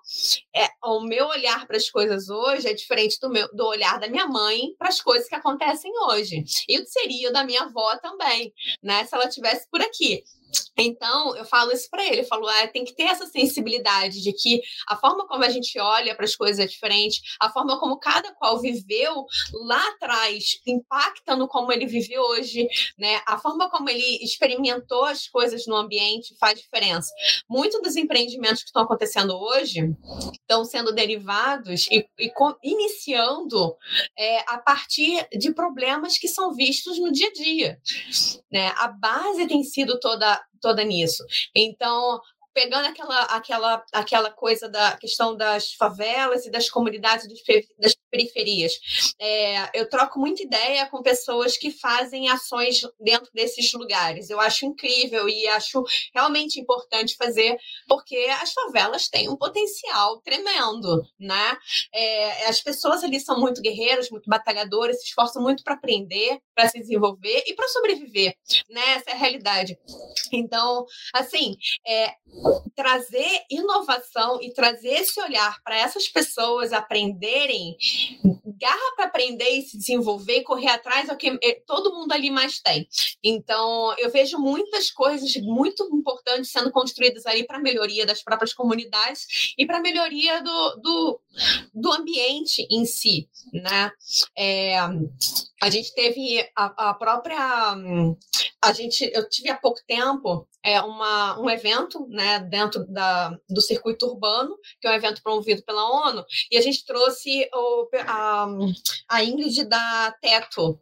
é, 0.55 0.67
o 0.83 1.01
meu 1.01 1.27
olhar 1.27 1.67
para 1.67 1.77
as 1.77 1.89
coisas 1.89 2.29
hoje 2.29 2.67
é 2.67 2.73
diferente 2.73 3.19
do, 3.19 3.29
meu, 3.29 3.47
do 3.53 3.65
olhar 3.65 3.99
da 3.99 4.07
minha 4.07 4.27
mãe 4.27 4.73
para 4.77 4.89
as 4.89 5.01
coisas 5.01 5.27
que 5.27 5.35
acontecem 5.35 5.91
hoje. 6.07 6.43
E 6.67 6.85
seria 6.85 7.29
o 7.29 7.33
da 7.33 7.43
minha 7.43 7.63
avó 7.63 7.97
também, 7.97 8.53
né? 8.81 9.05
Se 9.05 9.15
ela 9.15 9.27
tivesse 9.27 9.69
por 9.69 9.81
aqui. 9.81 10.23
Então, 10.77 11.35
eu 11.35 11.45
falo 11.45 11.71
isso 11.71 11.89
para 11.89 12.05
ele, 12.05 12.21
eu 12.21 12.25
falo, 12.25 12.47
ah, 12.47 12.67
tem 12.67 12.83
que 12.83 12.95
ter 12.95 13.03
essa 13.03 13.25
sensibilidade 13.27 14.21
de 14.21 14.33
que 14.33 14.61
a 14.87 14.95
forma 14.95 15.27
como 15.27 15.43
a 15.43 15.49
gente 15.49 15.77
olha 15.79 16.15
para 16.15 16.25
as 16.25 16.35
coisas 16.35 16.59
é 16.59 16.67
diferente, 16.67 17.21
a 17.39 17.49
forma 17.49 17.79
como 17.79 17.99
cada 17.99 18.33
qual 18.33 18.59
viveu 18.59 19.25
lá 19.53 19.89
atrás 19.89 20.59
impacta 20.65 21.35
no 21.35 21.47
como 21.47 21.71
ele 21.71 21.85
vive 21.85 22.17
hoje, 22.17 22.67
né? 22.97 23.21
A 23.27 23.37
forma 23.37 23.69
como 23.69 23.89
ele 23.89 24.23
experimentou 24.23 25.05
as 25.05 25.27
coisas 25.27 25.67
no 25.67 25.75
ambiente 25.75 26.35
faz 26.39 26.59
diferença. 26.59 27.11
Muitos 27.49 27.81
dos 27.81 27.95
empreendimentos 27.95 28.61
que 28.61 28.69
estão 28.69 28.83
acontecendo 28.83 29.35
hoje 29.37 29.95
estão 30.33 30.65
sendo 30.65 30.91
derivados 30.91 31.87
e, 31.91 32.07
e 32.19 32.31
iniciando 32.63 33.75
é, 34.17 34.39
a 34.47 34.57
partir 34.57 35.27
de 35.37 35.53
problemas 35.53 36.17
que 36.17 36.27
são 36.27 36.53
vistos 36.53 36.99
no 36.99 37.11
dia 37.11 37.27
a 37.27 37.33
dia, 37.33 37.79
né? 38.51 38.73
A 38.77 38.87
base 38.87 39.47
tem 39.47 39.63
sido 39.63 39.99
toda 39.99 40.40
toda 40.59 40.83
nisso. 40.83 41.25
Então, 41.55 42.21
pegando 42.53 42.87
aquela, 42.87 43.21
aquela, 43.23 43.85
aquela 43.93 44.31
coisa 44.31 44.69
da 44.69 44.97
questão 44.97 45.35
das 45.35 45.73
favelas 45.73 46.45
e 46.45 46.51
das 46.51 46.69
comunidades 46.69 47.27
das 47.77 47.95
periferias. 48.09 48.73
É, 49.19 49.79
eu 49.79 49.89
troco 49.89 50.19
muita 50.19 50.43
ideia 50.43 50.85
com 50.87 51.01
pessoas 51.01 51.57
que 51.57 51.71
fazem 51.71 52.29
ações 52.29 52.81
dentro 52.99 53.31
desses 53.33 53.71
lugares. 53.73 54.29
Eu 54.29 54.39
acho 54.39 54.65
incrível 54.65 55.27
e 55.29 55.47
acho 55.47 55.83
realmente 56.13 56.59
importante 56.59 57.15
fazer, 57.15 57.57
porque 57.87 58.17
as 58.41 58.51
favelas 58.51 59.07
têm 59.07 59.29
um 59.29 59.37
potencial 59.37 60.19
tremendo, 60.21 61.01
né? 61.19 61.57
É, 61.93 62.47
as 62.47 62.61
pessoas 62.61 63.03
ali 63.03 63.19
são 63.19 63.39
muito 63.39 63.61
guerreiras, 63.61 64.09
muito 64.09 64.29
batalhadoras, 64.29 64.99
se 65.01 65.07
esforçam 65.07 65.41
muito 65.41 65.63
para 65.63 65.75
aprender, 65.75 66.39
para 66.53 66.67
se 66.67 66.79
desenvolver 66.79 67.43
e 67.47 67.53
para 67.55 67.67
sobreviver, 67.69 68.35
né? 68.69 68.95
Essa 68.95 69.11
é 69.11 69.13
a 69.13 69.17
realidade. 69.17 69.77
Então, 70.33 70.85
assim, 71.13 71.55
é, 71.87 72.13
trazer 72.75 73.43
inovação 73.49 74.41
e 74.41 74.53
trazer 74.53 75.01
esse 75.01 75.19
olhar 75.21 75.61
para 75.63 75.77
essas 75.77 76.07
pessoas 76.07 76.73
aprenderem, 76.73 77.77
garra 78.59 78.95
para 78.95 79.05
aprender 79.05 79.49
e 79.49 79.63
se 79.63 79.77
desenvolver 79.77 80.43
correr 80.43 80.69
atrás 80.69 81.09
é 81.09 81.13
o 81.13 81.17
que 81.17 81.37
é, 81.43 81.61
todo 81.65 81.93
mundo 81.93 82.11
ali 82.11 82.29
mais 82.29 82.59
tem. 82.59 82.87
Então, 83.23 83.93
eu 83.97 84.09
vejo 84.11 84.37
muitas 84.37 84.91
coisas 84.91 85.35
muito 85.37 85.83
importantes 85.93 86.51
sendo 86.51 86.71
construídas 86.71 87.25
ali 87.25 87.45
para 87.45 87.57
a 87.57 87.61
melhoria 87.61 88.05
das 88.05 88.23
próprias 88.23 88.53
comunidades 88.53 89.53
e 89.57 89.65
para 89.65 89.77
a 89.77 89.81
melhoria 89.81 90.41
do, 90.41 90.75
do, 90.77 91.21
do 91.73 91.91
ambiente 91.91 92.67
em 92.69 92.85
si, 92.85 93.29
né? 93.53 93.91
É, 94.37 94.77
a 95.61 95.69
gente 95.69 95.93
teve 95.93 96.39
a, 96.55 96.89
a 96.89 96.93
própria. 96.93 97.37
A 98.63 98.73
gente, 98.73 99.09
eu 99.13 99.27
tive 99.29 99.49
há 99.49 99.57
pouco 99.57 99.79
tempo 99.87 100.47
é 100.63 100.81
uma, 100.81 101.39
um 101.39 101.49
evento 101.49 102.07
né, 102.09 102.39
dentro 102.39 102.85
da, 102.87 103.37
do 103.49 103.61
circuito 103.61 104.05
urbano, 104.07 104.57
que 104.79 104.87
é 104.87 104.91
um 104.91 104.95
evento 104.95 105.21
promovido 105.23 105.63
pela 105.63 106.09
ONU, 106.09 106.25
e 106.51 106.57
a 106.57 106.61
gente 106.61 106.85
trouxe 106.85 107.49
o, 107.53 107.89
a, 108.07 108.47
a 109.09 109.23
Ingrid 109.23 109.65
da 109.65 110.15
Teto, 110.21 110.79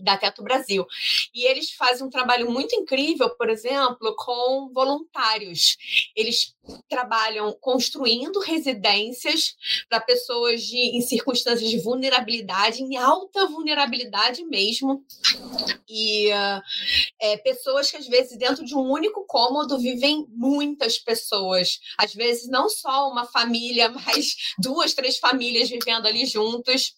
da 0.00 0.16
Teto 0.16 0.42
Brasil. 0.42 0.86
E 1.34 1.44
eles 1.46 1.72
fazem 1.72 2.06
um 2.06 2.10
trabalho 2.10 2.50
muito 2.50 2.74
incrível, 2.74 3.30
por 3.30 3.48
exemplo, 3.48 4.14
com 4.16 4.70
voluntários. 4.72 5.76
Eles 6.14 6.53
trabalham 6.88 7.52
construindo 7.60 8.40
residências 8.40 9.54
para 9.88 10.00
pessoas 10.00 10.62
de, 10.62 10.96
em 10.96 11.00
circunstâncias 11.00 11.68
de 11.68 11.78
vulnerabilidade, 11.78 12.82
em 12.82 12.96
alta 12.96 13.46
vulnerabilidade 13.46 14.44
mesmo, 14.44 15.04
e 15.88 16.30
é, 17.20 17.36
pessoas 17.38 17.90
que 17.90 17.96
às 17.96 18.06
vezes 18.06 18.38
dentro 18.38 18.64
de 18.64 18.74
um 18.74 18.90
único 18.90 19.24
cômodo 19.26 19.78
vivem 19.78 20.26
muitas 20.30 20.98
pessoas, 20.98 21.80
às 21.98 22.14
vezes 22.14 22.48
não 22.48 22.68
só 22.68 23.08
uma 23.10 23.26
família, 23.26 23.88
mas 24.06 24.34
duas, 24.58 24.94
três 24.94 25.18
famílias 25.18 25.68
vivendo 25.68 26.06
ali 26.06 26.26
juntos, 26.26 26.94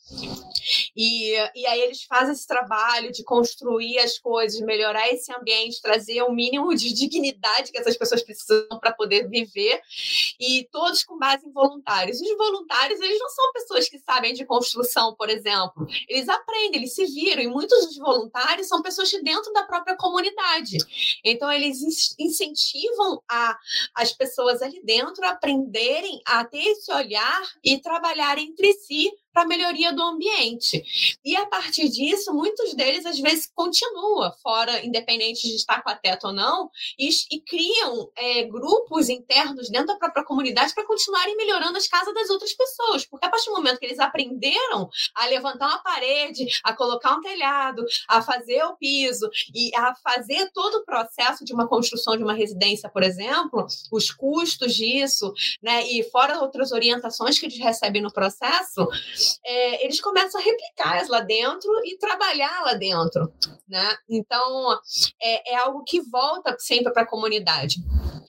e, 0.96 1.32
e 1.54 1.66
aí 1.66 1.80
eles 1.80 2.02
fazem 2.04 2.32
esse 2.32 2.46
trabalho 2.46 3.12
de 3.12 3.24
construir 3.24 3.98
as 3.98 4.18
coisas, 4.18 4.60
melhorar 4.60 5.08
esse 5.08 5.32
ambiente, 5.32 5.80
trazer 5.80 6.22
o 6.22 6.32
mínimo 6.32 6.74
de 6.74 6.92
dignidade 6.92 7.70
que 7.72 7.78
essas 7.78 7.96
pessoas 7.96 8.22
precisam 8.22 8.78
para 8.80 8.92
poder 8.92 9.28
viver 9.28 9.55
e 9.60 10.68
todos 10.70 11.04
com 11.04 11.18
base 11.18 11.46
em 11.46 11.52
voluntários. 11.52 12.20
Os 12.20 12.36
voluntários, 12.36 13.00
eles 13.00 13.18
não 13.18 13.28
são 13.28 13.52
pessoas 13.52 13.88
que 13.88 13.98
sabem 13.98 14.34
de 14.34 14.44
construção, 14.44 15.14
por 15.14 15.30
exemplo. 15.30 15.86
Eles 16.08 16.28
aprendem, 16.28 16.80
eles 16.80 16.94
se 16.94 17.06
viram, 17.06 17.42
e 17.42 17.48
muitos 17.48 17.86
dos 17.86 17.96
voluntários 17.96 18.68
são 18.68 18.82
pessoas 18.82 19.08
de 19.08 19.22
dentro 19.22 19.52
da 19.52 19.64
própria 19.64 19.96
comunidade. 19.96 20.78
Então, 21.24 21.50
eles 21.50 21.80
incentivam 22.18 23.22
a, 23.28 23.58
as 23.94 24.12
pessoas 24.12 24.62
ali 24.62 24.80
dentro 24.84 25.24
a 25.24 25.30
aprenderem 25.30 26.20
a 26.26 26.44
ter 26.44 26.58
esse 26.58 26.92
olhar 26.92 27.42
e 27.64 27.78
trabalhar 27.78 28.38
entre 28.38 28.72
si 28.72 29.10
para 29.36 29.42
a 29.42 29.46
melhoria 29.46 29.92
do 29.92 30.02
ambiente. 30.02 30.82
E 31.22 31.36
a 31.36 31.44
partir 31.44 31.90
disso, 31.90 32.32
muitos 32.32 32.72
deles 32.72 33.04
às 33.04 33.20
vezes 33.20 33.46
continuam 33.54 34.32
fora, 34.42 34.82
independente 34.82 35.46
de 35.46 35.56
estar 35.56 35.82
com 35.82 35.90
a 35.90 35.94
teto 35.94 36.28
ou 36.28 36.32
não, 36.32 36.70
e, 36.98 37.10
e 37.30 37.42
criam 37.42 38.10
é, 38.16 38.44
grupos 38.44 39.10
internos 39.10 39.68
dentro 39.68 39.88
da 39.88 39.96
própria 39.96 40.24
comunidade 40.24 40.72
para 40.72 40.86
continuarem 40.86 41.36
melhorando 41.36 41.76
as 41.76 41.86
casas 41.86 42.14
das 42.14 42.30
outras 42.30 42.54
pessoas. 42.54 43.04
Porque 43.04 43.26
a 43.26 43.28
partir 43.28 43.50
do 43.50 43.56
momento 43.56 43.78
que 43.78 43.84
eles 43.84 43.98
aprenderam 43.98 44.88
a 45.14 45.26
levantar 45.26 45.66
uma 45.66 45.82
parede, 45.82 46.46
a 46.64 46.72
colocar 46.72 47.14
um 47.14 47.20
telhado, 47.20 47.84
a 48.08 48.22
fazer 48.22 48.64
o 48.64 48.76
piso 48.76 49.28
e 49.54 49.70
a 49.76 49.94
fazer 49.96 50.50
todo 50.54 50.76
o 50.76 50.84
processo 50.86 51.44
de 51.44 51.52
uma 51.52 51.68
construção 51.68 52.16
de 52.16 52.22
uma 52.22 52.32
residência, 52.32 52.88
por 52.88 53.02
exemplo, 53.02 53.66
os 53.92 54.10
custos 54.10 54.74
disso, 54.74 55.30
né, 55.62 55.86
e 55.86 56.02
fora 56.04 56.40
outras 56.40 56.72
orientações 56.72 57.38
que 57.38 57.44
eles 57.44 57.58
recebem 57.58 58.00
no 58.00 58.10
processo, 58.10 58.88
é, 59.44 59.84
eles 59.84 60.00
começam 60.00 60.40
a 60.40 60.44
replicar 60.44 61.06
lá 61.08 61.20
dentro 61.20 61.70
e 61.84 61.98
trabalhar 61.98 62.62
lá 62.62 62.74
dentro, 62.74 63.32
né? 63.68 63.96
Então, 64.08 64.78
é, 65.20 65.54
é 65.54 65.56
algo 65.56 65.84
que 65.84 66.00
volta 66.02 66.56
sempre 66.58 66.92
para 66.92 67.02
a 67.02 67.08
comunidade. 67.08 67.76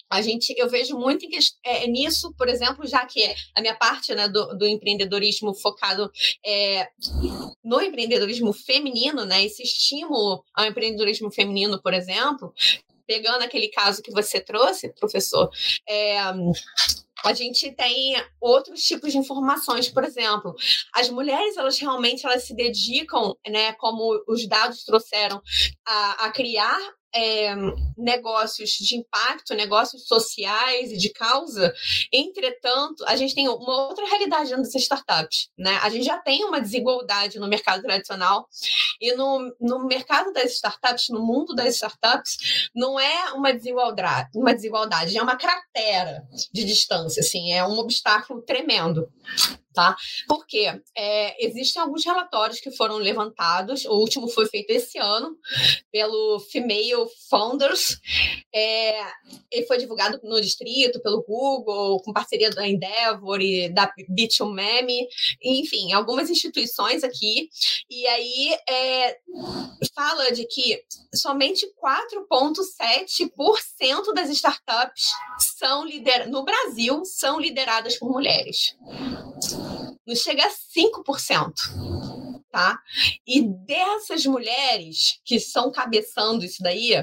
A 0.10 0.22
gente, 0.22 0.54
eu 0.58 0.70
vejo 0.70 0.98
muito 0.98 1.26
é, 1.66 1.86
nisso, 1.86 2.34
por 2.38 2.48
exemplo, 2.48 2.88
já 2.88 3.06
que 3.06 3.24
a 3.56 3.62
minha 3.62 3.76
parte 3.76 4.16
né, 4.16 4.30
do, 4.30 4.58
do 4.58 4.66
empreendedorismo 4.66 5.54
focado 5.54 6.10
é, 6.46 6.88
no 7.64 7.82
empreendedorismo 7.82 8.54
feminino, 8.54 9.26
né, 9.26 9.44
esse 9.44 9.64
estímulo 9.64 10.44
ao 10.54 10.66
empreendedorismo 10.66 11.30
feminino, 11.30 11.82
por 11.82 11.94
exemplo, 11.94 12.54
pegando 13.06 13.44
aquele 13.44 13.68
caso 13.70 14.02
que 14.02 14.12
você 14.12 14.40
trouxe, 14.40 14.94
professor, 14.94 15.50
é, 15.88 16.18
a 17.26 17.34
gente 17.34 17.72
tem 17.72 18.16
outros 18.40 18.84
tipos 18.84 19.12
de 19.12 19.18
informações, 19.18 19.90
por 19.90 20.04
exemplo, 20.04 20.56
as 20.94 21.10
mulheres 21.10 21.58
elas 21.58 21.80
realmente 21.80 22.26
elas 22.26 22.44
se 22.44 22.56
dedicam, 22.56 23.36
né, 23.48 23.74
como 23.74 24.24
os 24.28 24.48
dados 24.48 24.84
trouxeram, 24.84 25.42
a, 25.86 26.26
a 26.26 26.32
criar 26.32 26.78
é, 27.18 27.56
negócios 27.98 28.70
de 28.70 28.96
impacto, 28.96 29.56
negócios 29.56 30.06
sociais 30.08 30.92
e 30.92 30.98
de 30.98 31.10
causa. 31.10 31.74
Entretanto, 32.14 33.04
a 33.08 33.16
gente 33.16 33.34
tem 33.34 33.50
uma 33.50 33.88
outra 33.88 34.06
realidade 34.06 34.50
dentro 34.50 34.64
das 34.64 34.76
startups. 34.76 35.50
Né? 35.58 35.80
A 35.82 35.90
gente 35.90 36.06
já 36.06 36.20
tem 36.20 36.46
uma 36.46 36.62
desigualdade 36.62 37.40
no 37.40 37.48
mercado 37.48 37.82
tradicional 37.82 38.48
e 39.02 39.16
no, 39.16 39.52
no 39.60 39.86
mercado 39.88 40.32
das 40.32 40.54
startups, 40.54 41.10
no 41.10 41.26
mundo 41.26 41.56
das 41.56 41.76
startups, 41.76 42.70
não 42.76 43.00
é 43.00 43.34
uma 43.34 43.52
desigualdade, 43.52 44.30
uma 44.36 44.54
desigualdade, 44.54 45.18
é 45.18 45.22
uma 45.22 45.36
cratera 45.36 46.24
de 46.54 46.64
distância, 46.64 47.22
assim, 47.22 47.52
é 47.52 47.66
um 47.66 47.80
obstáculo 47.80 48.44
tremendo. 48.44 49.12
Tá? 49.78 49.96
Porque 50.28 50.66
é, 50.98 51.46
existem 51.46 51.80
alguns 51.80 52.04
relatórios 52.04 52.60
que 52.60 52.72
foram 52.72 52.98
levantados, 52.98 53.86
o 53.86 53.94
último 53.94 54.28
foi 54.28 54.48
feito 54.48 54.72
esse 54.72 54.98
ano 54.98 55.38
pelo 55.92 56.40
Female 56.52 57.06
Founders, 57.30 58.00
é, 58.52 59.00
ele 59.52 59.68
foi 59.68 59.78
divulgado 59.78 60.20
no 60.24 60.42
distrito, 60.42 61.00
pelo 61.04 61.22
Google, 61.22 62.02
com 62.02 62.12
parceria 62.12 62.50
da 62.50 62.68
Endeavor 62.68 63.40
e 63.40 63.70
da 63.70 63.88
Bit2Meme, 64.10 65.06
enfim, 65.44 65.94
algumas 65.94 66.32
instituições 66.32 67.04
aqui, 67.04 67.48
e 67.90 68.06
aí 68.08 68.58
é, 68.70 69.18
fala 69.96 70.30
de 70.32 70.46
que 70.46 70.84
somente 71.14 71.66
4,7% 71.82 74.14
das 74.14 74.30
startups 74.30 75.06
são 75.40 75.86
lider 75.86 76.30
no 76.30 76.44
Brasil 76.44 77.06
são 77.06 77.40
lideradas 77.40 77.98
por 77.98 78.12
mulheres 78.12 78.76
não 80.08 80.16
chega 80.16 80.46
a 80.46 80.50
5%. 80.50 81.97
Tá? 82.50 82.80
E 83.28 83.42
dessas 83.42 84.26
mulheres 84.26 85.20
que 85.26 85.36
estão 85.36 85.70
cabeçando 85.70 86.46
isso 86.46 86.64
daí, 86.64 86.94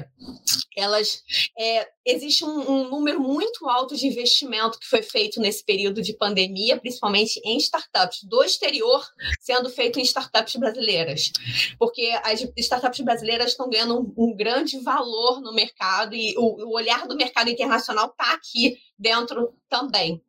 elas 0.75 1.23
é, 1.57 1.87
existe 2.05 2.43
um, 2.43 2.71
um, 2.71 2.89
número 2.89 3.21
muito 3.21 3.67
alto 3.69 3.95
de 3.95 4.07
investimento 4.07 4.79
que 4.79 4.87
foi 4.87 5.01
feito 5.01 5.39
nesse 5.39 5.63
período 5.63 6.01
de 6.01 6.13
pandemia, 6.13 6.77
principalmente 6.77 7.39
em 7.45 7.57
startups 7.57 8.23
do 8.23 8.43
exterior, 8.43 9.05
sendo 9.39 9.69
feito 9.69 9.99
em 9.99 10.03
startups 10.03 10.55
brasileiras, 10.55 11.31
porque 11.79 12.11
as 12.23 12.41
startups 12.57 13.01
brasileiras 13.01 13.51
estão 13.51 13.69
ganhando 13.69 13.99
um, 13.99 14.13
um 14.17 14.35
grande 14.35 14.79
valor 14.79 15.41
no 15.41 15.53
mercado 15.53 16.15
e 16.15 16.35
o, 16.37 16.69
o 16.69 16.75
olhar 16.75 17.07
do 17.07 17.15
mercado 17.15 17.49
internacional 17.49 18.07
está 18.07 18.33
aqui 18.33 18.77
dentro 18.97 19.53
também, 19.69 20.21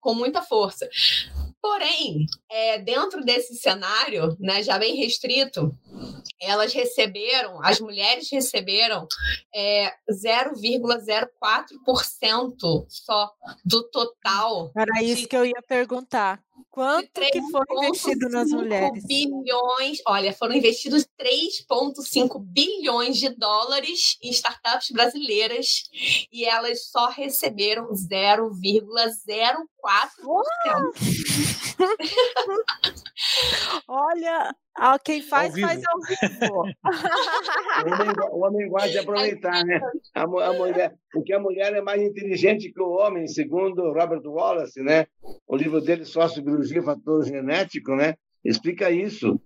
com 0.00 0.14
muita 0.14 0.42
força. 0.42 0.88
Porém, 1.68 2.24
é, 2.50 2.78
dentro 2.78 3.22
desse 3.22 3.54
cenário, 3.54 4.34
né, 4.40 4.62
já 4.62 4.78
bem 4.78 4.96
restrito, 4.96 5.76
elas 6.40 6.72
receberam, 6.72 7.62
as 7.62 7.78
mulheres 7.78 8.26
receberam 8.32 9.06
é, 9.54 9.92
0,04% 10.10 12.86
só 12.88 13.30
do 13.62 13.82
total. 13.90 14.72
Era 14.74 15.02
isso 15.02 15.20
de, 15.22 15.28
que 15.28 15.36
eu 15.36 15.44
ia 15.44 15.60
perguntar. 15.68 16.42
Quanto 16.70 17.20
que 17.20 17.42
foi 17.50 17.64
investido 17.70 18.28
nas 18.28 18.50
mulheres? 18.50 19.04
bilhões, 19.06 19.98
olha, 20.06 20.32
foram 20.32 20.54
investidos 20.54 21.06
3,5 21.20 22.40
bilhões 22.40 23.16
de 23.16 23.30
dólares 23.30 24.16
em 24.22 24.30
startups 24.30 24.90
brasileiras 24.90 25.84
e 26.32 26.44
elas 26.44 26.90
só 26.90 27.08
receberam 27.08 27.88
0,04%. 27.92 29.68
olha, 33.88 34.54
quem 35.04 35.20
faz, 35.22 35.58
faz 35.58 35.82
ao 35.86 36.00
vivo. 36.00 36.64
o, 38.32 38.46
homem, 38.46 38.68
gosta 38.68 38.90
de 38.90 38.98
aproveitar, 38.98 39.64
né? 39.64 39.80
A, 40.14 40.22
a, 40.22 40.52
mulher, 40.52 40.94
porque 41.12 41.32
a 41.32 41.40
mulher 41.40 41.74
é 41.74 41.80
mais 41.80 42.00
inteligente 42.00 42.72
que 42.72 42.80
o 42.80 42.90
homem, 42.90 43.26
segundo 43.26 43.92
Robert 43.92 44.22
Wallace, 44.24 44.80
né? 44.82 45.06
O 45.46 45.56
livro 45.56 45.80
dele, 45.80 46.04
Sociobiologia 46.04 46.82
Fator 46.82 47.24
Genético, 47.24 47.94
né? 47.94 48.14
Explica 48.44 48.90
isso, 48.90 49.40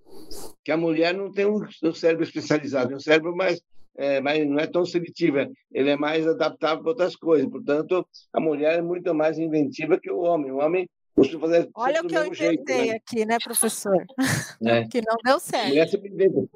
que 0.64 0.70
a 0.70 0.76
mulher 0.76 1.14
não 1.14 1.32
tem 1.32 1.46
um, 1.46 1.64
um 1.82 1.94
cérebro 1.94 2.24
especializado, 2.24 2.92
é 2.92 2.96
um 2.96 3.00
cérebro 3.00 3.34
mais 3.34 3.60
é, 3.96 4.20
mas 4.20 4.46
não 4.46 4.58
é 4.58 4.66
tão 4.66 4.84
seletiva, 4.84 5.48
ele 5.70 5.90
é 5.90 5.96
mais 5.96 6.26
adaptável 6.26 6.82
para 6.82 6.90
outras 6.90 7.16
coisas. 7.16 7.48
Portanto, 7.48 8.06
a 8.32 8.40
mulher 8.40 8.78
é 8.78 8.82
muito 8.82 9.14
mais 9.14 9.38
inventiva 9.38 10.00
que 10.00 10.10
o 10.10 10.20
homem. 10.20 10.50
O 10.50 10.58
homem 10.58 10.88
fazer 11.14 11.68
Olha 11.74 12.00
o 12.00 12.06
que 12.06 12.16
eu 12.16 12.26
inventei 12.26 12.76
jeito, 12.76 12.92
né? 12.92 12.96
aqui, 12.96 13.26
né, 13.26 13.38
professor? 13.42 14.04
É. 14.64 14.86
que 14.86 15.00
não 15.00 15.16
deu 15.24 15.40
certo. 15.40 16.00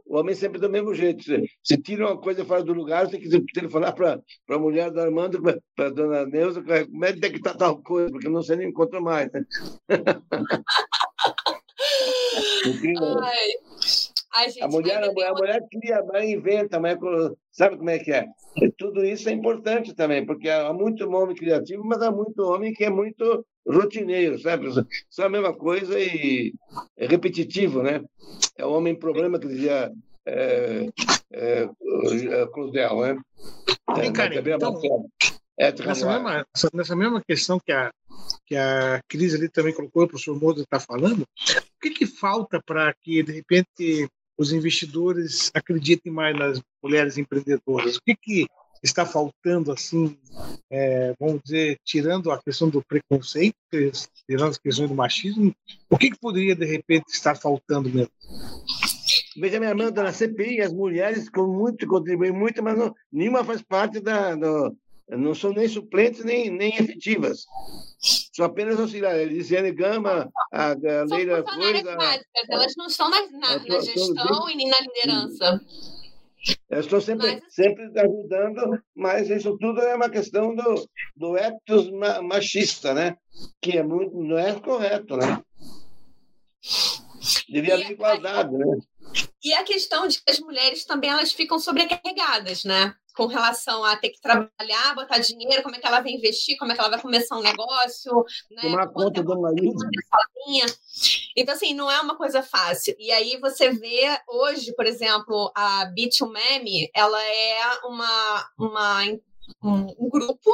O 0.06 0.16
homem 0.18 0.34
sempre 0.34 0.60
do 0.60 0.70
mesmo 0.70 0.94
jeito. 0.94 1.24
Se 1.62 1.76
tira 1.76 2.06
uma 2.06 2.20
coisa 2.20 2.44
fora 2.44 2.62
do 2.62 2.72
lugar, 2.72 3.04
você 3.04 3.18
tem 3.18 3.28
que 3.28 3.52
telefonar 3.52 3.94
para 3.94 4.22
a 4.48 4.58
mulher 4.58 4.92
do 4.92 5.00
Armando, 5.00 5.42
para 5.42 5.86
a 5.86 5.90
dona 5.90 6.24
Neuza, 6.24 6.62
como 6.62 7.04
é 7.04 7.12
que 7.12 7.26
estar 7.26 7.54
tal 7.54 7.82
coisa, 7.82 8.08
porque 8.10 8.28
não 8.28 8.42
sei 8.42 8.56
nem 8.56 8.68
encontra 8.68 9.00
mais. 9.00 9.28
Né? 9.32 9.44
Ai. 13.22 14.50
A, 14.60 14.66
a 14.66 14.68
mulher, 14.68 15.02
a, 15.02 15.06
a 15.06 15.32
mulher 15.32 15.62
cria, 15.70 15.98
a 15.98 16.02
mulher 16.02 16.24
inventa, 16.24 16.76
a 16.76 16.80
mulher, 16.80 16.98
sabe 17.50 17.78
como 17.78 17.88
é 17.88 17.98
que 17.98 18.12
é? 18.12 18.26
E 18.56 18.70
tudo 18.70 19.02
isso 19.04 19.28
é 19.28 19.32
importante 19.32 19.94
também, 19.94 20.26
porque 20.26 20.48
há 20.48 20.72
muito 20.72 21.08
homem 21.10 21.34
criativo, 21.34 21.82
mas 21.84 22.02
há 22.02 22.10
muito 22.10 22.42
homem 22.42 22.72
que 22.72 22.84
é 22.84 22.90
muito 22.90 23.44
rotineiro, 23.66 24.38
sabe? 24.38 24.68
Só 25.10 25.26
a 25.26 25.28
mesma 25.28 25.52
coisa 25.52 25.98
e 25.98 26.54
é 26.96 27.06
repetitivo, 27.06 27.82
né? 27.82 28.02
É 28.56 28.64
o 28.64 28.72
homem 28.72 28.94
problema 28.94 29.38
que 29.38 29.48
dizia 29.48 29.92
é, 30.26 30.88
é, 31.32 31.62
é 31.62 32.46
Crudel, 32.52 33.00
né? 33.00 33.18
É, 33.96 34.10
Karen, 34.10 34.42
então, 34.54 34.80
é, 35.58 35.72
nessa, 35.72 36.06
mesma, 36.06 36.46
nessa 36.74 36.96
mesma 36.96 37.22
questão 37.26 37.58
que 37.58 37.72
a, 37.72 37.90
que 38.46 38.56
a 38.56 39.00
Cris 39.08 39.34
ali 39.34 39.48
também 39.48 39.72
colocou, 39.72 40.04
o 40.04 40.08
professor 40.08 40.38
Moura 40.38 40.60
está 40.60 40.78
falando, 40.78 41.22
o 41.22 41.80
que, 41.80 41.90
que 41.90 42.06
falta 42.06 42.60
para 42.64 42.94
que, 43.02 43.22
de 43.22 43.32
repente, 43.32 44.08
os 44.36 44.52
investidores 44.52 45.50
acreditem 45.54 46.12
mais 46.12 46.36
nas 46.36 46.60
mulheres 46.82 47.16
empreendedoras? 47.16 47.96
O 47.96 48.02
que, 48.02 48.14
que 48.14 48.46
está 48.82 49.04
faltando, 49.04 49.72
assim, 49.72 50.16
é, 50.70 51.14
vamos 51.18 51.40
dizer, 51.44 51.78
tirando 51.84 52.30
a 52.30 52.40
questão 52.42 52.68
do 52.68 52.82
preconceito, 52.82 53.56
tirando 53.70 54.50
as 54.50 54.58
questões 54.58 54.88
do 54.88 54.94
machismo, 54.94 55.54
o 55.90 55.98
que, 55.98 56.10
que 56.10 56.18
poderia, 56.18 56.54
de 56.54 56.66
repente, 56.66 57.06
estar 57.08 57.36
faltando 57.36 57.88
mesmo? 57.88 58.10
Veja, 59.36 59.58
minha 59.58 59.70
irmã, 59.70 59.90
na 59.90 60.12
CPI, 60.12 60.62
as 60.62 60.72
mulheres 60.72 61.28
com 61.28 61.46
muito, 61.46 61.86
contribuem 61.86 62.32
muito, 62.32 62.62
mas 62.62 62.78
não, 62.78 62.94
nenhuma 63.12 63.44
faz 63.44 63.62
parte 63.62 64.00
da. 64.00 64.34
Do, 64.34 64.74
não 65.08 65.34
são 65.34 65.52
nem 65.52 65.68
suplentes 65.68 66.24
nem, 66.24 66.50
nem 66.50 66.74
efetivas. 66.76 67.44
São 68.32 68.44
apenas 68.44 68.80
auxiliares. 68.80 69.30
Elisiane 69.30 69.70
Gama, 69.72 70.28
a, 70.52 70.70
a 70.72 71.04
Leila 71.08 71.42
Coisa. 71.44 71.96
Elas 72.48 72.74
não 72.76 72.86
estão 72.86 73.08
na, 73.08 73.22
na, 73.30 73.58
na 73.58 73.80
gestão 73.80 74.50
e 74.50 74.56
nem 74.56 74.68
na 74.68 74.80
liderança. 74.80 75.60
Eu 76.68 76.80
estou 76.80 77.00
sempre, 77.00 77.26
mas... 77.34 77.54
sempre 77.54 77.90
ajudando, 78.00 78.82
mas 78.94 79.30
isso 79.30 79.56
tudo 79.58 79.80
é 79.80 79.94
uma 79.94 80.10
questão 80.10 80.54
do, 80.54 80.88
do 81.16 81.36
ethos 81.36 81.90
machista, 82.22 82.92
né? 82.92 83.16
Que 83.60 83.78
é 83.78 83.82
muito, 83.82 84.16
não 84.16 84.38
é 84.38 84.58
correto, 84.60 85.16
né? 85.16 85.42
Devia 87.48 87.74
haver 87.74 87.92
igualdade, 87.92 88.56
né? 88.56 88.78
E 89.42 89.52
a 89.54 89.64
questão 89.64 90.06
de 90.06 90.22
que 90.22 90.30
as 90.30 90.40
mulheres 90.40 90.84
também 90.84 91.10
elas 91.10 91.32
ficam 91.32 91.58
sobrecarregadas, 91.58 92.64
né? 92.64 92.94
com 93.16 93.26
relação 93.26 93.82
a 93.82 93.96
ter 93.96 94.10
que 94.10 94.20
trabalhar, 94.20 94.94
botar 94.94 95.18
dinheiro, 95.18 95.62
como 95.62 95.74
é 95.74 95.78
que 95.78 95.86
ela 95.86 96.02
vai 96.02 96.12
investir, 96.12 96.58
como 96.58 96.70
é 96.70 96.74
que 96.74 96.80
ela 96.80 96.90
vai 96.90 97.00
começar 97.00 97.36
um 97.36 97.42
negócio, 97.42 98.24
né? 98.50 98.60
Tomar 98.60 98.88
conta 98.88 99.22
do 99.22 99.40
marido. 99.40 99.78
Sozinha. 99.78 100.66
Então, 101.36 101.54
assim, 101.54 101.74
não 101.74 101.90
é 101.90 102.00
uma 102.00 102.16
coisa 102.16 102.42
fácil. 102.42 102.96
E 102.98 103.12
aí 103.12 103.38
você 103.38 103.70
vê 103.70 104.18
hoje, 104.26 104.74
por 104.74 104.86
exemplo, 104.86 105.52
a 105.54 105.84
Bit2Meme, 105.94 106.88
ela 106.94 107.22
é 107.22 107.60
uma, 107.84 108.50
uma 108.58 109.04
um, 109.62 110.08
grupo, 110.08 110.50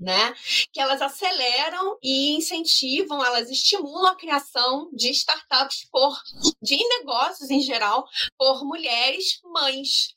né, 0.00 0.34
que 0.72 0.80
elas 0.80 1.00
aceleram 1.00 1.98
e 2.02 2.36
incentivam, 2.36 3.24
elas 3.24 3.50
estimulam 3.50 4.06
a 4.06 4.16
criação 4.16 4.90
de 4.92 5.10
startups 5.10 5.88
por 5.90 6.14
de 6.62 6.76
negócios 6.98 7.50
em 7.50 7.60
geral 7.60 8.06
por 8.36 8.64
mulheres 8.64 9.40
mães. 9.44 10.14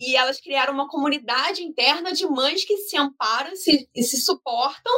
E 0.00 0.16
elas 0.16 0.40
criaram 0.40 0.74
uma 0.74 0.88
comunidade 0.88 1.62
interna 1.62 2.12
de 2.12 2.26
mães 2.26 2.64
que 2.64 2.76
se 2.78 2.96
amparam 2.96 3.54
se, 3.56 3.88
e 3.94 4.02
se 4.02 4.20
suportam, 4.20 4.92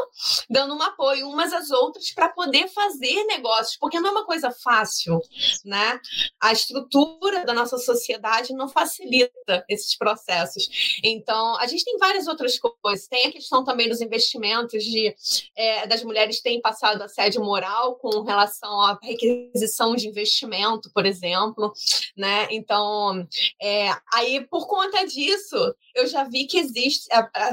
dando 0.49 0.75
um 0.75 0.83
apoio 0.83 1.29
umas 1.29 1.53
às 1.53 1.71
outras 1.71 2.11
para 2.13 2.29
poder 2.29 2.69
fazer 2.69 3.25
negócios, 3.25 3.77
porque 3.79 4.01
não 4.01 4.09
é 4.09 4.13
uma 4.13 4.27
coisa 4.27 4.51
fácil, 4.51 5.21
né? 5.65 6.01
A 6.41 6.53
estrutura 6.53 7.45
da 7.45 7.53
nossa 7.53 7.79
sociedade 7.79 8.55
não 8.55 8.69
facilita 8.69 9.65
esses 9.69 9.97
processos. 9.97 10.99
Então, 11.03 11.57
a 11.57 11.67
gente 11.67 11.85
tem 11.85 11.99
várias 11.99 12.27
outras 12.27 12.38
coisas. 12.59 13.07
Tem 13.09 13.27
a 13.27 13.33
questão 13.33 13.65
também 13.65 13.89
dos 13.89 14.01
investimentos 14.01 14.85
de 14.85 15.15
é, 15.57 15.87
das 15.87 16.03
mulheres 16.03 16.41
terem 16.41 16.61
passado 16.61 17.03
assédio 17.03 17.43
moral 17.43 17.97
com 17.97 18.23
relação 18.23 18.81
à 18.83 18.99
requisição 19.03 19.95
de 19.95 20.09
investimento, 20.09 20.91
por 20.93 21.07
exemplo, 21.07 21.73
né? 22.17 22.49
Então, 22.51 23.27
é, 23.61 23.91
aí 24.13 24.47
por 24.47 24.67
conta 24.67 25.05
disso, 25.07 25.57
eu 25.95 26.07
já 26.07 26.25
vi 26.25 26.47
que 26.47 26.59
existe, 26.59 27.09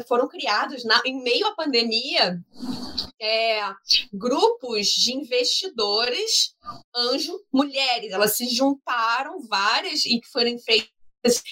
foram 0.07 0.27
criados 0.27 0.83
na, 0.83 1.01
em 1.05 1.21
meio 1.21 1.47
à 1.47 1.55
pandemia 1.55 2.39
é, 3.19 3.61
grupos 4.13 4.88
de 4.88 5.13
investidores 5.13 6.55
anjo 6.95 7.39
mulheres. 7.51 8.11
Elas 8.11 8.36
se 8.36 8.47
juntaram 8.49 9.39
várias 9.47 10.05
e 10.05 10.19
que 10.19 10.27
foram 10.27 10.57
feitas 10.59 10.95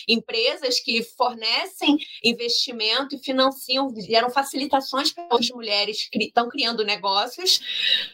empresas 0.07 0.79
que 0.79 1.03
fornecem 1.17 1.97
investimento 2.23 3.15
e 3.15 3.19
financiam, 3.19 3.93
geram 3.97 4.29
facilitações 4.29 5.11
para 5.11 5.27
as 5.31 5.49
mulheres 5.49 6.07
que 6.11 6.23
estão 6.23 6.49
criando 6.49 6.83
negócios 6.83 7.59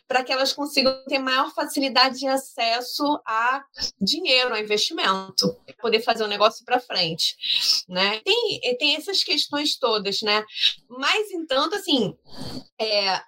para 0.07 0.23
que 0.23 0.31
elas 0.31 0.53
consigam 0.53 1.03
ter 1.07 1.19
maior 1.19 1.53
facilidade 1.53 2.19
de 2.19 2.27
acesso 2.27 3.03
a 3.25 3.63
dinheiro, 3.99 4.53
a 4.53 4.59
investimento, 4.59 5.55
poder 5.81 6.01
fazer 6.01 6.23
o 6.23 6.27
negócio 6.27 6.63
para 6.65 6.79
frente, 6.79 7.35
né? 7.87 8.19
Tem, 8.21 8.59
tem 8.77 8.95
essas 8.95 9.23
questões 9.23 9.77
todas, 9.77 10.21
né? 10.21 10.43
Mas, 10.89 11.31
entanto, 11.31 11.75
assim, 11.75 12.15
é, 12.79 13.21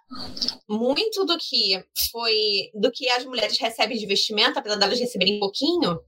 muito 0.67 1.25
do 1.25 1.37
que 1.37 1.83
foi, 2.11 2.71
do 2.73 2.91
que 2.91 3.09
as 3.09 3.25
mulheres 3.25 3.57
recebem 3.57 3.97
de 3.97 4.05
investimento, 4.05 4.57
apesar 4.57 4.77
delas 4.77 4.99
receberem 4.99 5.39
pouquinho, 5.39 5.99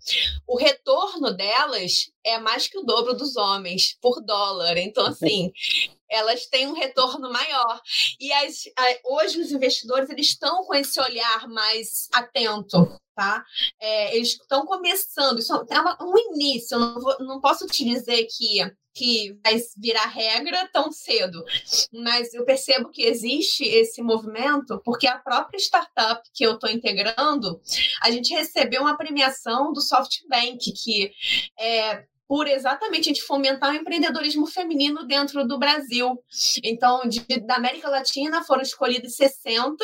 o 0.47 0.57
retorno 0.57 1.35
delas 1.35 2.12
é 2.25 2.39
mais 2.39 2.67
que 2.67 2.77
o 2.77 2.83
dobro 2.83 3.13
dos 3.13 3.35
homens 3.35 3.97
por 4.01 4.21
dólar. 4.21 4.77
Então, 4.77 5.05
assim, 5.05 5.51
elas 6.09 6.45
têm 6.45 6.67
um 6.67 6.73
retorno 6.73 7.31
maior. 7.31 7.81
E 8.19 8.31
as, 8.31 8.63
hoje 9.05 9.39
os 9.39 9.51
investidores 9.51 10.09
eles 10.09 10.27
estão 10.27 10.63
com 10.63 10.73
esse 10.73 10.99
olhar 10.99 11.47
mais 11.47 12.07
atento. 12.13 12.99
Tá? 13.15 13.45
É, 13.79 14.15
eles 14.15 14.29
estão 14.29 14.65
começando, 14.65 15.37
isso 15.37 15.53
é 15.53 16.03
um 16.03 16.17
início. 16.33 16.75
Eu 16.75 16.79
não, 16.79 16.99
vou, 16.99 17.19
não 17.19 17.39
posso 17.39 17.67
te 17.67 17.85
dizer 17.85 18.25
que 18.25 18.59
que 18.93 19.37
vai 19.43 19.59
virar 19.77 20.05
regra 20.05 20.69
tão 20.71 20.91
cedo. 20.91 21.43
Mas 21.91 22.33
eu 22.33 22.45
percebo 22.45 22.89
que 22.89 23.03
existe 23.03 23.63
esse 23.63 24.01
movimento 24.01 24.79
porque 24.85 25.07
a 25.07 25.17
própria 25.17 25.57
startup 25.57 26.21
que 26.33 26.45
eu 26.45 26.53
estou 26.53 26.69
integrando, 26.69 27.59
a 28.01 28.11
gente 28.11 28.33
recebeu 28.33 28.81
uma 28.81 28.97
premiação 28.97 29.73
do 29.73 29.81
SoftBank, 29.81 30.71
que 30.71 31.11
é, 31.59 32.05
por 32.33 32.47
exatamente 32.47 33.01
a 33.01 33.13
gente 33.13 33.21
fomentar 33.21 33.69
o 33.69 33.75
empreendedorismo 33.75 34.47
feminino 34.47 35.05
dentro 35.05 35.47
do 35.47 35.59
Brasil. 35.59 36.17
Então, 36.63 37.07
de, 37.07 37.19
da 37.45 37.57
América 37.57 37.87
Latina 37.87 38.43
foram 38.43 38.63
escolhidas 38.63 39.15
60 39.17 39.77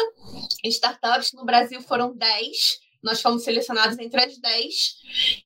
startups, 0.64 1.32
no 1.34 1.46
Brasil 1.46 1.80
foram 1.80 2.12
10 2.12 2.80
nós 3.02 3.22
fomos 3.22 3.44
selecionados 3.44 3.98
entre 3.98 4.22
as 4.22 4.38
10 4.38 5.00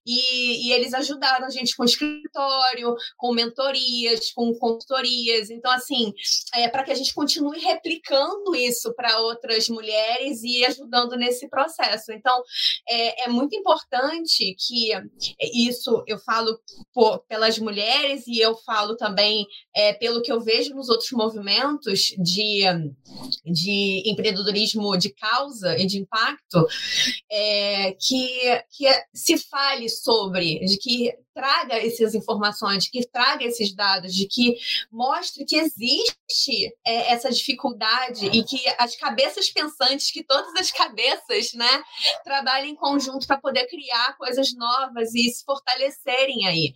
e, 0.05 0.67
e, 0.67 0.71
eles 0.73 0.93
ajudaram 0.93 1.45
a 1.45 1.49
gente 1.49 1.75
com 1.75 1.83
escritório, 1.83 2.95
com 3.17 3.33
mentorias, 3.33 4.31
com 4.31 4.53
consultorias. 4.55 5.49
Então, 5.49 5.71
assim, 5.71 6.13
é, 6.53 6.67
para 6.67 6.83
que 6.83 6.91
a 6.91 6.95
gente 6.95 7.13
continue 7.13 7.59
replicando 7.59 8.55
isso 8.55 8.93
para 8.95 9.19
outras 9.19 9.69
mulheres 9.69 10.43
e 10.43 10.65
ajudando 10.65 11.15
nesse 11.15 11.47
processo. 11.49 12.11
Então, 12.11 12.43
é, 12.89 13.25
é 13.25 13.29
muito 13.29 13.55
importante 13.55 14.55
que 14.59 14.89
isso 15.53 16.03
eu 16.07 16.17
falo 16.19 16.59
pelas 17.27 17.57
mulheres 17.59 18.25
e 18.27 18.39
eu 18.39 18.55
falo 18.55 18.95
também 18.95 19.45
é, 19.75 19.93
pelo 19.93 20.21
que 20.21 20.31
eu 20.31 20.41
vejo 20.41 20.73
nos 20.73 20.89
outros 20.89 21.11
movimentos 21.11 22.13
de, 22.17 22.63
de 23.45 24.03
empreendedorismo 24.05 24.97
de 24.97 25.09
causa 25.13 25.77
e 25.77 25.85
de 25.85 25.99
impacto. 25.99 26.67
É, 27.31 27.42
é, 27.43 27.93
que, 27.99 28.63
que 28.71 28.87
se 29.13 29.37
fale 29.37 29.89
sobre, 29.89 30.59
de 30.59 30.77
que 30.77 31.13
traga 31.33 31.75
essas 31.75 32.13
informações, 32.13 32.87
que 32.87 33.05
traga 33.07 33.43
esses 33.43 33.73
dados, 33.73 34.13
de 34.13 34.27
que 34.27 34.57
mostre 34.91 35.45
que 35.45 35.55
existe 35.55 36.73
é, 36.85 37.11
essa 37.11 37.31
dificuldade 37.31 38.25
e 38.27 38.43
que 38.43 38.61
as 38.77 38.95
cabeças 38.95 39.49
pensantes, 39.49 40.11
que 40.11 40.23
todas 40.23 40.53
as 40.55 40.71
cabeças, 40.71 41.53
né, 41.53 41.83
trabalhem 42.23 42.71
em 42.71 42.75
conjunto 42.75 43.27
para 43.27 43.37
poder 43.37 43.67
criar 43.67 44.17
coisas 44.17 44.53
novas 44.55 45.13
e 45.13 45.29
se 45.29 45.43
fortalecerem 45.43 46.47
aí. 46.47 46.73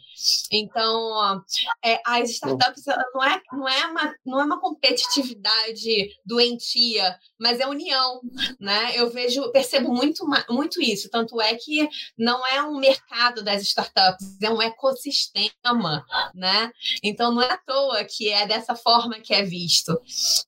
Então, 0.52 1.44
é, 1.84 2.00
as 2.06 2.30
startups 2.32 2.84
não 3.14 3.24
é, 3.24 3.42
não, 3.52 3.68
é 3.68 3.86
uma, 3.88 4.16
não 4.26 4.42
é 4.42 4.46
uma 4.46 4.60
competitividade 4.60 6.10
doentia, 6.26 7.18
mas 7.40 7.60
é 7.60 7.68
união, 7.68 8.22
né? 8.60 8.92
Eu 8.96 9.10
vejo, 9.10 9.52
percebo 9.52 9.94
muito, 9.94 10.26
muito 10.50 10.82
isso. 10.82 11.10
Tanto 11.10 11.42
é 11.42 11.56
que 11.56 11.88
não 12.18 12.46
é 12.48 12.62
um 12.64 12.80
mercado 12.80 13.44
das 13.44 13.62
startups, 13.62 14.38
é 14.48 14.50
um 14.50 14.62
ecossistema, 14.62 16.06
né? 16.34 16.72
Então 17.04 17.34
não 17.34 17.42
é 17.42 17.52
à 17.52 17.58
toa 17.58 18.04
que 18.06 18.30
é 18.30 18.48
dessa 18.48 18.76
forma 18.76 19.20
que 19.20 19.34
é 19.34 19.44
visto. 19.44 20.00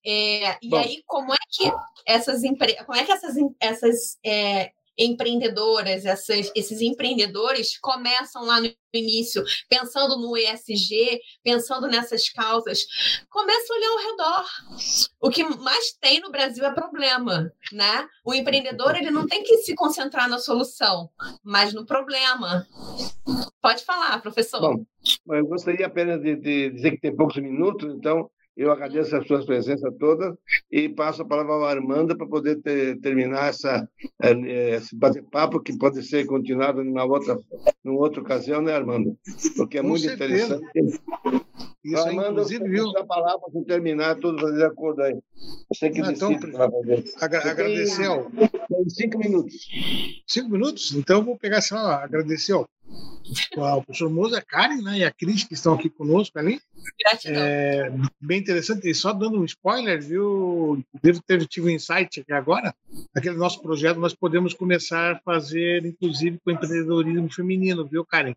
É, 0.05 0.57
e 0.61 0.69
Bom. 0.69 0.77
aí, 0.77 1.03
como 1.05 1.33
é 1.33 1.37
que 1.51 1.71
essas 2.05 2.43
empresas, 2.43 2.85
como 2.85 2.97
é 2.97 3.03
que 3.03 3.11
essas, 3.11 3.35
essas 3.59 4.17
é, 4.25 4.71
empreendedoras, 4.99 6.05
essas, 6.05 6.51
esses 6.53 6.81
empreendedores 6.81 7.79
começam 7.79 8.43
lá 8.43 8.59
no 8.59 8.69
início, 8.93 9.43
pensando 9.69 10.17
no 10.17 10.35
ESG, 10.35 11.19
pensando 11.41 11.87
nessas 11.87 12.29
causas, 12.29 12.85
começa 13.29 13.73
a 13.73 13.77
olhar 13.77 13.89
ao 13.89 14.11
redor. 14.11 14.45
O 15.21 15.29
que 15.29 15.43
mais 15.43 15.93
tem 16.01 16.19
no 16.19 16.31
Brasil 16.31 16.65
é 16.65 16.73
problema, 16.73 17.51
né? 17.71 18.07
O 18.25 18.33
empreendedor 18.33 18.95
ele 18.95 19.09
não 19.09 19.25
tem 19.25 19.43
que 19.43 19.57
se 19.59 19.73
concentrar 19.73 20.27
na 20.27 20.39
solução, 20.39 21.09
mas 21.43 21.73
no 21.73 21.85
problema. 21.85 22.67
Pode 23.61 23.85
falar, 23.85 24.21
professor. 24.21 24.59
Bom, 24.59 24.85
eu 25.35 25.45
gostaria 25.45 25.85
apenas 25.85 26.21
de, 26.21 26.35
de 26.35 26.69
dizer 26.71 26.91
que 26.91 27.01
tem 27.01 27.15
poucos 27.15 27.37
minutos, 27.37 27.93
então 27.95 28.29
eu 28.59 28.73
agradeço 28.73 29.15
a 29.15 29.23
sua 29.23 29.45
presença 29.45 29.89
toda 29.89 30.37
e 30.69 30.89
passo 30.89 31.21
a 31.21 31.25
palavra 31.25 31.53
ao 31.53 31.63
Armando 31.63 32.17
para 32.17 32.27
poder 32.27 32.57
ter, 32.57 32.99
terminar 32.99 33.47
essa, 33.47 33.87
eh, 34.21 34.75
esse 34.75 34.93
bate-papo 34.97 35.61
que 35.61 35.77
pode 35.77 36.03
ser 36.03 36.25
continuado 36.25 36.83
numa 36.83 37.05
outra, 37.05 37.39
numa 37.81 37.99
outra 37.99 38.19
ocasião, 38.19 38.61
né, 38.61 38.73
Armando? 38.73 39.17
Porque 39.55 39.77
é 39.77 39.81
Com 39.81 39.87
muito 39.87 40.03
certeza. 40.03 40.55
interessante. 40.57 41.01
Isso 41.85 41.97
Armando, 42.05 42.31
inclusive, 42.31 42.67
viu? 42.67 42.89
a 42.97 43.05
palavra 43.05 43.39
para 43.49 43.63
terminar, 43.63 44.15
todos 44.17 44.41
fazer 44.41 44.65
acordo 44.65 45.03
aí. 45.03 45.17
Você 45.73 45.89
que 45.89 46.01
ah, 46.01 46.11
então, 46.11 46.37
agra 47.21 47.51
agradecer 47.51 48.07
ao... 48.07 48.29
Tem 48.29 48.89
cinco 48.89 49.19
minutos. 49.19 49.55
Cinco 50.27 50.49
minutos? 50.49 50.93
Então 50.93 51.19
eu 51.19 51.23
vou 51.23 51.37
pegar 51.37 51.59
assim, 51.59 51.75
ó, 51.75 51.91
agradecer 51.91 52.51
ao 52.51 52.67
o 53.57 53.83
professor 53.83 54.09
Moza, 54.09 54.39
a 54.39 54.41
Karen 54.41 54.81
né, 54.81 54.99
e 54.99 55.03
a 55.03 55.11
Cris, 55.11 55.43
que 55.43 55.53
estão 55.53 55.73
aqui 55.73 55.89
conosco 55.89 56.37
ali. 56.39 56.59
Gratidão. 56.99 57.41
É, 57.41 57.91
bem 58.19 58.39
interessante. 58.39 58.89
E 58.89 58.95
só 58.95 59.13
dando 59.13 59.39
um 59.39 59.45
spoiler, 59.45 60.01
viu? 60.01 60.83
Devo 61.01 61.21
ter 61.21 61.45
tido 61.47 61.67
um 61.67 61.69
insight 61.69 62.21
aqui 62.21 62.33
agora. 62.33 62.73
Aquele 63.15 63.35
nosso 63.35 63.61
projeto 63.61 63.99
nós 63.99 64.13
podemos 64.13 64.53
começar 64.53 65.13
a 65.13 65.19
fazer, 65.19 65.85
inclusive, 65.85 66.39
com 66.43 66.51
empreendedorismo 66.51 67.31
feminino, 67.31 67.85
viu, 67.85 68.05
Karen? 68.05 68.35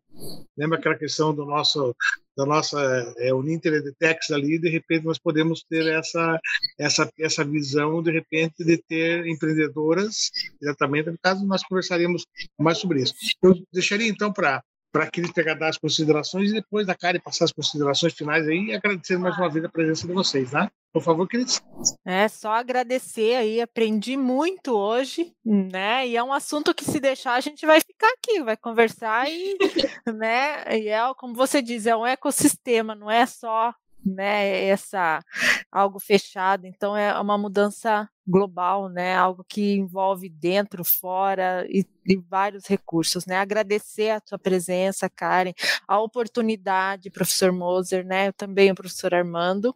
Lembra 0.57 0.79
aquela 0.79 0.97
questão 0.97 1.35
do 1.35 1.45
nosso 1.45 1.95
da 2.37 2.47
nossa 2.47 2.81
é, 3.19 3.33
Uninter 3.35 3.75
Edetex 3.75 4.31
ali, 4.31 4.59
de 4.59 4.69
repente 4.69 5.05
nós 5.05 5.19
podemos 5.19 5.63
ter 5.69 5.87
essa, 5.87 6.41
essa, 6.79 7.11
essa 7.19 7.45
visão, 7.45 8.03
de 8.03 8.11
repente, 8.11 8.65
de 8.65 8.79
ter 8.79 9.27
empreendedoras, 9.27 10.31
exatamente, 10.61 11.11
no 11.11 11.19
caso 11.23 11.47
nós 11.47 11.63
conversaríamos 11.63 12.25
mais 12.59 12.79
sobre 12.79 13.03
isso. 13.03 13.15
Eu 13.43 13.55
deixaria 13.73 14.09
então 14.09 14.33
para 14.33 14.63
para 14.93 15.11
que 15.11 15.21
eles 15.21 15.33
pegar 15.33 15.57
as 15.67 15.79
considerações 15.79 16.51
e 16.51 16.55
depois 16.55 16.87
da 16.87 16.95
Karen 16.95 17.19
passar 17.19 17.47
as 17.47 17.53
considerações 17.53 18.13
finais 18.13 18.47
aí 18.47 18.67
e 18.67 18.75
agradecer 18.75 19.17
mais 19.17 19.37
uma 19.39 19.49
vez 19.49 19.65
a 19.65 19.69
presença 19.69 20.07
de 20.07 20.13
vocês, 20.13 20.51
tá? 20.51 20.71
Por 20.93 21.03
favor, 21.03 21.27
queridos. 21.27 21.63
É 22.05 22.29
só 22.29 22.53
agradecer 22.53 23.37
aí, 23.37 23.63
aprendi 23.63 24.15
muito 24.15 24.77
hoje, 24.77 25.33
né? 25.43 26.07
E 26.07 26.15
é 26.15 26.23
um 26.23 26.33
assunto 26.33 26.75
que 26.75 26.85
se 26.85 27.01
deixar 27.01 27.35
a 27.35 27.41
gente 27.41 27.65
vai 27.65 27.81
ficar 27.81 28.09
aqui, 28.09 28.43
vai 28.43 28.59
conversar 28.59 29.27
e, 29.31 29.57
né? 30.15 30.79
E 30.79 30.89
é 30.89 31.01
como 31.17 31.35
você 31.35 31.63
diz, 31.63 31.87
é 31.87 31.97
um 31.97 32.07
ecossistema, 32.07 32.95
não 32.95 33.11
é 33.11 33.25
só 33.25 33.75
né, 34.05 34.67
essa 34.67 35.23
algo 35.71 35.99
fechado, 35.99 36.67
então 36.67 36.97
é 36.97 37.19
uma 37.19 37.39
mudança 37.39 38.09
global, 38.27 38.89
né, 38.89 39.17
algo 39.17 39.45
que 39.49 39.75
envolve 39.75 40.29
dentro, 40.29 40.85
fora 40.85 41.67
e, 41.69 41.85
e, 42.07 42.17
vários 42.17 42.67
recursos, 42.67 43.27
né, 43.27 43.37
agradecer 43.37 44.11
a 44.11 44.23
sua 44.25 44.39
presença, 44.39 45.09
Karen, 45.09 45.53
a 45.89 46.01
oportunidade, 46.01 47.11
professor 47.11 47.53
Moser, 47.53 48.05
né, 48.07 48.31
também 48.33 48.71
o 48.71 48.75
professor 48.75 49.15
Armando, 49.15 49.75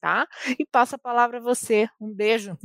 tá, 0.00 0.26
e 0.58 0.64
passo 0.66 0.94
a 0.94 0.98
palavra 0.98 1.38
a 1.38 1.42
você, 1.42 1.88
um 2.00 2.12
beijo. 2.12 2.56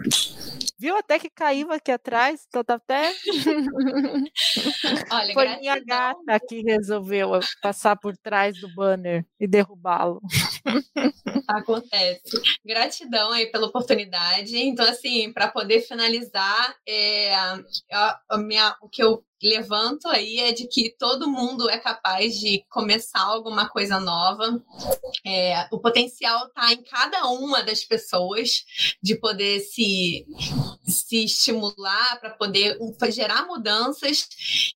Viu 0.77 0.95
até 0.97 1.19
que 1.19 1.29
caiu 1.29 1.71
aqui 1.71 1.91
atrás, 1.91 2.45
então 2.47 2.63
tá 2.63 2.75
até. 2.75 3.13
Olha, 5.11 5.33
Foi 5.33 5.45
gratidão. 5.45 5.59
minha 5.59 5.79
gata 5.85 6.39
que 6.47 6.61
resolveu 6.61 7.31
passar 7.61 7.95
por 7.95 8.15
trás 8.17 8.59
do 8.59 8.73
banner 8.73 9.25
e 9.39 9.47
derrubá-lo. 9.47 10.21
Acontece. 11.47 12.41
Gratidão 12.65 13.31
aí 13.31 13.47
pela 13.47 13.67
oportunidade. 13.67 14.57
Então, 14.57 14.87
assim, 14.87 15.31
para 15.31 15.47
poder 15.47 15.81
finalizar, 15.81 16.75
é, 16.87 17.33
a, 17.35 18.19
a 18.29 18.37
minha, 18.37 18.75
o 18.81 18.89
que 18.89 19.03
eu 19.03 19.23
levanto 19.45 20.07
aí 20.07 20.39
é 20.39 20.51
de 20.51 20.67
que 20.67 20.95
todo 20.97 21.29
mundo 21.29 21.69
é 21.69 21.77
capaz 21.77 22.33
de 22.39 22.65
começar 22.69 23.21
alguma 23.21 23.69
coisa 23.69 23.99
nova. 23.99 24.61
É, 25.25 25.67
o 25.71 25.79
potencial 25.79 26.47
está 26.47 26.73
em 26.73 26.83
cada 26.83 27.27
uma 27.27 27.63
das 27.63 27.83
pessoas 27.83 28.65
de 29.01 29.15
poder 29.15 29.59
se, 29.59 30.25
se 30.83 31.25
estimular 31.25 32.19
para 32.19 32.31
poder 32.31 32.77
gerar 33.11 33.45
mudanças 33.45 34.27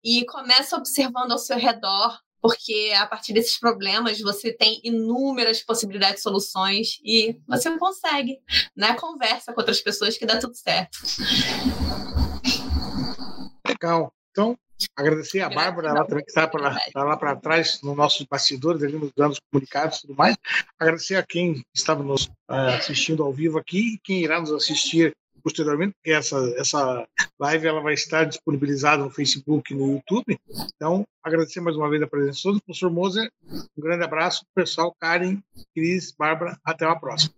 e 0.04 0.24
começa 0.26 0.78
observando 0.78 1.32
ao 1.32 1.40
seu 1.40 1.58
redor 1.58 2.20
porque 2.42 2.94
a 2.98 3.06
partir 3.06 3.34
desses 3.34 3.60
problemas 3.60 4.22
você 4.22 4.54
tem 4.54 4.80
inúmeras 4.82 5.62
possibilidades 5.62 6.18
de 6.18 6.22
soluções 6.22 6.98
e 7.04 7.38
você 7.46 7.70
consegue, 7.78 8.40
né? 8.74 8.94
Conversa 8.94 9.52
com 9.52 9.60
outras 9.60 9.82
pessoas 9.82 10.18
que 10.18 10.26
dá 10.26 10.40
tudo 10.40 10.56
certo. 10.56 11.00
Legal. 13.68 14.14
Então, 14.32 14.58
agradecer 14.96 15.42
a 15.42 15.50
Bárbara, 15.50 15.90
ela 15.90 16.06
também 16.06 16.24
que 16.24 16.32
está, 16.32 16.48
tá 16.48 17.04
lá 17.04 17.18
para 17.18 17.36
trás, 17.36 17.82
no 17.82 17.96
nosso 17.96 18.26
bastidores, 18.30 18.84
ali 18.84 18.94
nos 18.94 19.12
dando 19.16 19.38
comunicados 19.52 19.98
e 19.98 20.02
tudo 20.02 20.16
mais. 20.16 20.38
Agradecer 20.80 21.16
a 21.16 21.24
quem 21.24 21.64
estava 21.74 22.04
nos 22.04 22.26
uh, 22.26 22.78
assistindo 22.78 23.24
ao 23.24 23.34
vivo 23.34 23.58
aqui 23.58 23.96
e 23.96 24.00
quem 24.00 24.24
irá 24.24 24.40
nos 24.40 24.52
assistir 24.52 25.14
posteriormente, 25.42 25.94
porque 25.94 26.12
essa, 26.12 26.38
essa 26.58 27.08
live 27.40 27.68
ela 27.68 27.82
vai 27.82 27.94
estar 27.94 28.26
disponibilizada 28.26 29.04
no 29.04 29.10
Facebook 29.10 29.74
e 29.74 29.78
no 29.78 29.94
YouTube. 29.94 30.40
Então, 30.76 31.06
agradecer 31.24 31.62
mais 31.62 31.76
uma 31.76 31.90
vez 31.90 32.02
a 32.02 32.08
presença 32.08 32.38
de 32.38 32.44
todos. 32.44 32.62
Professor 32.62 32.92
Moser, 32.92 33.32
um 33.52 33.82
grande 33.82 34.04
abraço. 34.04 34.46
Pessoal, 34.54 34.94
Karen, 35.00 35.40
Cris, 35.74 36.12
Bárbara, 36.12 36.60
até 36.64 36.86
a 36.86 36.96
próxima. 36.96 37.34